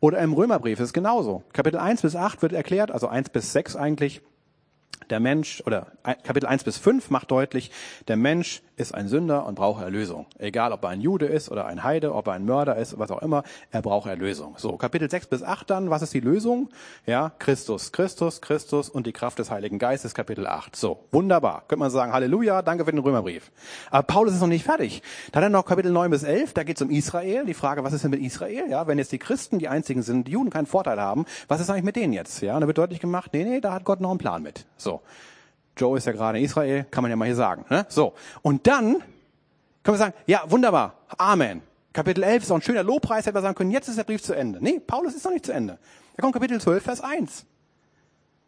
Oder 0.00 0.18
im 0.18 0.34
Römerbrief 0.34 0.78
ist 0.78 0.88
es 0.88 0.92
genauso. 0.92 1.42
Kapitel 1.54 1.78
1 1.78 2.02
bis 2.02 2.14
8 2.14 2.42
wird 2.42 2.52
erklärt, 2.52 2.90
also 2.90 3.08
1 3.08 3.30
bis 3.30 3.54
6 3.54 3.74
eigentlich, 3.74 4.20
der 5.08 5.18
Mensch, 5.18 5.62
oder 5.64 5.86
Kapitel 6.02 6.46
1 6.46 6.64
bis 6.64 6.76
5 6.76 7.08
macht 7.08 7.30
deutlich, 7.30 7.70
der 8.06 8.18
Mensch 8.18 8.62
ist 8.76 8.94
ein 8.94 9.08
Sünder 9.08 9.46
und 9.46 9.54
braucht 9.54 9.82
Erlösung. 9.82 10.26
Egal, 10.38 10.72
ob 10.72 10.82
er 10.84 10.90
ein 10.90 11.00
Jude 11.00 11.26
ist 11.26 11.50
oder 11.50 11.66
ein 11.66 11.84
Heide, 11.84 12.14
ob 12.14 12.26
er 12.26 12.34
ein 12.34 12.44
Mörder 12.44 12.76
ist, 12.76 12.98
was 12.98 13.10
auch 13.10 13.22
immer, 13.22 13.44
er 13.70 13.82
braucht 13.82 14.08
Erlösung. 14.08 14.54
So, 14.56 14.76
Kapitel 14.76 15.08
6 15.08 15.26
bis 15.26 15.42
8 15.42 15.70
dann, 15.70 15.90
was 15.90 16.02
ist 16.02 16.12
die 16.14 16.20
Lösung? 16.20 16.68
Ja, 17.06 17.32
Christus, 17.38 17.92
Christus, 17.92 18.40
Christus 18.40 18.88
und 18.88 19.06
die 19.06 19.12
Kraft 19.12 19.38
des 19.38 19.50
Heiligen 19.50 19.78
Geistes, 19.78 20.14
Kapitel 20.14 20.46
8. 20.46 20.74
So, 20.74 21.04
wunderbar. 21.12 21.64
Könnte 21.68 21.80
man 21.80 21.90
sagen, 21.90 22.12
Halleluja, 22.12 22.62
danke 22.62 22.84
für 22.84 22.90
den 22.90 23.00
Römerbrief. 23.00 23.52
Aber 23.90 24.02
Paulus 24.02 24.34
ist 24.34 24.40
noch 24.40 24.48
nicht 24.48 24.64
fertig. 24.64 25.02
Dann 25.32 25.52
noch 25.52 25.66
Kapitel 25.66 25.92
9 25.92 26.10
bis 26.10 26.22
11, 26.22 26.54
da 26.54 26.64
geht 26.64 26.76
es 26.76 26.82
um 26.82 26.90
Israel. 26.90 27.44
Die 27.46 27.54
Frage, 27.54 27.84
was 27.84 27.92
ist 27.92 28.02
denn 28.02 28.10
mit 28.10 28.20
Israel? 28.20 28.68
Ja, 28.68 28.86
wenn 28.86 28.98
jetzt 28.98 29.12
die 29.12 29.18
Christen 29.18 29.58
die 29.58 29.68
einzigen 29.68 30.02
sind, 30.02 30.26
die 30.26 30.32
Juden 30.32 30.50
keinen 30.50 30.66
Vorteil 30.66 31.00
haben, 31.00 31.26
was 31.48 31.60
ist 31.60 31.70
eigentlich 31.70 31.84
mit 31.84 31.96
denen 31.96 32.12
jetzt? 32.12 32.40
Ja, 32.40 32.54
und 32.54 32.62
da 32.62 32.66
wird 32.66 32.78
deutlich 32.78 33.00
gemacht, 33.00 33.30
nee, 33.32 33.44
nee, 33.44 33.60
da 33.60 33.72
hat 33.72 33.84
Gott 33.84 34.00
noch 34.00 34.10
einen 34.10 34.18
Plan 34.18 34.42
mit. 34.42 34.66
So. 34.76 35.00
Joe 35.76 35.98
ist 35.98 36.06
ja 36.06 36.12
gerade 36.12 36.38
in 36.38 36.44
Israel, 36.44 36.84
kann 36.90 37.02
man 37.02 37.10
ja 37.10 37.16
mal 37.16 37.26
hier 37.26 37.34
sagen. 37.34 37.64
Ne? 37.68 37.86
So. 37.88 38.14
Und 38.42 38.66
dann 38.66 39.02
können 39.82 39.94
wir 39.94 39.98
sagen, 39.98 40.14
ja, 40.26 40.42
wunderbar, 40.46 40.94
Amen. 41.18 41.62
Kapitel 41.92 42.24
11 42.24 42.42
ist 42.42 42.50
auch 42.50 42.56
ein 42.56 42.62
schöner 42.62 42.82
Lobpreis, 42.82 43.24
hätte 43.24 43.34
man 43.34 43.42
sagen 43.44 43.54
können, 43.54 43.70
jetzt 43.70 43.88
ist 43.88 43.98
der 43.98 44.04
Brief 44.04 44.22
zu 44.22 44.34
Ende. 44.34 44.58
Nee, 44.60 44.80
Paulus 44.80 45.14
ist 45.14 45.24
noch 45.24 45.32
nicht 45.32 45.46
zu 45.46 45.52
Ende. 45.52 45.78
Da 46.16 46.22
kommt 46.22 46.34
Kapitel 46.34 46.60
12, 46.60 46.82
Vers 46.82 47.00
1. 47.00 47.46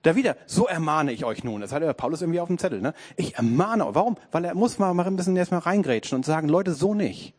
Da 0.03 0.15
wieder, 0.15 0.37
so 0.47 0.67
ermahne 0.67 1.13
ich 1.13 1.25
euch 1.25 1.45
nun. 1.45 1.61
Das 1.61 1.73
hat 1.73 1.83
ja 1.83 1.93
Paulus 1.93 2.23
irgendwie 2.23 2.41
auf 2.41 2.49
dem 2.49 2.59
Zettel. 2.59 2.81
Ne? 2.81 2.93
Ich 3.17 3.37
ermahne 3.37 3.87
euch. 3.87 3.95
Warum? 3.95 4.17
Weil 4.31 4.45
er 4.45 4.55
muss 4.55 4.79
mal 4.79 4.99
ein 4.99 5.17
bisschen 5.17 5.37
erstmal 5.37 5.61
reingrätschen 5.61 6.17
und 6.17 6.25
sagen, 6.25 6.49
Leute, 6.49 6.75
so 6.75 6.95
nicht. 6.95 7.35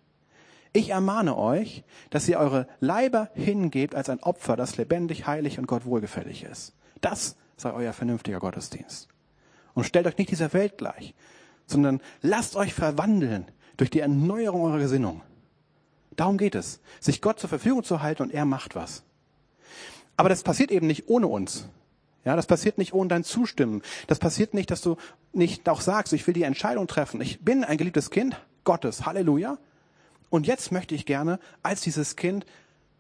Ich 0.74 0.90
ermahne 0.90 1.38
euch, 1.38 1.84
dass 2.10 2.28
ihr 2.28 2.40
eure 2.40 2.68
Leiber 2.80 3.30
hingebt 3.34 3.96
als 3.96 4.10
ein 4.10 4.22
Opfer, 4.22 4.56
das 4.56 4.78
lebendig, 4.78 5.28
heilig 5.28 5.60
und 5.60 5.68
Gott 5.68 5.86
wohlgefällig 5.86 6.44
ist. 6.44 6.74
Das 7.02 7.36
sei 7.56 7.72
euer 7.72 7.94
vernünftiger 7.94 8.40
Gottesdienst. 8.40 9.08
Und 9.78 9.84
stellt 9.84 10.08
euch 10.08 10.18
nicht 10.18 10.32
dieser 10.32 10.54
Welt 10.54 10.80
gleich, 10.80 11.14
sondern 11.68 12.02
lasst 12.24 12.56
euch 12.56 12.74
verwandeln 12.74 13.46
durch 13.78 13.92
die 13.92 14.00
Erneuerung 14.00 14.64
eurer 14.64 14.80
Gesinnung. 14.80 15.22
Darum 16.16 16.40
geht 16.40 16.56
es, 16.56 16.80
sich 17.00 17.22
Gott 17.22 17.40
zur 17.40 17.48
Verfügung 17.48 17.84
zu 17.84 18.02
halten 18.02 18.24
und 18.24 18.34
er 18.34 18.46
macht 18.46 18.74
was. 18.74 19.04
Aber 20.16 20.30
das 20.30 20.42
passiert 20.42 20.72
eben 20.72 20.88
nicht 20.88 21.10
ohne 21.10 21.28
uns. 21.28 21.68
Ja, 22.26 22.36
das 22.36 22.48
passiert 22.48 22.80
nicht 22.80 22.92
ohne 22.92 23.10
dein 23.10 23.24
Zustimmen. 23.24 23.84
Das 24.08 24.18
passiert 24.18 24.56
nicht, 24.56 24.72
dass 24.72 24.82
du 24.82 24.98
nicht 25.32 25.70
auch 25.70 25.82
sagst, 25.82 26.12
ich 26.12 26.26
will 26.26 26.34
die 26.34 26.42
Entscheidung 26.42 26.88
treffen. 26.88 27.22
Ich 27.22 27.42
bin 27.42 27.64
ein 27.64 27.78
geliebtes 27.78 28.10
Kind 28.10 28.36
Gottes. 28.64 29.06
Halleluja. 29.06 29.60
Und 30.32 30.48
jetzt 30.48 30.72
möchte 30.72 30.96
ich 30.96 31.06
gerne 31.06 31.40
als 31.62 31.82
dieses 31.82 32.16
Kind 32.16 32.48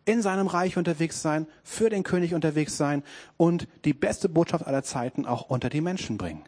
in 0.05 0.21
seinem 0.21 0.45
Reich 0.45 0.77
unterwegs 0.77 1.23
sein, 1.23 1.47
für 1.63 1.89
den 1.89 2.03
König 2.03 2.35
unterwegs 2.35 2.77
sein 2.77 3.01
und 3.35 3.67
die 3.83 3.95
beste 3.95 4.29
Botschaft 4.29 4.67
aller 4.67 4.83
Zeiten 4.83 5.25
auch 5.25 5.49
unter 5.49 5.69
die 5.69 5.81
Menschen 5.81 6.19
bringen. 6.19 6.43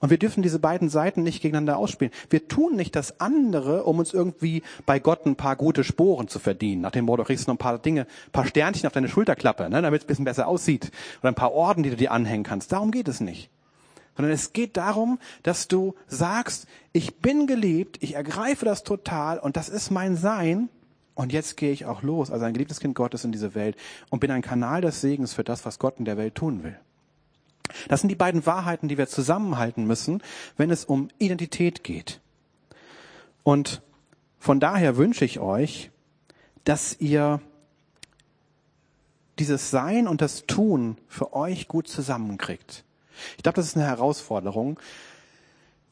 Und 0.00 0.10
wir 0.10 0.18
dürfen 0.18 0.42
diese 0.42 0.58
beiden 0.58 0.88
Seiten 0.88 1.22
nicht 1.22 1.40
gegeneinander 1.40 1.78
ausspielen. 1.78 2.12
Wir 2.28 2.48
tun 2.48 2.76
nicht 2.76 2.94
das 2.94 3.18
andere, 3.20 3.84
um 3.84 3.98
uns 3.98 4.12
irgendwie 4.12 4.62
bei 4.84 4.98
Gott 4.98 5.24
ein 5.24 5.36
paar 5.36 5.56
gute 5.56 5.84
Sporen 5.84 6.28
zu 6.28 6.38
verdienen. 6.38 6.82
Nach 6.82 6.90
dem 6.90 7.06
Motto, 7.06 7.24
kriegst 7.24 7.46
du 7.46 7.50
noch 7.50 7.54
ein 7.54 7.58
paar 7.58 7.78
Dinge, 7.78 8.02
ein 8.02 8.32
paar 8.32 8.46
Sternchen 8.46 8.86
auf 8.86 8.92
deine 8.92 9.08
Schulterklappe, 9.08 9.70
ne, 9.70 9.80
damit 9.80 10.02
es 10.02 10.04
ein 10.04 10.08
bisschen 10.08 10.24
besser 10.26 10.48
aussieht. 10.48 10.90
Oder 11.20 11.30
ein 11.30 11.34
paar 11.34 11.52
Orden, 11.52 11.82
die 11.82 11.90
du 11.90 11.96
dir 11.96 12.12
anhängen 12.12 12.44
kannst. 12.44 12.72
Darum 12.72 12.90
geht 12.90 13.08
es 13.08 13.20
nicht. 13.20 13.50
Sondern 14.16 14.32
es 14.32 14.52
geht 14.52 14.76
darum, 14.76 15.18
dass 15.42 15.68
du 15.68 15.94
sagst, 16.06 16.66
ich 16.92 17.18
bin 17.18 17.46
geliebt, 17.46 17.98
ich 18.00 18.14
ergreife 18.14 18.64
das 18.64 18.82
total 18.82 19.38
und 19.38 19.56
das 19.56 19.68
ist 19.68 19.90
mein 19.90 20.16
Sein. 20.16 20.68
Und 21.14 21.32
jetzt 21.32 21.56
gehe 21.56 21.72
ich 21.72 21.86
auch 21.86 22.02
los, 22.02 22.30
als 22.30 22.42
ein 22.42 22.52
geliebtes 22.52 22.80
Kind 22.80 22.94
Gottes 22.94 23.24
in 23.24 23.32
diese 23.32 23.54
Welt 23.54 23.76
und 24.10 24.20
bin 24.20 24.30
ein 24.30 24.42
Kanal 24.42 24.82
des 24.82 25.00
Segens 25.00 25.32
für 25.32 25.44
das, 25.44 25.64
was 25.64 25.78
Gott 25.78 25.98
in 25.98 26.04
der 26.04 26.18
Welt 26.18 26.34
tun 26.34 26.62
will. 26.62 26.78
Das 27.88 28.00
sind 28.00 28.08
die 28.08 28.16
beiden 28.16 28.46
Wahrheiten, 28.46 28.88
die 28.88 28.98
wir 28.98 29.06
zusammenhalten 29.08 29.86
müssen, 29.86 30.22
wenn 30.56 30.70
es 30.70 30.84
um 30.84 31.08
Identität 31.18 31.84
geht. 31.84 32.20
Und 33.42 33.82
von 34.38 34.60
daher 34.60 34.96
wünsche 34.96 35.24
ich 35.24 35.40
euch, 35.40 35.90
dass 36.64 37.00
ihr 37.00 37.40
dieses 39.38 39.70
Sein 39.70 40.08
und 40.08 40.20
das 40.20 40.46
Tun 40.46 40.96
für 41.08 41.32
euch 41.34 41.68
gut 41.68 41.88
zusammenkriegt. 41.88 42.84
Ich 43.36 43.42
glaube, 43.42 43.56
das 43.56 43.66
ist 43.66 43.76
eine 43.76 43.86
Herausforderung. 43.86 44.78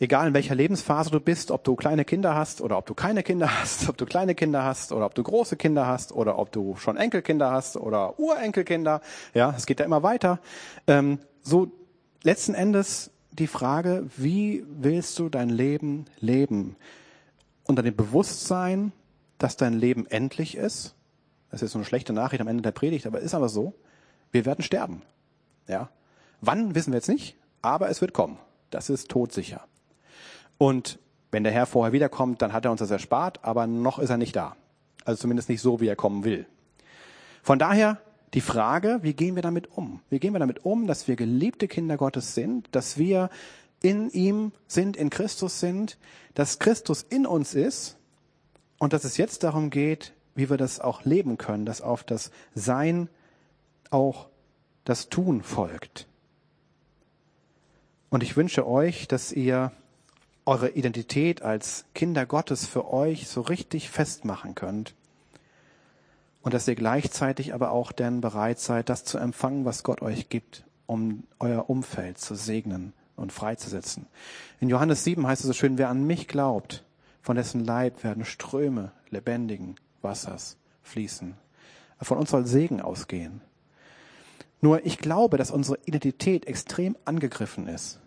Egal 0.01 0.29
in 0.29 0.35
welcher 0.35 0.55
Lebensphase 0.55 1.11
du 1.11 1.21
bist, 1.21 1.51
ob 1.51 1.63
du 1.63 1.77
kleine 1.77 2.05
Kinder 2.05 2.35
hast 2.35 2.61
oder 2.61 2.77
ob 2.77 2.87
du 2.87 2.95
keine 2.95 3.23
Kinder 3.23 3.61
hast, 3.61 3.89
ob 3.89 3.97
du 3.97 4.07
kleine 4.07 4.35
Kinder 4.35 4.65
hast 4.65 4.93
oder 4.93 5.07
ob 5.07 5.15
du 5.15 5.23
große 5.23 5.57
Kinder 5.57 5.87
hast 5.87 6.13
oder 6.13 6.39
ob 6.39 6.51
du 6.51 6.77
schon 6.77 6.97
Enkelkinder 6.97 7.53
hast 7.53 7.77
oder 7.77 8.19
Urenkelkinder, 8.19 9.01
ja, 9.35 9.55
es 9.57 9.67
geht 9.67 9.79
ja 9.79 9.87
immer 9.87 10.03
weiter. 10.03 10.41
Ähm, 10.89 11.21
so 11.45 11.71
letzten 12.23 12.55
Endes 12.55 13.11
die 13.31 13.47
Frage, 13.47 14.09
wie 14.17 14.65
willst 14.69 15.19
du 15.19 15.29
dein 15.29 15.49
Leben 15.49 16.07
leben? 16.19 16.77
Unter 17.65 17.83
dem 17.83 17.95
Bewusstsein, 17.95 18.93
dass 19.39 19.57
dein 19.57 19.75
Leben 19.75 20.07
endlich 20.07 20.57
ist. 20.57 20.95
Das 21.51 21.63
ist 21.63 21.73
so 21.73 21.79
eine 21.79 21.85
schlechte 21.85 22.13
Nachricht 22.13 22.41
am 22.41 22.49
Ende 22.49 22.63
der 22.63 22.73
Predigt, 22.73 23.07
aber 23.07 23.21
ist 23.21 23.35
aber 23.35 23.49
so. 23.49 23.75
Wir 24.33 24.45
werden 24.45 24.63
sterben. 24.63 25.03
Ja. 25.69 25.91
Wann 26.41 26.75
wissen 26.75 26.93
wir 26.93 26.99
jetzt 26.99 27.09
nicht, 27.09 27.37
aber 27.63 27.89
es 27.89 28.01
wird 28.01 28.13
kommen. 28.13 28.39
Das 28.71 28.91
ist 28.91 29.09
todsicher. 29.09 29.65
Und 30.59 30.99
wenn 31.31 31.45
der 31.45 31.53
Herr 31.53 31.67
vorher 31.67 31.93
wiederkommt, 31.93 32.43
dann 32.43 32.53
hat 32.53 32.65
er 32.65 32.71
uns 32.71 32.81
das 32.81 32.91
erspart, 32.91 33.45
aber 33.45 33.67
noch 33.67 33.99
ist 33.99 34.11
er 34.11 34.17
nicht 34.17 34.37
da. 34.37 34.57
Also 35.05 35.23
zumindest 35.23 35.49
nicht 35.49 35.61
so, 35.61 35.81
wie 35.81 35.89
er 35.89 35.97
kommen 35.97 36.25
will. 36.25 36.47
Von 37.43 37.59
daher 37.59 38.01
die 38.35 38.41
Frage, 38.41 38.99
wie 39.03 39.15
gehen 39.15 39.37
wir 39.37 39.43
damit 39.43 39.71
um? 39.77 40.01
Wie 40.11 40.19
gehen 40.19 40.33
wir 40.33 40.41
damit 40.41 40.65
um, 40.65 40.87
dass 40.87 41.07
wir 41.07 41.15
geliebte 41.15 41.69
Kinder 41.69 41.97
Gottes 41.97 42.35
sind, 42.35 42.69
dass 42.73 42.99
wir 42.99 43.31
in 43.81 44.11
ihm 44.11 44.53
sind, 44.67 44.97
in 44.97 45.09
Christus 45.09 45.61
sind, 45.61 45.99
dass 46.35 46.59
Christus 46.59 47.03
in 47.03 47.27
uns 47.27 47.55
ist 47.55 47.97
und 48.79 48.93
dass 48.93 49.05
es 49.05 49.17
jetzt 49.17 49.45
darum 49.45 49.71
geht, 49.71 50.15
wie 50.35 50.51
wir 50.51 50.57
das 50.57 50.81
auch 50.81 51.05
leben 51.05 51.39
können, 51.39 51.65
dass 51.65 51.81
auf 51.81 52.03
das 52.03 52.33
Sein 52.55 53.09
auch 53.91 54.29
das 54.85 55.09
Tun 55.09 55.43
folgt. 55.43 56.09
Und 58.11 58.25
ich 58.25 58.37
wünsche 58.37 58.67
euch, 58.67 59.07
dass 59.07 59.31
ihr 59.31 59.71
eure 60.45 60.71
Identität 60.71 61.43
als 61.43 61.85
Kinder 61.95 62.27
Gottes 62.27 62.67
für 62.67 62.93
euch 62.93 63.29
so 63.29 63.43
richtig 63.43 63.91
festmachen 63.91 64.55
könnt 64.57 64.95
und 66.45 66.53
dass 66.53 66.69
ihr 66.69 66.75
gleichzeitig 66.75 67.55
aber 67.55 67.71
auch 67.71 67.91
denn 67.91 68.21
bereit 68.21 68.61
seid, 68.61 68.91
das 68.91 69.05
zu 69.05 69.17
empfangen, 69.17 69.65
was 69.65 69.83
Gott 69.83 70.03
euch 70.03 70.29
gibt, 70.29 70.65
um 70.87 71.25
euer 71.39 71.71
Umfeld 71.71 72.19
zu 72.19 72.35
segnen 72.35 72.93
und 73.17 73.33
freizusetzen. 73.33 74.07
In 74.61 74.69
Johannes 74.69 75.05
7 75.05 75.27
heißt 75.27 75.41
es 75.41 75.47
so 75.47 75.55
schön, 75.55 75.79
wer 75.79 75.89
an 75.89 76.07
mich 76.07 76.29
glaubt, 76.29 76.85
von 77.23 77.37
dessen 77.37 77.65
Leib 77.65 78.05
werden 78.05 78.27
Ströme 78.27 78.93
lebendigen 79.09 79.77
Wassers 80.03 80.59
fließen. 80.83 81.35
Von 82.03 82.19
uns 82.19 82.31
soll 82.31 82.47
Segen 82.47 82.83
ausgehen. 82.83 83.41
Nur 84.61 84.85
ich 84.85 84.99
glaube, 84.99 85.39
dass 85.39 85.51
unsere 85.51 85.79
Identität 85.87 86.47
extrem 86.47 86.95
angegriffen 87.07 87.69
ist 87.69 88.01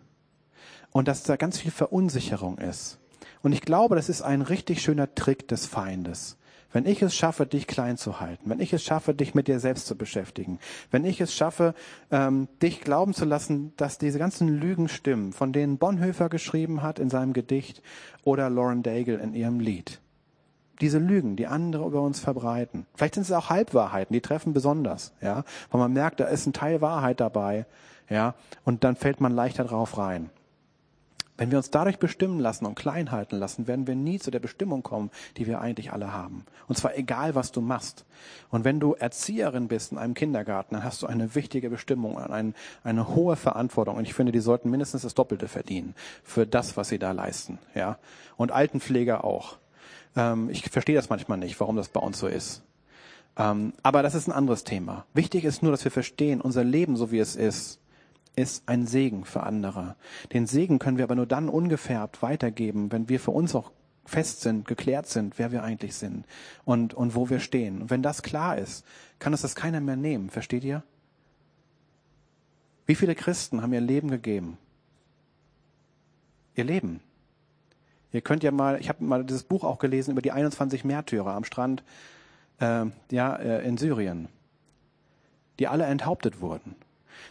und 0.92 1.08
dass 1.08 1.24
da 1.24 1.38
ganz 1.38 1.58
viel 1.58 1.72
Verunsicherung 1.72 2.60
ist. 2.60 3.00
Und 3.42 3.54
ich 3.54 3.62
glaube, 3.62 3.96
das 3.96 4.10
ist 4.10 4.22
ein 4.22 4.44
richtig 4.44 4.84
schöner 4.84 5.16
Trick 5.16 5.48
des 5.48 5.66
Feindes. 5.66 6.38
Wenn 6.78 6.86
ich 6.86 7.02
es 7.02 7.16
schaffe, 7.16 7.48
dich 7.48 7.66
klein 7.66 7.98
zu 7.98 8.20
halten, 8.20 8.52
wenn 8.52 8.60
ich 8.60 8.72
es 8.72 8.84
schaffe, 8.84 9.16
dich 9.16 9.34
mit 9.34 9.48
dir 9.48 9.60
selbst 9.60 9.88
zu 9.88 9.98
beschäftigen, 9.98 10.60
wenn 10.92 11.06
ich 11.06 11.20
es 11.20 11.34
schaffe, 11.34 11.74
ähm, 12.12 12.48
dich 12.62 12.82
glauben 12.82 13.16
zu 13.16 13.26
lassen, 13.26 13.74
dass 13.78 13.98
diese 13.98 14.20
ganzen 14.20 14.48
Lügen 14.48 14.88
stimmen, 14.88 15.34
von 15.34 15.52
denen 15.54 15.80
Bonhoeffer 15.80 16.30
geschrieben 16.30 16.84
hat 16.84 17.00
in 17.00 17.10
seinem 17.10 17.34
Gedicht 17.34 17.82
oder 18.24 18.52
Lauren 18.52 18.84
Daigle 18.84 19.18
in 19.18 19.34
ihrem 19.34 19.60
Lied. 19.60 20.02
Diese 20.80 21.00
Lügen, 21.00 21.36
die 21.36 21.48
andere 21.48 21.84
über 21.84 22.04
uns 22.04 22.20
verbreiten. 22.20 22.86
Vielleicht 22.94 23.16
sind 23.16 23.24
es 23.24 23.32
auch 23.32 23.50
Halbwahrheiten, 23.50 24.14
die 24.14 24.22
treffen 24.22 24.54
besonders, 24.54 25.14
ja, 25.20 25.46
weil 25.72 25.82
man 25.82 25.94
merkt, 25.94 26.20
da 26.20 26.26
ist 26.26 26.46
ein 26.46 26.54
Teil 26.54 26.80
Wahrheit 26.80 27.20
dabei, 27.20 27.66
ja, 28.08 28.36
und 28.66 28.84
dann 28.84 28.96
fällt 28.96 29.20
man 29.20 29.34
leichter 29.34 29.64
drauf 29.64 29.98
rein. 29.98 30.30
Wenn 31.38 31.52
wir 31.52 31.60
uns 31.60 31.70
dadurch 31.70 32.00
bestimmen 32.00 32.40
lassen 32.40 32.66
und 32.66 32.76
klein 32.76 33.12
halten 33.12 33.38
lassen, 33.38 33.68
werden 33.68 33.86
wir 33.86 33.96
nie 33.96 34.20
zu 34.20 34.32
der 34.32 34.40
Bestimmung 34.40 34.82
kommen, 34.82 35.12
die 35.38 35.46
wir 35.46 35.62
eigentlich 35.62 35.94
alle 35.94 36.12
haben. 36.12 36.46
Und 36.68 36.78
zwar 36.78 36.98
egal, 36.98 37.36
was 37.36 37.52
du 37.52 37.62
machst. 37.62 38.06
Und 38.50 38.66
wenn 38.66 38.80
du 38.80 38.94
Erzieherin 38.94 39.68
bist 39.68 39.92
in 39.92 39.98
einem 39.98 40.16
Kindergarten, 40.16 40.76
dann 40.76 40.84
hast 40.84 41.04
du 41.04 41.08
eine 41.08 41.36
wichtige 41.36 41.70
Bestimmung, 41.70 42.18
eine, 42.18 42.54
eine 42.84 43.16
hohe 43.16 43.36
Verantwortung. 43.36 43.98
Und 43.98 44.06
ich 44.06 44.16
finde, 44.16 44.32
die 44.32 44.40
sollten 44.40 44.72
mindestens 44.72 45.04
das 45.04 45.14
Doppelte 45.14 45.48
verdienen 45.48 45.94
für 46.24 46.48
das, 46.48 46.76
was 46.76 46.90
sie 46.90 47.00
da 47.00 47.12
leisten. 47.12 47.60
Ja. 47.76 48.00
Und 48.36 48.52
Altenpfleger 48.52 49.24
auch. 49.24 49.58
Ähm, 50.16 50.50
ich 50.50 50.70
verstehe 50.70 50.96
das 50.96 51.10
manchmal 51.10 51.38
nicht, 51.38 51.60
warum 51.60 51.76
das 51.76 51.90
bei 51.90 52.00
uns 52.00 52.18
so 52.18 52.28
ist. 52.28 52.64
Ähm, 53.38 53.74
aber 53.84 54.02
das 54.02 54.16
ist 54.16 54.28
ein 54.28 54.34
anderes 54.34 54.64
Thema. 54.64 55.06
Wichtig 55.14 55.46
ist 55.46 55.62
nur, 55.62 55.72
dass 55.72 55.84
wir 55.84 55.92
verstehen, 55.92 56.42
unser 56.42 56.64
Leben, 56.64 56.96
so 56.98 57.12
wie 57.12 57.20
es 57.20 57.36
ist, 57.36 57.80
ist 58.38 58.70
ein 58.70 58.86
Segen 58.86 59.26
für 59.26 59.44
andere. 59.44 59.96
Den 60.32 60.46
Segen 60.46 60.78
können 60.80 60.98
wir 60.98 61.04
aber 61.04 61.16
nur 61.16 61.26
dann 61.26 61.50
ungefärbt 61.50 62.22
weitergeben, 62.22 62.92
wenn 62.92 63.10
wir 63.10 63.20
für 63.20 63.32
uns 63.32 63.56
auch 63.56 63.72
fest 64.06 64.42
sind, 64.42 64.68
geklärt 64.68 65.08
sind, 65.08 65.38
wer 65.40 65.52
wir 65.52 65.64
eigentlich 65.64 65.96
sind 65.96 66.26
und, 66.64 66.94
und 66.94 67.16
wo 67.16 67.30
wir 67.30 67.40
stehen. 67.40 67.82
Und 67.82 67.90
wenn 67.90 68.04
das 68.04 68.22
klar 68.22 68.58
ist, 68.58 68.86
kann 69.20 69.34
uns 69.34 69.42
das 69.42 69.56
keiner 69.56 69.82
mehr 69.82 69.96
nehmen. 69.96 70.30
Versteht 70.30 70.64
ihr? 70.64 70.84
Wie 72.86 72.96
viele 72.96 73.16
Christen 73.16 73.62
haben 73.62 73.74
ihr 73.74 73.82
Leben 73.82 74.10
gegeben? 74.10 74.58
Ihr 76.56 76.64
Leben. 76.64 77.02
Ihr 78.14 78.22
könnt 78.22 78.44
ja 78.44 78.52
mal, 78.52 78.80
ich 78.80 78.88
habe 78.88 79.04
mal 79.04 79.26
dieses 79.26 79.44
Buch 79.44 79.64
auch 79.64 79.80
gelesen 79.80 80.12
über 80.12 80.22
die 80.22 80.32
21 80.32 80.86
Märtyrer 80.86 81.34
am 81.34 81.44
Strand 81.44 81.84
äh, 82.60 82.86
ja, 83.12 83.36
äh, 83.36 83.68
in 83.68 83.78
Syrien, 83.78 84.30
die 85.60 85.68
alle 85.68 85.86
enthauptet 85.86 86.40
wurden. 86.40 86.76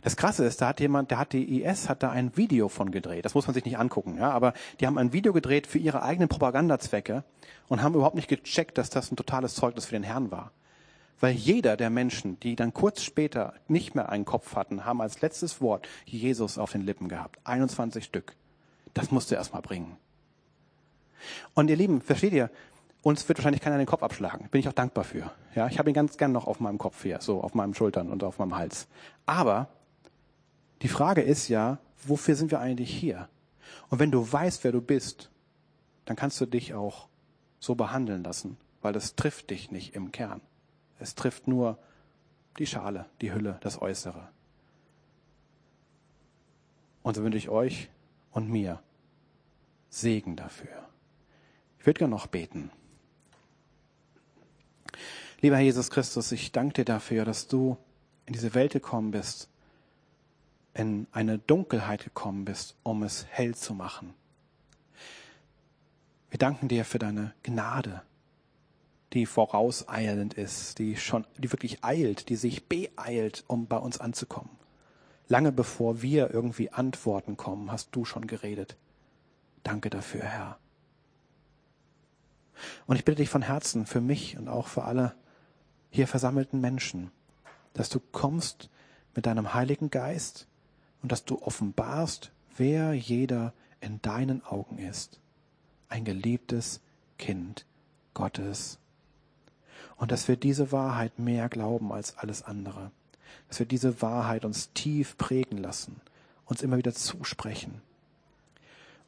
Das 0.03 0.17
Krasse 0.17 0.45
ist, 0.45 0.61
da 0.61 0.69
hat 0.69 0.81
jemand, 0.81 1.11
der 1.11 1.19
hat 1.19 1.33
die 1.33 1.63
IS, 1.63 1.89
hat 1.89 2.03
da 2.03 2.11
ein 2.11 2.37
Video 2.37 2.69
von 2.69 2.91
gedreht. 2.91 3.25
Das 3.25 3.35
muss 3.35 3.47
man 3.47 3.55
sich 3.55 3.65
nicht 3.65 3.79
angucken, 3.79 4.19
ja. 4.19 4.31
Aber 4.31 4.53
die 4.81 4.87
haben 4.87 4.99
ein 4.99 5.13
Video 5.13 5.33
gedreht 5.33 5.67
für 5.67 5.79
ihre 5.79 6.03
eigenen 6.03 6.29
Propagandazwecke 6.29 7.25
und 7.69 7.83
haben 7.83 7.95
überhaupt 7.95 8.17
nicht 8.17 8.29
gecheckt, 8.29 8.79
dass 8.79 8.91
das 8.91 9.11
ein 9.11 9.17
totales 9.17 9.55
Zeugnis 9.55 9.87
für 9.87 9.95
den 9.95 10.03
Herrn 10.03 10.31
war. 10.31 10.53
Weil 11.19 11.35
jeder 11.35 11.77
der 11.77 11.91
Menschen, 11.91 12.39
die 12.41 12.57
dann 12.57 12.75
kurz 12.75 13.03
später 13.03 13.55
nicht 13.69 13.95
mehr 13.95 14.11
einen 14.11 14.27
Kopf 14.27 14.55
hatten, 14.55 14.85
haben 14.85 15.01
als 15.01 15.23
letztes 15.23 15.61
Wort 15.61 15.89
Jesus 16.05 16.59
auf 16.59 16.73
den 16.73 16.83
Lippen 16.83 17.09
gehabt. 17.09 17.39
21 17.45 18.05
Stück. 18.05 18.35
Das 18.93 19.11
musste 19.11 19.35
er 19.35 19.39
erstmal 19.39 19.63
bringen. 19.63 19.97
Und 21.55 21.71
ihr 21.71 21.77
Lieben, 21.77 22.03
versteht 22.03 22.33
ihr, 22.33 22.51
uns 23.07 23.29
wird 23.29 23.39
wahrscheinlich 23.39 23.63
keiner 23.63 23.79
den 23.79 23.87
Kopf 23.87 24.03
abschlagen. 24.03 24.49
Bin 24.51 24.59
ich 24.59 24.69
auch 24.69 24.73
dankbar 24.73 25.05
für. 25.05 25.31
Ja, 25.55 25.69
ich 25.69 25.79
habe 25.79 25.89
ihn 25.89 25.95
ganz 25.95 26.17
gern 26.17 26.33
noch 26.33 26.49
auf 26.49 26.59
meinem 26.59 26.77
Kopf 26.77 27.05
hier, 27.05 27.21
so 27.21 27.41
auf 27.41 27.55
meinen 27.55 27.73
Schultern 27.73 28.11
und 28.11 28.25
auf 28.25 28.41
meinem 28.41 28.57
Hals. 28.57 28.89
Aber 29.27 29.69
die 30.83 30.89
Frage 30.89 31.23
ist 31.23 31.47
ja, 31.47 31.79
wofür 32.05 32.35
sind 32.35 32.51
wir 32.51 32.59
eigentlich 32.59 32.91
hier? 32.93 33.29
Und 33.91 34.01
wenn 34.01 34.11
du 34.11 34.33
weißt, 34.33 34.65
wer 34.65 34.73
du 34.73 34.81
bist, 34.81 35.31
dann 36.05 36.17
kannst 36.17 36.41
du 36.41 36.47
dich 36.47 36.75
auch 36.75 37.07
so 37.61 37.77
behandeln 37.77 38.25
lassen, 38.25 38.57
weil 38.83 38.93
das 38.93 39.15
trifft 39.15 39.51
dich 39.51 39.71
nicht 39.71 39.95
im 39.95 40.11
Kern. 40.11 40.41
Es 40.99 41.15
trifft 41.15 41.47
nur 41.47 41.79
die 42.59 42.67
Schale, 42.67 43.07
die 43.21 43.33
Hülle, 43.33 43.59
das 43.61 43.81
Äußere. 43.81 44.27
Und 47.05 47.15
so 47.15 47.23
wünsche 47.23 47.39
ich 47.39 47.51
euch 47.51 47.89
und 48.33 48.51
mir 48.51 48.83
Segen 49.91 50.35
dafür. 50.35 50.89
Ich 51.79 51.87
würde 51.87 51.99
gerne 52.01 52.11
noch 52.11 52.27
beten. 52.27 52.73
Lieber 55.47 55.61
Jesus 55.61 55.91
Christus, 55.91 56.33
ich 56.33 56.51
danke 56.51 56.75
dir 56.75 56.85
dafür, 56.85 57.25
dass 57.25 57.47
du 57.47 57.77
in 58.27 58.33
diese 58.33 58.53
Welt 58.55 58.73
gekommen 58.73 59.13
bist, 59.13 59.49
in 60.75 61.07
eine 61.13 61.39
Dunkelheit 61.39 62.03
gekommen 62.03 62.45
bist, 62.45 62.75
um 62.83 63.05
es 63.05 63.27
hell 63.31 63.55
zu 63.55 63.73
machen. 63.73 64.13
Wir 66.31 66.41
danken 66.41 66.67
dir 66.67 66.85
für 66.85 66.99
deine 66.99 67.33
Gnade, 67.45 68.03
die 69.13 69.25
vorauseilend 69.25 70.35
ist, 70.35 70.81
die 70.81 70.97
schon, 70.97 71.25
die 71.39 71.53
wirklich 71.53 71.85
eilt, 71.85 72.29
die 72.29 72.35
sich 72.35 72.67
beeilt, 72.67 73.45
um 73.47 73.69
bei 73.69 73.79
uns 73.79 74.01
anzukommen. 74.01 74.51
Lange 75.29 75.53
bevor 75.53 76.03
wir 76.03 76.35
irgendwie 76.35 76.73
Antworten 76.73 77.37
kommen, 77.37 77.71
hast 77.71 77.91
du 77.93 78.05
schon 78.05 78.27
geredet. 78.27 78.77
Danke 79.63 79.91
dafür, 79.91 80.25
Herr. 80.25 80.59
Und 82.89 82.97
ich 82.97 83.05
bitte 83.05 83.19
dich 83.19 83.29
von 83.29 83.43
Herzen 83.43 83.87
für 83.87 84.01
mich 84.01 84.37
und 84.37 84.49
auch 84.49 84.67
für 84.67 84.83
alle, 84.83 85.15
hier 85.97 86.07
versammelten 86.07 86.61
Menschen, 86.61 87.11
dass 87.73 87.89
du 87.89 88.01
kommst 88.01 88.69
mit 89.15 89.25
deinem 89.25 89.55
Heiligen 89.55 89.91
Geist 89.91 90.47
und 91.03 91.11
dass 91.11 91.25
du 91.25 91.41
offenbarst, 91.41 92.33
wer 92.57 92.93
jeder 92.93 93.55
in 93.81 94.03
deinen 94.03 94.45
Augen 94.45 94.79
ist. 94.79 95.21
Ein 95.89 96.05
geliebtes 96.05 96.83
Kind 97.17 97.65
Gottes. 98.13 98.79
Und 99.97 100.13
dass 100.13 100.29
wir 100.29 100.37
diese 100.37 100.71
Wahrheit 100.71 101.19
mehr 101.19 101.49
glauben 101.49 101.93
als 101.93 102.19
alles 102.19 102.43
andere. 102.43 102.91
Dass 103.49 103.59
wir 103.59 103.67
diese 103.67 104.03
Wahrheit 104.03 104.45
uns 104.45 104.73
tief 104.75 105.17
prägen 105.17 105.57
lassen, 105.57 106.03
uns 106.45 106.61
immer 106.61 106.77
wieder 106.77 106.93
zusprechen. 106.93 107.81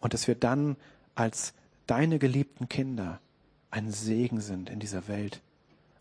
Und 0.01 0.14
dass 0.14 0.26
wir 0.26 0.36
dann 0.36 0.76
als 1.14 1.53
deine 1.86 2.18
geliebten 2.18 2.70
Kinder 2.70 3.20
ein 3.70 3.91
Segen 3.91 4.41
sind 4.41 4.70
in 4.70 4.80
dieser 4.80 5.07
Welt, 5.07 5.43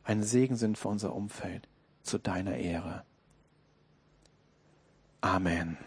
ein 0.07 0.23
Segen 0.23 0.55
sind 0.55 0.77
für 0.77 0.87
unser 0.87 1.13
Umfeld, 1.13 1.67
zu 2.01 2.17
deiner 2.17 2.55
Ehre. 2.55 3.03
Amen. 5.19 5.77